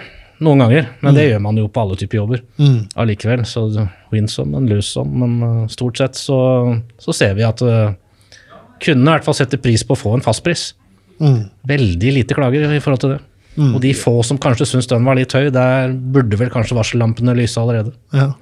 noen 0.44 0.62
ganger. 0.62 0.90
Men 1.02 1.16
det 1.16 1.28
gjør 1.28 1.40
man 1.46 1.58
jo 1.58 1.68
på 1.72 1.82
alle 1.82 1.96
typer 1.98 2.20
jobber 2.20 2.42
Mm. 2.58 2.88
allikevel. 2.94 3.44
Så 3.46 3.64
win 4.12 4.28
lose 4.68 4.88
some. 4.92 5.10
Men 5.18 5.42
uh, 5.42 5.66
stort 5.68 5.96
sett 5.98 6.14
så, 6.14 6.80
så 6.98 7.14
ser 7.14 7.34
vi 7.34 7.42
at 7.42 7.62
uh, 7.62 7.94
kundene 8.78 9.10
i 9.10 9.16
hvert 9.16 9.24
fall 9.24 9.34
setter 9.34 9.58
pris 9.58 9.82
på 9.82 9.96
å 9.96 9.98
få 9.98 10.14
en 10.14 10.24
fastpris. 10.24 10.74
Mm. 11.20 11.40
Veldig 11.68 12.12
lite 12.20 12.34
klager 12.38 12.66
i 12.74 12.80
forhold 12.84 13.00
til 13.04 13.14
det. 13.16 13.20
Mm. 13.58 13.72
Og 13.74 13.80
de 13.82 13.90
få 13.98 14.12
som 14.22 14.38
kanskje 14.38 14.68
syns 14.70 14.86
den 14.90 15.04
var 15.04 15.18
litt 15.18 15.32
høy, 15.34 15.48
der 15.50 15.90
burde 15.92 16.38
vel 16.38 16.50
kanskje 16.54 16.76
varsellampene 16.78 17.34
lyse 17.38 17.58
allerede. 17.58 17.92
Ja. 18.14 18.32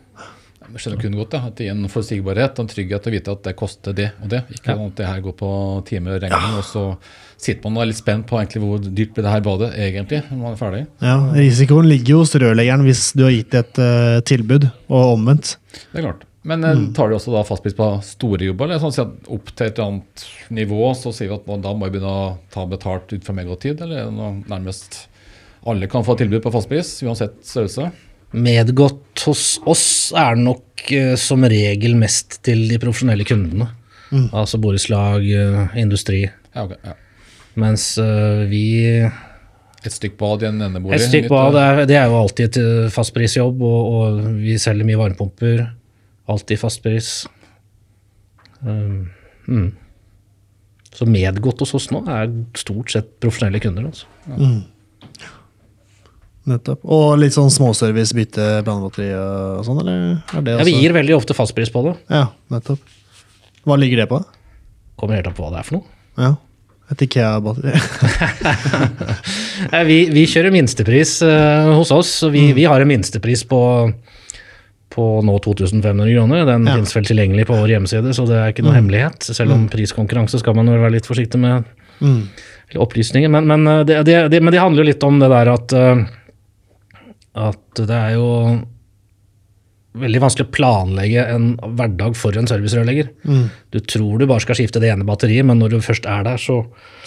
Jeg 0.77 0.83
skjønner 0.83 1.01
kun 1.01 1.15
godt 1.17 1.31
da, 1.33 1.39
at 1.49 1.55
det 1.57 1.69
gir 1.69 1.73
en 1.73 1.89
forutsigbarhet 1.89 2.59
og 2.59 2.67
en 2.67 2.69
trygghet 2.69 3.07
å 3.09 3.13
vite 3.15 3.33
at 3.33 3.47
det 3.47 3.55
koster 3.57 3.95
det 3.97 4.11
og 4.21 4.29
det. 4.29 4.43
Ikke 4.53 4.75
Ja. 4.75 4.87
at 4.91 4.97
det 4.99 5.07
her 5.07 5.21
går 5.25 5.33
på 5.39 5.51
timer 5.89 6.17
og 6.19 6.23
regning, 6.27 6.59
og 6.59 6.65
så 6.69 6.83
sitter 7.39 7.65
man 7.65 7.79
og 7.79 7.83
er 7.85 7.87
litt 7.93 8.01
spent 8.03 8.27
på 8.29 8.37
egentlig 8.37 8.61
hvor 8.61 8.79
dyrt 8.85 9.15
blir 9.15 9.25
det 9.25 9.33
her 9.33 9.41
badet 9.47 9.71
egentlig 9.73 10.21
når 10.29 10.43
man 10.43 10.53
er 10.53 10.61
ferdig. 10.61 10.87
ja. 11.01 11.17
Risikoen 11.33 11.89
ligger 11.89 12.11
jo 12.13 12.19
hos 12.19 12.35
rørleggeren 12.35 12.85
hvis 12.85 13.13
du 13.17 13.25
har 13.25 13.33
gitt 13.33 13.55
et 13.55 13.79
uh, 13.81 14.21
tilbud, 14.21 14.69
og 14.91 15.15
omvendt. 15.17 15.57
Det 15.95 16.03
er 16.03 16.11
klart. 16.11 16.25
Men 16.47 16.63
mm. 16.63 16.83
tar 16.95 17.11
du 17.11 17.17
også 17.17 17.33
da 17.35 17.43
fastpris 17.47 17.75
på 17.75 17.89
store 18.07 18.47
jobber, 18.47 18.69
eller 18.69 18.83
sånn 18.83 18.95
at 19.03 19.31
opp 19.35 19.51
til 19.51 19.67
et 19.67 19.81
annet 19.83 20.27
nivå, 20.55 20.81
så 20.95 21.11
sier 21.15 21.33
vi 21.33 21.39
at 21.41 21.63
da 21.65 21.73
må 21.75 21.89
vi 21.89 21.97
begynne 21.97 22.13
å 22.13 22.29
ta 22.55 22.63
betalt 22.71 23.11
ut 23.11 23.27
fra 23.27 23.35
megatid, 23.35 23.83
eller 23.83 24.13
når 24.15 24.45
nærmest 24.53 25.01
alle 25.67 25.89
kan 25.91 26.07
få 26.07 26.15
tilbud 26.21 26.45
på 26.45 26.53
fastpris, 26.55 26.93
uansett 27.03 27.41
størrelse? 27.47 27.89
Medgått 28.37 29.25
hos 29.27 29.57
oss 29.67 29.89
er 30.15 30.39
nok 30.39 30.85
eh, 30.95 31.15
som 31.19 31.43
regel 31.51 31.97
mest 31.99 32.39
til 32.47 32.63
de 32.71 32.79
profesjonelle 32.83 33.27
kundene. 33.27 33.73
Mm. 34.13 34.29
Altså 34.31 34.61
borettslag, 34.63 35.27
eh, 35.27 35.81
industri. 35.83 36.23
Ja, 36.53 36.69
okay, 36.69 36.79
Ja. 36.85 36.95
Mens 37.57 37.95
eh, 37.99 38.45
vi 38.51 38.67
Et 39.01 39.95
stykk 39.95 40.19
bad 40.19 40.43
i 40.43 40.49
en 40.51 40.61
endebolig. 40.61 40.99
Et 40.99 41.09
stykk 41.09 41.29
bad, 41.33 41.55
det 41.57 41.63
er, 41.65 41.83
det 41.89 41.97
er 41.97 42.07
jo 42.11 42.21
alltid 42.21 42.49
et 42.51 42.59
eh, 42.61 42.93
fastprisjobb, 42.93 43.63
og, 43.65 43.91
og 43.97 44.23
vi 44.43 44.59
selger 44.61 44.87
mye 44.87 45.01
varmepumper. 45.01 45.65
Alltid 46.27 46.61
fastpris. 46.61 47.11
Um, 48.61 49.11
mm. 49.49 49.69
Så 50.97 51.07
medgått 51.07 51.61
hos 51.61 51.75
oss 51.77 51.91
nå 51.93 52.01
er 52.09 52.31
stort 52.57 52.91
sett 52.95 53.13
profesjonelle 53.23 53.61
kunder. 53.63 53.91
Altså. 53.91 54.09
Mm. 54.33 54.63
Nettopp. 56.47 56.85
Og 56.87 57.17
litt 57.19 57.35
sånn 57.35 57.51
småservice, 57.51 58.15
bytte 58.15 58.45
blandebatteri 58.67 59.11
og 59.19 59.65
sånn, 59.67 59.81
eller? 59.83 60.03
Er 60.31 60.47
det 60.47 60.57
Ja, 60.61 60.67
vi 60.69 60.77
gir 60.79 60.95
veldig 60.95 61.17
ofte 61.19 61.35
fastpris 61.35 61.73
på 61.75 61.83
det. 61.89 61.97
Ja, 62.13 62.29
nettopp. 62.55 62.95
Hva 63.67 63.79
ligger 63.81 64.05
det 64.05 64.11
på? 64.13 64.21
Kommer 64.97 65.19
helt 65.19 65.27
an 65.27 65.35
på 65.37 65.43
hva 65.43 65.57
det 65.57 65.61
er 65.61 65.67
for 65.67 65.81
noe. 65.81 65.97
Ja. 66.23 66.35
Et 66.95 67.07
Ikea-batteri. 67.09 67.75
Eh, 69.73 69.83
Vi, 69.89 69.97
vi 70.13 70.27
kjører 70.29 70.53
minstepris 70.53 71.17
uh, 71.25 71.73
hos 71.79 71.89
oss, 71.91 72.11
så 72.21 72.29
vi, 72.31 72.51
vi 72.55 72.67
har 72.69 72.83
en 72.83 72.91
minstepris 72.91 73.41
på, 73.49 73.59
på 74.97 75.07
nå 75.23 75.39
2500 75.45 76.09
kroner. 76.15 76.45
Den 76.49 76.67
Ja. 76.67 76.75
finnes 76.79 76.95
vel 76.97 77.05
tilgjengelig 77.05 77.47
på 77.47 77.57
vår 77.61 77.69
hjemmeside, 77.77 78.15
så 78.17 78.25
det 78.27 78.37
er 78.41 78.53
ikke 78.55 78.65
noe 78.65 78.75
hemmelighet. 78.79 79.23
Selv 79.29 79.53
om 79.53 79.69
priskonkurranse 79.69 80.39
skal 80.41 80.55
man 80.57 80.67
jo 80.73 80.79
være 80.81 80.93
litt 80.97 81.07
forsiktig 81.09 81.39
med 81.39 81.65
Mm. 82.01 82.29
opplysninger. 82.77 83.31
Men, 83.31 83.47
men, 83.47 83.67
eh, 83.67 83.85
det, 83.85 84.05
det, 84.05 84.17
det, 84.31 84.41
men 84.43 84.53
det 84.53 84.61
handler 84.61 84.83
jo 84.85 84.89
litt 84.91 85.05
om 85.05 85.19
det 85.21 85.29
der 85.33 85.49
at, 85.53 85.73
eh, 85.73 86.07
at 87.37 87.75
det 87.87 87.91
er 87.97 88.15
jo 88.17 88.27
veldig 89.97 90.21
vanskelig 90.21 90.45
å 90.51 90.53
planlegge 90.53 91.23
en 91.33 91.47
hverdag 91.57 92.17
for 92.21 92.37
en 92.37 92.45
servicerørlegger. 92.49 93.09
Mm. 93.25 93.47
Du 93.73 93.79
tror 93.81 94.19
du 94.21 94.27
bare 94.29 94.41
skal 94.45 94.59
skifte 94.59 94.81
det 94.83 94.91
ene 94.93 95.07
batteriet, 95.09 95.47
men 95.49 95.59
når 95.59 95.71
du 95.73 95.79
først 95.81 96.05
er 96.05 96.23
der, 96.27 96.37
så 96.37 96.59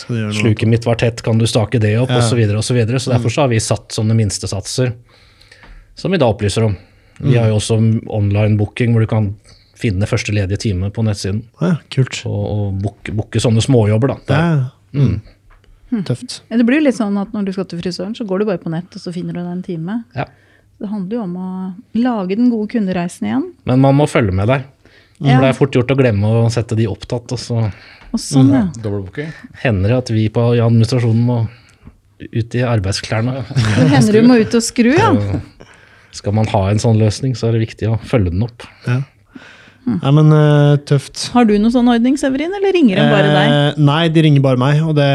noe? 0.09 0.31
sluket 0.33 0.67
mitt 0.71 0.85
var 0.89 0.95
tett, 0.97 1.21
kan 1.21 1.37
du 1.37 1.45
stake 1.45 1.79
det 1.79 1.95
opp, 1.99 2.09
Ja. 2.09 2.17
og 2.17 2.23
Så, 2.23 2.35
videre, 2.35 2.57
og 2.57 2.63
så, 2.65 2.73
videre. 2.73 2.97
så 2.97 3.11
derfor 3.13 3.29
så 3.29 3.41
har 3.45 3.49
vi 3.49 3.59
satt 3.61 3.89
sånne 3.93 4.15
minstesatser 4.17 4.93
som 5.95 6.11
vi 6.11 6.17
da 6.17 6.25
opplyser 6.33 6.65
om. 6.65 6.77
Vi 7.19 7.35
har 7.37 7.49
jo 7.51 7.57
også 7.59 7.77
online 8.07 8.57
booking 8.59 8.93
hvor 8.95 9.03
du 9.03 9.09
kan 9.11 9.33
finne 9.79 10.07
første 10.09 10.33
ledige 10.35 10.59
time 10.65 10.89
på 10.91 11.03
nettsiden. 11.07 11.43
Ja, 11.63 11.75
kult. 11.93 12.21
Og, 12.27 12.39
og 12.51 12.79
booke, 12.83 13.13
booke 13.15 13.41
sånne 13.43 13.63
småjobber, 13.63 14.15
da. 14.15 14.17
Det 14.27 14.39
Ja. 14.39 14.69
Mm. 14.99 15.19
Tøft. 16.05 16.41
Ja, 16.51 16.57
det 16.59 16.65
blir 16.67 16.77
jo 16.77 16.85
litt 16.85 16.97
sånn 16.99 17.15
at 17.17 17.31
når 17.33 17.47
du 17.47 17.51
skal 17.55 17.65
til 17.69 17.79
frisøren, 17.81 18.11
så 18.17 18.25
går 18.27 18.41
du 18.41 18.45
bare 18.45 18.61
på 18.61 18.69
nett, 18.69 18.93
og 18.93 19.01
så 19.01 19.13
finner 19.13 19.33
du 19.33 19.39
deg 19.41 19.51
en 19.51 19.63
time. 19.65 19.95
Ja. 20.17 20.27
Det 20.79 20.89
handler 20.91 21.15
jo 21.17 21.21
om 21.23 21.37
å 21.37 21.47
lage 21.97 22.37
den 22.37 22.51
gode 22.53 22.69
kundereisen 22.75 23.25
igjen. 23.27 23.47
Men 23.65 23.81
man 23.83 23.97
må 23.97 24.05
følge 24.09 24.35
med 24.35 24.51
der. 24.51 24.67
Ja. 25.19 25.33
For 25.33 25.43
det 25.43 25.49
er 25.49 25.57
fort 25.57 25.75
gjort 25.75 25.91
å 25.91 25.97
glemme 25.99 26.29
å 26.43 26.43
sette 26.53 26.77
de 26.79 26.85
opptatt, 26.87 27.33
og 27.35 27.41
så 27.41 27.63
Og 28.11 28.21
sånn, 28.21 28.53
ja. 28.53 28.61
Dobbeltbooking. 28.81 29.33
hender 29.61 29.91
det 29.91 29.97
at 30.03 30.11
vi 30.13 30.27
på 30.33 30.45
i 30.55 30.61
administrasjonen 30.63 31.25
må 31.25 31.39
ut 32.19 32.55
i 32.55 32.61
arbeidsklærne. 32.65 33.43
Det 33.79 33.89
hender 33.93 34.15
du 34.19 34.27
må 34.27 34.37
ut 34.39 34.55
og 34.57 34.63
skru, 34.65 34.89
ja. 34.95 35.11
Så 36.09 36.23
skal 36.23 36.35
man 36.37 36.49
ha 36.51 36.65
en 36.71 36.81
sånn 36.81 36.99
løsning, 37.01 37.35
så 37.37 37.49
er 37.49 37.57
det 37.57 37.67
viktig 37.67 37.89
å 37.91 37.99
følge 38.09 38.33
den 38.33 38.45
opp. 38.45 38.65
Ja. 38.87 39.01
Nei, 39.89 40.11
men 40.13 40.33
uh, 40.33 40.75
tøft. 40.85 41.21
Har 41.33 41.47
du 41.47 41.53
noen 41.55 41.71
sånn 41.73 41.87
ordning, 41.89 42.17
Severin, 42.19 42.51
eller 42.55 42.73
ringer 42.75 42.99
de 42.99 43.05
bare 43.09 43.29
deg? 43.31 43.53
Eh, 43.53 43.79
nei, 43.87 44.01
de 44.13 44.23
ringer 44.25 44.43
bare 44.43 44.59
meg. 44.61 44.81
Og 44.85 44.93
det, 44.97 45.07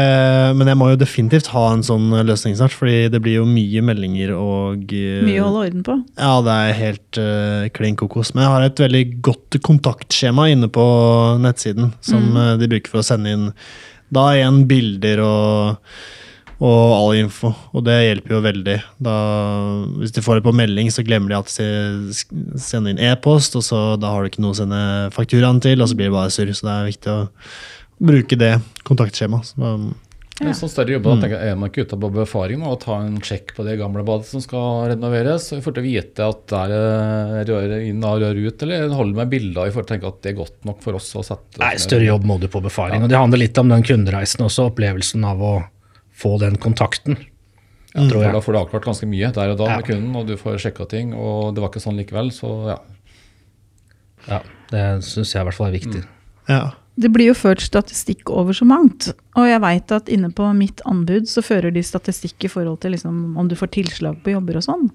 men 0.57 0.71
jeg 0.71 0.79
må 0.79 0.89
jo 0.91 0.99
definitivt 0.99 1.49
ha 1.53 1.65
en 1.71 1.85
sånn 1.85 2.09
løsning 2.27 2.57
snart, 2.59 2.75
fordi 2.75 3.11
det 3.13 3.21
blir 3.23 3.39
jo 3.39 3.45
mye 3.47 3.83
meldinger 3.85 4.33
og 4.35 4.91
uh, 4.91 5.21
Mye 5.27 5.39
å 5.39 5.47
holde 5.47 5.63
orden 5.69 5.85
på. 5.85 5.97
Ja, 6.19 6.33
det 6.45 6.57
er 6.57 6.79
helt 6.81 7.21
uh, 7.21 7.69
klin 7.77 7.97
kokos. 7.99 8.33
Men 8.35 8.47
jeg 8.47 8.53
har 8.55 8.67
et 8.67 8.83
veldig 8.85 9.05
godt 9.29 9.59
kontaktskjema 9.65 10.49
inne 10.51 10.71
på 10.73 10.85
nettsiden 11.45 11.93
som 12.05 12.31
mm. 12.35 12.43
de 12.61 12.71
bruker 12.75 12.91
for 12.91 13.03
å 13.03 13.07
sende 13.07 13.35
inn 13.35 13.49
da 14.13 14.27
igjen 14.35 14.63
bilder 14.69 15.23
og, 15.25 15.95
og 16.63 16.93
all 16.95 17.17
info. 17.19 17.51
Og 17.75 17.83
det 17.87 17.97
hjelper 18.05 18.37
jo 18.37 18.41
veldig. 18.45 18.77
Da, 19.03 19.15
hvis 19.99 20.15
de 20.15 20.23
får 20.23 20.39
det 20.39 20.45
på 20.47 20.55
melding, 20.55 20.91
så 20.93 21.03
glemmer 21.05 21.33
de 21.33 21.39
at 21.41 21.51
de 21.51 22.59
sender 22.61 22.93
inn 22.93 23.03
e-post, 23.11 23.57
og 23.59 23.65
så 23.65 23.83
da 23.99 24.13
har 24.13 24.23
du 24.23 24.31
ikke 24.31 24.43
noe 24.45 24.55
å 24.55 24.61
sende 24.61 24.81
fakturaen 25.15 25.61
til, 25.63 25.83
og 25.83 25.91
så 25.91 25.99
blir 25.99 26.11
det 26.11 26.15
bare 26.15 26.33
surr. 26.33 26.53
Så 26.55 26.67
det 26.67 26.77
er 26.77 26.89
viktig 26.93 27.11
å 27.11 27.19
bruke 28.05 28.39
det 28.39 28.55
kontaktskjemaet. 28.87 29.51
Så, 29.51 29.59
um, 29.75 29.93
sånn 30.35 30.71
større 30.71 30.95
jobb, 30.95 31.05
da 31.07 31.17
tenker 31.19 31.35
jeg, 31.37 31.51
er 31.51 31.59
man 31.59 31.71
ikke 31.71 31.85
ute 31.87 31.99
på 31.99 32.13
befaring 32.21 32.63
nå, 32.63 32.71
og 32.71 32.81
ta 32.83 33.01
en 33.03 33.19
sjekk 33.23 33.53
på 33.55 33.67
det 33.67 33.75
gamle 33.79 34.03
badet 34.07 34.27
som 34.31 34.43
skal 34.43 34.89
renoveres? 34.91 35.51
Så 35.51 35.59
får 35.63 35.77
til 35.77 35.83
å 35.83 35.87
vite 35.89 36.31
at 36.31 36.41
det 36.51 36.79
er 36.79 37.51
rør 37.51 37.77
inn 37.81 38.03
og 38.03 38.23
rør 38.23 38.41
ut, 38.47 38.65
eller 38.67 38.95
holder 38.95 39.21
med 39.21 39.31
bilder 39.35 39.67
i 39.67 39.75
forhold 39.75 39.91
til 39.91 39.95
å 39.95 39.97
tenke 39.97 40.11
at 40.11 40.23
det 40.23 40.33
er 40.33 40.39
godt 40.39 40.67
nok 40.71 40.83
for 40.87 40.99
oss 40.99 41.11
å 41.19 41.23
sette 41.23 41.63
Nei, 41.63 41.75
større 41.83 42.07
jobb 42.07 42.27
må 42.31 42.39
du 42.39 42.47
på 42.51 42.63
befaring. 42.63 43.03
Og 43.03 43.11
det 43.11 43.19
handler 43.19 43.43
litt 43.43 43.59
om 43.59 43.71
den 43.75 43.87
kundereisen 43.87 44.47
også, 44.47 44.71
opplevelsen 44.71 45.23
av 45.27 45.43
å 45.43 45.55
få 46.15 46.37
den 46.41 46.55
kontakten. 46.61 47.17
Ja, 47.95 48.03
tror 48.09 48.23
jeg. 48.25 48.33
Da 48.35 48.41
får 48.43 48.53
du 48.55 48.59
avklart 48.59 48.85
ganske 48.89 49.07
mye 49.07 49.29
der 49.35 49.53
og 49.53 49.57
da 49.61 49.69
Ja. 49.69 49.75
med 49.79 49.85
kunden, 49.87 50.15
og 50.19 50.27
du 50.27 50.35
får 50.35 50.57
sjekka 50.59 50.87
ting, 50.91 51.13
og 51.15 51.55
det 51.55 51.61
var 51.63 51.69
ikke 51.71 51.83
sånn 51.83 51.95
likevel, 51.99 52.31
så 52.35 52.49
ja. 52.73 52.79
Ja, 54.27 54.39
det 54.71 55.03
syns 55.05 55.31
jeg 55.35 55.41
i 55.43 55.45
hvert 55.47 55.55
fall 55.59 55.67
er 55.73 55.79
viktig. 55.79 56.03
ja. 56.49 56.71
Det 56.97 57.09
blir 57.11 57.25
jo 57.27 57.33
ført 57.35 57.59
statistikk 57.59 58.29
over 58.31 58.53
så 58.55 58.63
mangt. 58.63 59.09
Og 59.35 59.43
jeg 59.49 59.59
veit 59.59 59.91
at 59.91 60.07
inne 60.07 60.29
på 60.31 60.45
mitt 60.55 60.79
anbud 60.87 61.27
så 61.27 61.41
fører 61.43 61.73
de 61.75 61.81
statistikk 61.83 62.45
i 62.45 62.47
forhold 62.47 62.79
til 62.79 62.91
liksom 62.95 63.35
om 63.37 63.49
du 63.49 63.55
får 63.59 63.67
tilslag 63.75 64.21
på 64.23 64.31
jobber 64.31 64.55
og 64.55 64.63
sånn. 64.63 64.85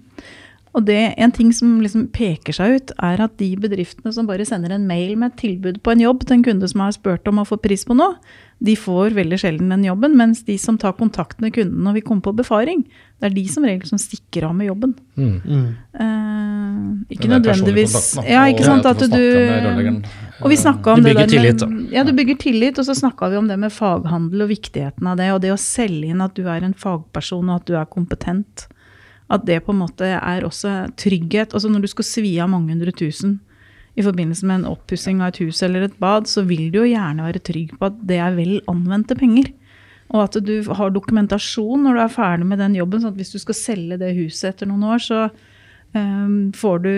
Og 0.70 0.84
det, 0.86 0.98
en 1.18 1.32
ting 1.34 1.50
som 1.54 1.80
liksom 1.82 2.06
peker 2.14 2.54
seg 2.54 2.76
ut, 2.76 2.92
er 3.02 3.22
at 3.24 3.32
de 3.40 3.48
bedriftene 3.58 4.12
som 4.14 4.28
bare 4.28 4.46
sender 4.46 4.70
en 4.76 4.86
mail 4.86 5.16
med 5.18 5.32
et 5.32 5.40
tilbud 5.42 5.80
på 5.82 5.94
en 5.94 6.04
jobb 6.04 6.22
til 6.22 6.36
en 6.36 6.44
kunde 6.46 6.70
som 6.70 6.84
har 6.84 6.94
spurt 6.94 7.26
om 7.26 7.42
å 7.42 7.46
få 7.48 7.58
pris 7.58 7.82
på 7.88 7.96
noe, 7.98 8.20
de 8.62 8.76
får 8.76 9.16
veldig 9.16 9.38
sjelden 9.40 9.72
den 9.72 9.88
jobben. 9.88 10.14
Mens 10.20 10.44
de 10.46 10.54
som 10.60 10.78
tar 10.78 10.94
kontakt 10.98 11.40
med 11.42 11.56
kunden 11.56 11.82
når 11.82 11.98
vi 11.98 12.04
kommer 12.06 12.22
på 12.28 12.36
befaring, 12.38 12.84
det 13.18 13.30
er 13.30 13.34
de 13.34 13.44
som 13.50 13.66
regel 13.66 13.88
som 13.88 13.98
stikker 13.98 14.46
av 14.46 14.54
med 14.56 14.70
jobben. 14.70 14.94
Mm. 15.18 15.36
Mm. 15.42 15.68
Eh, 16.04 17.14
ikke 17.16 17.32
nødvendigvis 17.32 17.96
Ja, 18.22 18.46
ikke 18.52 18.68
sant. 18.68 18.86
At 18.86 19.02
du 19.10 20.04
og 20.40 20.48
vi 20.48 20.56
snakka 20.56 20.94
om 20.94 21.02
Du 21.02 21.08
det 21.08 21.16
der 21.18 21.28
tillit, 21.28 21.62
med, 21.68 21.92
Ja, 21.92 22.04
du 22.04 22.14
bygger 22.16 22.38
tillit, 22.40 22.78
og 22.78 22.86
så 22.86 22.94
snakka 22.96 23.28
vi 23.28 23.36
om 23.36 23.48
det 23.48 23.58
med 23.60 23.72
faghandel 23.74 24.46
og 24.46 24.52
viktigheten 24.54 25.06
av 25.06 25.18
det, 25.20 25.32
og 25.34 25.42
det 25.42 25.52
å 25.52 25.58
selge 25.60 26.14
inn 26.14 26.22
at 26.24 26.36
du 26.38 26.46
er 26.48 26.64
en 26.64 26.72
fagperson 26.72 27.50
og 27.50 27.60
at 27.60 27.66
du 27.68 27.74
er 27.76 27.90
kompetent. 27.90 28.70
At 29.30 29.46
det 29.46 29.60
på 29.66 29.74
en 29.74 29.82
måte 29.84 30.08
er 30.16 30.46
også 30.46 30.90
trygghet. 30.98 31.54
Altså 31.54 31.70
når 31.70 31.84
du 31.84 31.90
skal 31.92 32.08
svi 32.08 32.34
av 32.42 32.50
mange 32.50 32.74
hundre 32.74 32.94
tusen 32.96 33.38
i 33.98 34.04
forbindelse 34.06 34.46
med 34.46 34.60
en 34.60 34.70
oppussing 34.70 35.20
av 35.22 35.32
et 35.32 35.40
hus 35.44 35.62
eller 35.66 35.86
et 35.86 35.96
bad, 36.02 36.28
så 36.30 36.44
vil 36.46 36.68
du 36.70 36.80
jo 36.80 36.90
gjerne 36.90 37.26
være 37.26 37.42
trygg 37.46 37.74
på 37.78 37.88
at 37.90 37.96
det 38.06 38.20
er 38.22 38.36
vel 38.36 38.58
anvendte 38.70 39.16
penger. 39.18 39.50
Og 40.10 40.24
at 40.24 40.38
du 40.42 40.54
har 40.66 40.90
dokumentasjon 40.94 41.86
når 41.86 41.96
du 41.96 42.02
er 42.02 42.12
ferdig 42.14 42.46
med 42.50 42.58
den 42.62 42.76
jobben. 42.78 43.02
sånn 43.02 43.14
at 43.14 43.20
hvis 43.20 43.34
du 43.34 43.38
skal 43.42 43.58
selge 43.58 44.00
det 44.00 44.16
huset 44.18 44.54
etter 44.54 44.70
noen 44.70 44.88
år, 44.90 45.02
så 45.02 45.20
får 45.92 46.82
du 46.84 46.92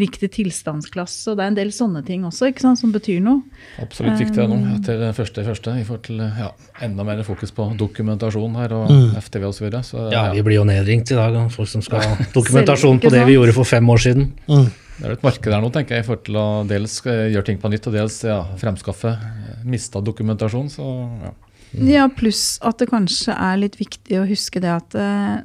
riktig 0.00 0.28
tilstandsklasse. 0.34 1.30
Og 1.30 1.38
det 1.38 1.44
er 1.44 1.52
en 1.52 1.58
del 1.58 1.70
sånne 1.72 2.02
ting 2.06 2.24
også 2.28 2.50
ikke 2.50 2.64
sant, 2.66 2.80
som 2.80 2.92
betyr 2.92 3.22
noe. 3.24 3.42
Absolutt 3.82 4.20
viktig 4.20 4.44
nå, 4.50 4.58
til 4.60 4.74
etter 4.76 5.00
det 5.00 5.12
første 5.16 5.40
i 5.40 5.46
første, 5.48 5.76
i 5.80 5.84
forhold 5.88 6.04
til 6.08 6.20
ja, 6.20 6.50
enda 6.84 7.06
mer 7.06 7.22
fokus 7.26 7.54
på 7.56 7.70
dokumentasjon 7.80 8.58
her 8.60 8.76
og 8.76 8.86
Mm. 8.86 9.16
FTV 9.18 9.46
osv. 9.48 9.56
Så, 9.56 9.64
videre. 9.64 9.82
så 9.82 9.96
Ja, 10.12 10.26
ja, 10.26 10.32
vi 10.32 10.42
blir 10.46 10.60
jo 10.60 10.64
nedringt 10.68 11.10
i 11.10 11.16
dag 11.18 11.34
av 11.34 11.48
folk 11.50 11.68
som 11.68 11.82
skal 11.82 12.02
ha 12.04 12.16
dokumentasjon 12.38 13.00
Selv, 13.00 13.06
på 13.06 13.14
det 13.14 13.24
vi 13.26 13.36
gjorde 13.38 13.54
for 13.56 13.64
fem 13.64 13.88
år 13.90 14.02
siden. 14.04 14.28
Mm. 14.48 14.68
det 14.98 15.08
er 15.08 15.16
et 15.16 15.24
marked 15.26 15.50
der 15.52 15.60
nå, 15.60 15.72
tenker 15.72 15.96
jeg, 15.96 16.04
i 16.04 16.06
forhold 16.06 16.24
til 16.28 16.38
å 16.40 16.46
dels 16.68 17.00
eh, 17.06 17.26
gjøre 17.34 17.48
ting 17.50 17.58
på 17.60 17.72
nytt 17.72 17.88
og 17.90 17.96
dels 17.96 18.20
ja, 18.24 18.38
fremskaffe 18.60 19.12
eh, 19.16 19.64
mista 19.64 20.00
dokumentasjon. 20.00 20.70
Så 20.72 20.86
ja. 21.24 21.34
Ja, 21.76 22.06
pluss 22.08 22.56
at 22.64 22.78
det 22.80 22.88
kanskje 22.88 23.34
er 23.34 23.58
litt 23.60 23.76
viktig 23.76 24.20
å 24.20 24.26
huske 24.28 24.62
det 24.62 24.70
at 24.72 24.94
eh, 24.96 25.42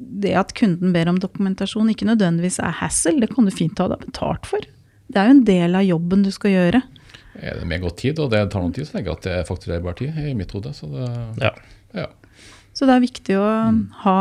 det 0.00 0.32
at 0.40 0.54
kunden 0.56 0.94
ber 0.94 1.10
om 1.12 1.18
dokumentasjon 1.20 1.90
ikke 1.92 2.08
nødvendigvis 2.08 2.58
er 2.64 2.78
hassle, 2.80 3.18
det 3.20 3.28
kan 3.34 3.44
du 3.48 3.52
fint 3.52 3.78
ha 3.82 3.88
deg 3.92 4.06
betalt 4.06 4.48
for. 4.48 4.64
Det 5.10 5.18
er 5.20 5.28
jo 5.28 5.36
en 5.36 5.44
del 5.44 5.76
av 5.76 5.84
jobben 5.84 6.22
du 6.24 6.30
skal 6.34 6.54
gjøre. 6.54 6.80
Er 7.40 7.58
det 7.60 7.66
med 7.68 7.82
godt 7.84 7.98
tid, 8.02 8.18
og 8.22 8.30
det 8.32 8.40
tar 8.52 8.64
noen 8.64 8.74
tid, 8.74 8.86
så 8.88 8.96
tenker 8.96 9.12
jeg 9.12 9.18
at 9.20 9.26
det 9.26 9.34
er 9.38 9.48
fakturerbar 9.48 9.96
tid 9.98 10.16
i 10.24 10.34
mitt 10.38 10.52
hode. 10.56 10.72
Så 10.76 10.88
det, 10.90 11.06
Ja. 11.42 11.52
ja. 11.94 12.06
Så 12.80 12.86
det 12.88 12.94
er 12.96 13.02
viktig 13.04 13.34
å 13.36 13.46
ha, 14.06 14.12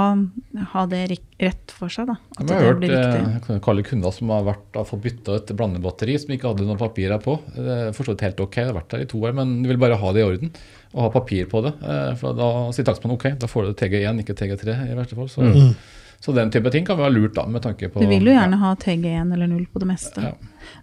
ha 0.74 0.82
det 0.91 0.97
rett 1.39 1.72
for 1.72 1.88
seg, 1.88 2.10
da. 2.10 2.18
At 2.36 2.41
Jeg 2.43 2.49
har 2.51 2.60
det 2.60 2.68
hørt 2.68 2.80
blir 2.82 2.91
eh, 2.91 2.97
riktig. 3.05 3.30
jeg 3.38 3.43
kan 3.45 3.62
kalle 3.64 3.86
kunder 3.88 4.12
som 4.12 4.34
har 4.36 4.41
vært, 4.49 4.66
har 4.76 4.88
fått 4.89 5.03
bytta 5.05 5.38
et 5.39 5.53
blandebatteri 5.55 6.18
som 6.20 6.34
ikke 6.36 6.49
hadde 6.51 6.66
noen 6.68 6.82
papirer 6.82 7.22
på. 7.24 7.38
Det 7.55 7.78
er 7.78 7.93
for 7.95 8.12
helt 8.12 8.43
ok, 8.43 8.57
det 8.60 8.66
har 8.68 8.76
vært 8.76 8.89
der 8.91 9.05
i 9.05 9.07
to 9.14 9.22
år, 9.24 9.32
men 9.38 9.62
du 9.64 9.70
vil 9.72 9.80
bare 9.80 9.95
ha 10.01 10.12
det 10.12 10.20
i 10.20 10.28
orden. 10.28 10.51
Og 10.91 11.05
ha 11.05 11.14
papir 11.14 11.47
på 11.47 11.62
det. 11.64 11.72
Eh, 11.80 12.12
For 12.20 12.36
da 12.36 12.49
sier 12.76 12.84
takstmannen 12.89 13.16
ok, 13.16 13.30
da 13.39 13.47
får 13.47 13.70
du 13.70 13.78
TG1, 13.80 14.20
ikke 14.26 14.36
TG3 14.36 14.76
i 14.91 14.97
verste 14.99 15.16
fall. 15.16 15.32
Så, 15.32 15.39
Mm. 15.47 15.72
så 16.20 16.36
den 16.36 16.51
type 16.51 16.70
ting 16.76 16.84
kan 16.84 16.97
være 16.99 17.14
lurt, 17.16 17.36
da, 17.39 17.45
med 17.47 17.62
tanke 17.64 17.88
på 17.93 18.01
Du 18.03 18.07
vil 18.12 18.26
jo 18.28 18.34
gjerne 18.36 18.60
ha 18.60 18.74
TG1 18.76 19.32
eller 19.38 19.47
0 19.47 19.68
på 19.72 19.80
det 19.80 19.88
meste. 19.88 20.20
Ja. 20.20 20.34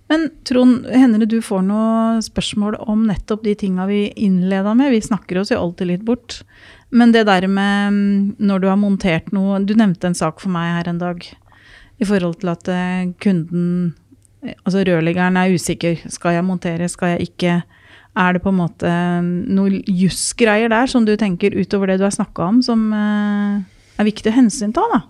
Men 0.09 0.31
Trond, 0.49 0.87
hender 0.89 1.19
det 1.21 1.29
du 1.29 1.43
får 1.45 1.61
noe 1.67 2.23
spørsmål 2.25 2.81
om 2.89 3.05
nettopp 3.07 3.43
de 3.45 3.55
tinga 3.55 3.85
vi 3.87 4.07
innleda 4.17 4.73
med? 4.75 4.93
Vi 4.97 5.03
snakker 5.05 5.43
oss 5.43 5.51
jo 5.53 5.61
alltid 5.61 5.87
litt 5.93 6.05
bort. 6.09 6.41
Men 6.91 7.13
det 7.13 7.27
der 7.27 7.47
med 7.51 7.93
mm, 7.93 8.37
når 8.39 8.63
du 8.63 8.69
har 8.71 8.79
montert 8.79 9.33
noe 9.35 9.59
Du 9.67 9.75
nevnte 9.75 10.07
en 10.07 10.15
sak 10.15 10.39
for 10.43 10.53
meg 10.55 10.77
her 10.79 10.93
en 10.93 11.03
dag 11.03 11.25
i 11.97 12.05
forhold 12.05 12.37
til 12.43 12.51
at 12.53 12.69
eh, 12.69 13.09
kunden 13.23 13.95
eh, 14.45 14.53
Altså 14.67 14.85
rørleggeren 14.85 15.39
er 15.41 15.55
usikker. 15.57 16.03
Skal 16.13 16.37
jeg 16.37 16.45
montere, 16.45 16.89
skal 16.93 17.15
jeg 17.15 17.31
ikke? 17.31 17.55
Er 18.17 18.33
det 18.37 18.43
på 18.45 18.53
en 18.53 18.59
måte 18.61 18.91
noe 19.25 19.81
jussgreier 19.89 20.71
der 20.73 20.89
som 20.89 21.05
du 21.09 21.15
tenker 21.21 21.57
utover 21.57 21.91
det 21.91 21.99
du 22.01 22.07
har 22.07 22.15
snakka 22.15 22.51
om, 22.51 22.61
som 22.65 22.85
eh, 22.93 23.65
er 23.97 24.09
viktig 24.09 24.33
å 24.33 24.37
hensynta, 24.37 24.85
da? 24.93 25.01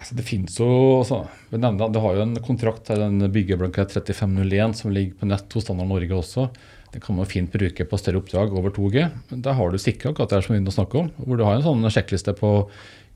Altså, 0.00 0.16
det 0.16 0.24
finnes 0.24 0.54
jo 0.56 0.66
altså, 1.02 1.22
vi 1.50 1.60
nevner, 1.60 1.90
det 1.92 2.00
har 2.00 2.16
jo 2.16 2.24
en 2.24 2.36
kontrakt 2.44 2.88
en 2.94 3.20
byggeblankett 3.32 3.92
3501 3.92 4.78
som 4.78 4.94
ligger 4.94 5.18
på 5.20 5.28
nett 5.28 5.56
hos 5.56 5.66
Standard 5.66 5.90
Norge 5.90 6.16
også. 6.16 6.46
Det 6.90 7.02
kan 7.04 7.18
man 7.18 7.28
fint 7.28 7.52
bruke 7.52 7.84
på 7.86 7.98
større 8.00 8.22
oppdrag 8.22 8.54
over 8.56 8.72
2G. 8.74 9.04
Men 9.28 9.44
Der 9.44 9.54
har 9.58 9.70
du 9.70 9.78
sikra 9.78 10.10
akkurat 10.10 10.32
det 10.32 10.40
som 10.42 10.54
vi 10.54 10.58
begynte 10.58 10.72
å 10.72 10.78
snakke 10.80 11.02
om, 11.04 11.12
hvor 11.22 11.38
du 11.38 11.44
har 11.46 11.58
en 11.58 11.66
sånn 11.66 11.92
sjekkliste 11.92 12.34
på 12.38 12.54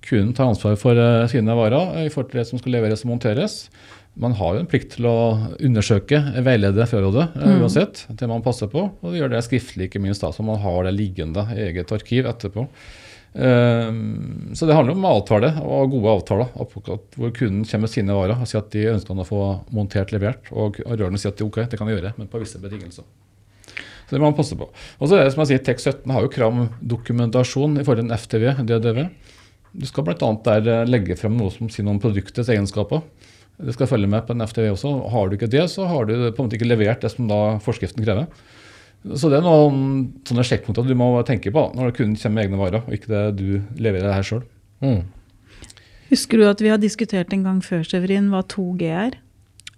kunden 0.05 0.35
tar 0.37 0.51
ansvar 0.53 0.77
for 0.77 1.01
eh, 1.01 1.25
sine 1.33 1.57
varer 1.57 2.05
i 2.05 2.11
forhold 2.13 2.31
til 2.31 2.43
det 2.43 2.49
som 2.51 2.61
skal 2.61 2.77
leveres 2.77 3.07
og 3.07 3.15
monteres. 3.15 3.63
Man 4.21 4.37
har 4.39 4.55
jo 4.55 4.63
en 4.63 4.69
plikt 4.71 4.93
til 4.95 5.09
å 5.11 5.17
undersøke, 5.57 6.21
veilede 6.47 6.87
frarådet 6.87 7.31
mm. 7.35 7.47
uansett. 7.65 8.05
Det 8.15 8.29
man 8.31 8.45
passer 8.45 8.71
på, 8.71 8.85
og 8.95 9.17
gjøre 9.17 9.33
det 9.35 9.43
skriftlig, 9.49 9.89
ikke 9.89 10.03
minst, 10.05 10.23
da, 10.23 10.31
så 10.31 10.45
man 10.47 10.61
har 10.63 10.85
det 10.87 10.95
liggende 10.95 11.49
i 11.57 11.65
eget 11.71 11.91
arkiv 11.97 12.29
etterpå. 12.31 12.69
Ehm, 13.35 14.55
så 14.55 14.67
det 14.67 14.77
handler 14.77 14.95
om 14.95 15.07
avtale 15.11 15.51
og 15.67 15.91
gode 15.91 16.13
avtaler, 16.13 16.53
hvor 16.55 17.33
kunden 17.35 17.65
kommer 17.67 17.87
med 17.89 17.93
sine 17.93 18.15
varer 18.15 18.39
og 18.39 18.47
sier 18.47 18.63
at 18.63 18.71
de 18.75 18.87
ønsker 18.93 19.19
å 19.19 19.27
få 19.27 19.43
montert 19.75 20.15
levert, 20.15 20.51
og 20.55 20.79
rørene 20.87 21.19
sier 21.19 21.35
at 21.35 21.43
ok, 21.43 21.65
det 21.71 21.81
kan 21.81 21.91
de 21.91 21.97
gjøre, 21.97 22.15
men 22.21 22.31
på 22.31 22.43
visse 22.43 22.63
betingelser. 22.63 23.07
Så 24.05 24.13
det 24.13 24.21
må 24.21 24.29
man 24.29 24.37
passe 24.39 24.57
på. 24.59 24.69
Og 25.01 25.09
så 25.09 25.19
er 25.19 25.25
det 25.25 25.35
som 25.35 25.43
jeg 25.43 25.55
sier, 25.55 25.63
TEK17 25.67 26.13
har 26.15 26.25
jo 26.25 26.33
krav 26.33 26.53
om 26.53 26.67
dokumentasjon 26.95 27.79
i 27.81 27.85
forhold 27.87 28.05
til 28.05 28.11
en 28.11 28.19
FTV, 28.21 28.51
DDV. 28.69 29.01
Du 29.75 29.87
skal 29.89 30.07
bl.a. 30.07 30.29
der 30.45 30.69
eh, 30.71 30.87
legge 30.87 31.17
frem 31.19 31.39
noe 31.39 31.51
som 31.51 31.71
sier 31.73 31.87
noe 31.87 31.97
om 31.97 32.03
produktets 32.03 32.53
egenskaper. 32.53 33.01
Det 33.65 33.75
skal 33.75 33.89
følge 33.91 34.11
med 34.11 34.27
på 34.27 34.35
en 34.35 34.45
FTV 34.45 34.69
også. 34.75 34.93
Har 35.11 35.31
du 35.31 35.39
ikke 35.39 35.51
det, 35.51 35.65
så 35.73 35.89
har 35.91 36.07
du 36.07 36.15
på 36.15 36.37
en 36.37 36.47
måte 36.47 36.59
ikke 36.59 36.69
levert 36.69 37.03
det 37.03 37.11
som 37.15 37.27
da 37.31 37.41
forskriften 37.65 38.05
krever. 38.05 38.29
Så 39.05 39.29
det 39.29 39.37
er 39.37 39.45
noen 39.45 39.83
sånne 40.25 40.45
sjekkpunkter 40.49 40.87
du 40.89 40.95
må 40.97 41.11
tenke 41.29 41.53
på 41.53 41.67
når 41.77 41.93
kunden 41.97 42.17
kommer 42.17 42.39
med 42.39 42.47
egne 42.47 42.61
varer, 42.61 42.87
og 42.87 42.95
ikke 42.97 43.11
det 43.13 43.25
du 43.37 43.49
leverer 43.77 44.09
det 44.09 44.15
her 44.17 44.25
sjøl. 44.25 44.47
Mm. 44.85 45.03
Husker 46.09 46.41
du 46.41 46.47
at 46.49 46.63
vi 46.65 46.71
har 46.73 46.81
diskutert 46.81 47.33
en 47.35 47.45
gang 47.45 47.61
før, 47.65 47.85
Severin, 47.85 48.31
hva 48.33 48.41
2G 48.49 48.89
er? 48.89 49.19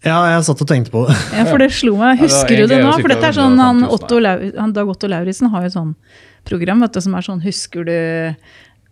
Ja, 0.04 0.20
jeg 0.30 0.44
satt 0.46 0.62
og 0.62 0.68
tenkte 0.70 0.92
på 0.92 1.02
det. 1.08 1.16
Ja, 1.34 1.46
for 1.48 1.58
det 1.62 1.70
slo 1.74 1.96
meg. 1.98 2.20
Ja, 2.20 2.20
det 2.20 2.28
Husker 2.28 2.60
du 2.60 2.66
det 2.70 2.78
nå? 2.84 2.92
For 3.00 3.10
dette 3.10 3.30
er 3.32 3.34
sånn, 3.34 3.58
han, 3.58 3.82
Otto 3.90 4.20
Lau, 4.22 4.36
han 4.54 4.74
Dag 4.76 4.90
Otto 4.92 5.10
Lauritzen 5.10 5.50
har 5.50 5.66
jo 5.66 5.72
sånn 5.74 5.92
program 6.46 6.84
vet 6.84 6.94
du, 6.94 7.00
som 7.02 7.16
er 7.18 7.26
sånn 7.26 7.40
Husker 7.42 7.86
du 7.88 7.96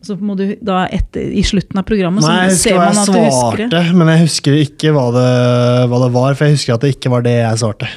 Så 0.03 0.17
må 0.19 0.35
du 0.35 0.57
da 0.65 0.85
etter, 0.91 1.29
i 1.31 1.45
slutten 1.47 1.79
av 1.79 1.87
programmet 1.87 2.25
Nei, 2.27 2.49
jeg 2.49 2.57
så 2.57 2.57
husker 2.57 2.71
ser 2.73 2.81
hva 2.81 2.89
man 2.89 2.97
jeg 2.97 3.05
at 3.05 3.13
du 3.15 3.21
husker 3.21 3.61
det. 3.61 3.69
svarte, 3.69 4.01
men 4.01 4.11
jeg 4.11 4.25
husker 4.25 4.59
ikke 4.65 4.97
hva 4.97 5.07
det, 5.15 5.29
hva 5.93 6.03
det 6.03 6.11
var. 6.17 6.35
For 6.35 6.49
jeg 6.49 6.59
husker 6.59 6.75
at 6.75 6.85
det 6.85 6.93
ikke 6.97 7.13
var 7.15 7.25
det 7.29 7.37
jeg 7.39 7.63
svarte. 7.63 7.93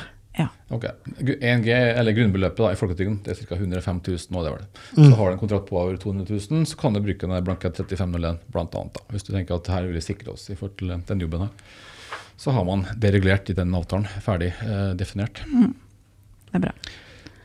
Ok, 0.70 0.84
1G, 1.40 1.70
eller 1.72 2.12
grunnbeløpet 2.12 2.60
da, 2.60 2.74
i 2.74 2.80
folketrygden, 2.80 3.22
det 3.24 3.32
er 3.32 3.40
ca. 3.40 3.56
105 3.56 4.02
000 4.04 4.34
nå, 4.36 4.42
det 4.44 4.52
var 4.52 4.64
det. 4.66 4.82
Mm. 4.98 5.06
Så 5.06 5.12
har 5.16 5.30
du 5.30 5.36
en 5.38 5.40
kontrakt 5.40 5.70
på 5.70 5.78
over 5.80 5.96
200 6.04 6.28
000, 6.52 6.66
så 6.68 6.80
kan 6.82 6.98
du 6.98 7.00
bruke 7.06 7.30
den 7.30 7.46
blanke 7.48 7.72
3501 7.72 8.42
blant. 8.52 8.76
Da. 8.76 9.06
Hvis 9.14 9.24
du 9.24 9.32
tenker 9.32 9.56
at 9.56 9.72
her 9.72 9.88
vil 9.88 9.96
vi 9.96 10.04
sikre 10.04 10.36
oss 10.36 10.50
i 10.52 10.58
forhold 10.60 10.76
til 10.82 10.92
den 10.92 11.24
jobben 11.24 11.46
her. 11.46 11.76
Så 12.38 12.52
har 12.54 12.68
man 12.68 12.84
det 13.00 13.14
regulert 13.16 13.50
i 13.50 13.56
den 13.58 13.72
avtalen, 13.74 14.10
ferdig 14.22 14.52
eh, 14.66 14.92
definert. 15.00 15.40
Det 15.48 16.60
er 16.60 16.68
bra. 16.68 16.76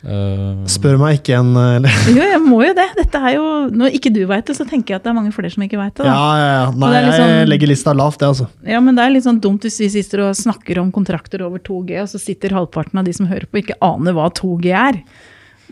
Eh, 0.03 0.63
Spør 0.67 0.97
meg 0.99 1.21
ikke 1.21 1.37
en 1.39 1.53
eller, 1.55 1.93
Jo, 2.11 2.23
jeg 2.27 2.41
må 2.43 2.57
jo 2.67 2.73
det. 2.75 2.89
Dette 2.97 3.21
er 3.23 3.37
jo, 3.37 3.45
Når 3.71 3.95
ikke 3.95 4.11
du 4.13 4.25
veit 4.27 4.45
det, 4.51 4.57
så 4.59 4.65
tenker 4.67 4.95
jeg 4.95 4.99
at 4.99 5.05
det 5.07 5.11
er 5.13 5.15
mange 5.15 5.31
flere 5.35 5.51
som 5.55 5.63
ikke 5.63 5.79
veit 5.79 5.95
det. 6.01 6.07
Ja, 6.09 6.15
Da. 6.17 6.39
ja, 6.41 6.49
ja. 6.57 6.71
Nei, 6.75 6.89
det 6.97 7.03
liksom, 7.07 7.27
jeg 7.29 7.37
sånn- 7.47 7.51
legger 7.53 7.71
lista 7.71 7.95
lavt, 7.95 8.19
det, 8.19 8.29
altså. 8.33 8.49
Ja, 8.67 8.81
men 8.83 8.99
det 8.99 9.05
er 9.05 9.11
litt 9.15 9.25
sånn 9.29 9.39
dumt 9.41 9.63
hvis 9.69 9.79
vi 9.85 9.89
sitter 9.95 10.25
og 10.29 10.35
snakker 10.35 10.81
om 10.83 10.91
kontrakter 10.91 11.45
over 11.47 11.59
2G, 11.63 12.01
og 12.03 12.09
så 12.11 12.19
sitter 12.19 12.51
halvparten 12.59 12.99
av 12.99 13.05
de 13.07 13.13
som 13.15 13.27
hører 13.31 13.47
på, 13.47 13.63
ikke 13.63 13.79
aner 13.81 14.13
hva 14.19 14.27
2G 14.35 14.73
er. 14.75 15.03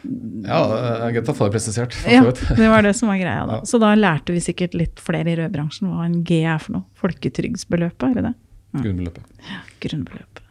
ja, 0.01 0.61
er 1.09 1.12
greit 1.12 1.28
å 1.28 1.35
få 1.37 1.51
det 1.51 1.59
presisert. 1.59 1.93
Ja, 2.09 2.22
det 2.31 2.68
var 2.70 2.83
det 2.87 2.95
som 2.97 3.11
var 3.11 3.18
greia 3.20 3.43
da. 3.51 3.59
Ja. 3.61 3.66
Så 3.68 3.81
da 3.83 3.91
lærte 3.99 4.33
vi 4.33 4.41
sikkert 4.41 4.72
litt 4.78 4.97
flere 5.03 5.26
i 5.28 5.37
rødbransjen 5.37 5.91
hva 5.91 6.07
en 6.07 6.22
G 6.24 6.45
er 6.47 6.59
for 6.62 6.72
noe. 6.78 6.85
Folketrygdsbeløpet, 7.03 8.07
er 8.11 8.14
det 8.14 8.24
det? 8.31 8.35
Grunnbeløpet. 8.81 9.24
Grunnbeløpet. 9.83 10.45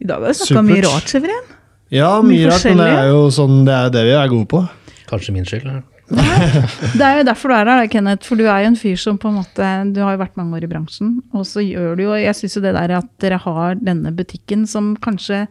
I 0.00 0.06
dag 0.08 0.22
har 0.22 0.30
vi 0.30 0.38
snakka 0.38 0.62
mye 0.70 0.84
rart, 0.86 1.10
Severin. 1.10 1.56
Ja, 1.90 2.10
Mye 2.22 2.46
rart, 2.46 2.64
men 2.70 2.78
det 2.78 2.90
er 2.94 3.08
jo 3.10 3.24
sånn, 3.34 3.64
det 3.66 3.74
er 3.74 3.94
det 3.94 4.04
vi 4.06 4.12
er 4.14 4.30
gode 4.30 4.46
på. 4.50 4.60
Kanskje 5.10 5.34
min 5.34 5.48
skyld. 5.48 5.66
ja. 5.66 5.80
Det 6.10 7.04
er 7.06 7.20
jo 7.20 7.26
derfor 7.28 7.52
du 7.52 7.54
er 7.54 7.68
her, 7.70 7.88
Kenneth. 7.90 8.26
For 8.26 8.38
du 8.38 8.46
er 8.46 8.64
jo 8.64 8.70
en 8.72 8.78
fyr 8.78 8.96
som 8.98 9.18
på 9.20 9.30
en 9.30 9.36
måte 9.38 9.66
Du 9.94 10.00
har 10.02 10.16
jo 10.16 10.22
vært 10.24 10.38
mange 10.38 10.58
år 10.58 10.66
i 10.66 10.70
bransjen, 10.70 11.20
og 11.30 11.44
så 11.46 11.62
gjør 11.62 11.94
du 11.98 12.02
jo 12.08 12.16
Jeg 12.18 12.34
syns 12.38 12.56
jo 12.58 12.64
det 12.64 12.74
der 12.74 12.96
at 12.98 13.10
dere 13.22 13.38
har 13.44 13.78
denne 13.78 14.10
butikken 14.14 14.66
som 14.70 14.96
kanskje 14.98 15.44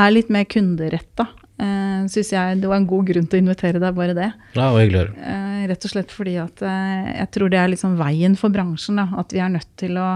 er 0.00 0.12
litt 0.14 0.30
mer 0.32 0.46
kunderetta, 0.48 1.26
uh, 1.60 2.06
synes 2.08 2.30
jeg 2.32 2.60
det 2.62 2.68
var 2.70 2.78
en 2.78 2.86
god 2.88 3.08
grunn 3.08 3.26
til 3.28 3.40
å 3.40 3.42
invitere 3.42 3.80
deg, 3.82 3.96
bare 3.96 4.14
det. 4.16 4.28
Ja, 4.54 4.70
og 4.70 4.78
hyggelig 4.78 5.10
uh. 5.10 5.32
Eh, 5.34 5.64
rett 5.68 5.84
og 5.84 5.92
slett 5.92 6.14
fordi 6.14 6.36
at 6.40 6.62
uh, 6.64 7.08
jeg 7.10 7.28
tror 7.34 7.52
det 7.52 7.58
er 7.60 7.72
liksom 7.74 7.98
veien 8.00 8.38
for 8.40 8.54
bransjen. 8.54 9.02
Da. 9.02 9.08
At 9.20 9.34
vi 9.34 9.42
er 9.42 9.50
nødt 9.52 9.68
til 9.82 9.98
å 10.00 10.08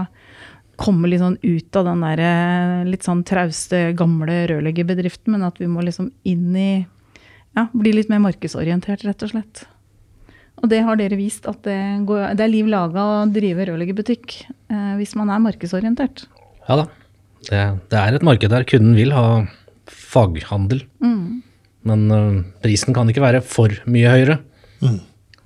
komme 0.79 1.09
litt 1.11 1.21
sånn 1.21 1.37
ut 1.41 1.77
av 1.79 1.87
den 1.89 2.03
der 2.05 2.21
eh, 2.23 2.81
litt 2.89 3.05
sånn 3.07 3.23
trauste, 3.27 3.87
gamle 3.97 4.43
rørleggerbedriften, 4.51 5.35
men 5.35 5.45
at 5.47 5.61
vi 5.61 5.69
må 5.71 5.85
liksom 5.85 6.11
inn 6.27 6.51
i 6.55 6.73
Ja, 7.55 7.69
bli 7.71 7.93
litt 7.95 8.09
mer 8.11 8.19
markedsorientert, 8.19 9.05
rett 9.07 9.21
og 9.23 9.29
slett. 9.31 9.61
Og 10.59 10.67
det 10.67 10.81
har 10.83 10.97
dere 10.99 11.15
vist, 11.15 11.45
at 11.47 11.61
det, 11.63 11.77
går, 12.03 12.33
det 12.35 12.43
er 12.43 12.51
liv 12.51 12.67
laga 12.67 12.99
å 12.99 13.13
drive 13.31 13.67
rørleggerbutikk 13.69 14.35
eh, 14.43 14.93
hvis 14.99 15.15
man 15.15 15.31
er 15.31 15.39
markedsorientert. 15.43 16.25
Ja 16.67 16.81
da. 16.81 16.85
Det, 17.45 17.61
det 17.93 18.01
er 18.01 18.17
et 18.17 18.25
marked 18.25 18.51
der 18.51 18.65
kunden 18.67 18.95
vil 18.97 19.13
ha 19.15 19.45
faghandel. 19.87 20.83
Mm. 21.03 21.43
Men 21.85 22.05
uh, 22.11 22.43
prisen 22.63 22.95
kan 22.97 23.09
ikke 23.11 23.23
være 23.23 23.43
for 23.45 23.73
mye 23.91 24.11
høyere. 24.11 24.39
Mm. 24.81 24.99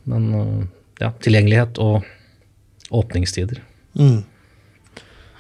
Men 0.10 0.28
uh, 0.32 0.62
ja, 1.02 1.12
tilgjengelighet 1.24 1.82
og 1.84 2.08
åpningstider. 2.96 3.60
Mm. 4.00 4.22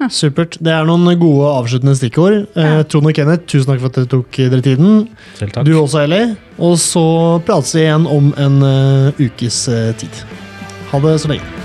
Supert. 0.07 0.55
Det 0.63 0.71
er 0.71 0.87
noen 0.87 1.09
gode 1.19 1.49
avsluttende 1.51 1.97
stikkord. 1.99 2.45
Eh, 2.55 2.81
Trond 2.87 3.09
og 3.09 3.15
Kenneth, 3.17 3.43
tusen 3.51 3.67
takk 3.67 3.81
for 3.83 3.91
at 3.91 3.99
dere 3.99 4.11
tok 4.13 4.39
dere 4.39 4.63
tiden. 4.63 5.07
Selv 5.35 5.51
takk. 5.51 5.67
Du 5.67 5.75
også, 5.75 6.05
Ellie. 6.05 6.37
Og 6.55 6.77
så 6.79 7.03
prates 7.43 7.75
vi 7.75 7.83
igjen 7.83 8.07
om 8.07 8.31
en 8.39 8.59
uh, 8.63 9.19
ukes 9.19 9.65
uh, 9.67 9.89
tid. 9.99 10.21
Ha 10.93 11.01
det 11.03 11.17
så 11.19 11.33
lenge. 11.33 11.55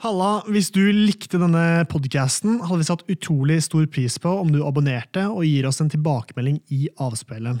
Halla, 0.00 0.30
hvis 0.48 0.70
du 0.72 0.80
likte 0.96 1.36
denne 1.36 1.82
podcasten, 1.90 2.62
hadde 2.64 2.80
vi 2.80 2.88
satt 2.88 3.02
utrolig 3.12 3.58
stor 3.66 3.84
pris 3.92 4.16
på 4.22 4.30
om 4.32 4.48
du 4.54 4.62
abonnerte 4.64 5.26
og 5.28 5.44
gir 5.44 5.68
oss 5.68 5.82
en 5.84 5.90
tilbakemelding 5.92 6.62
i 6.72 6.86
avspilleren. 6.96 7.60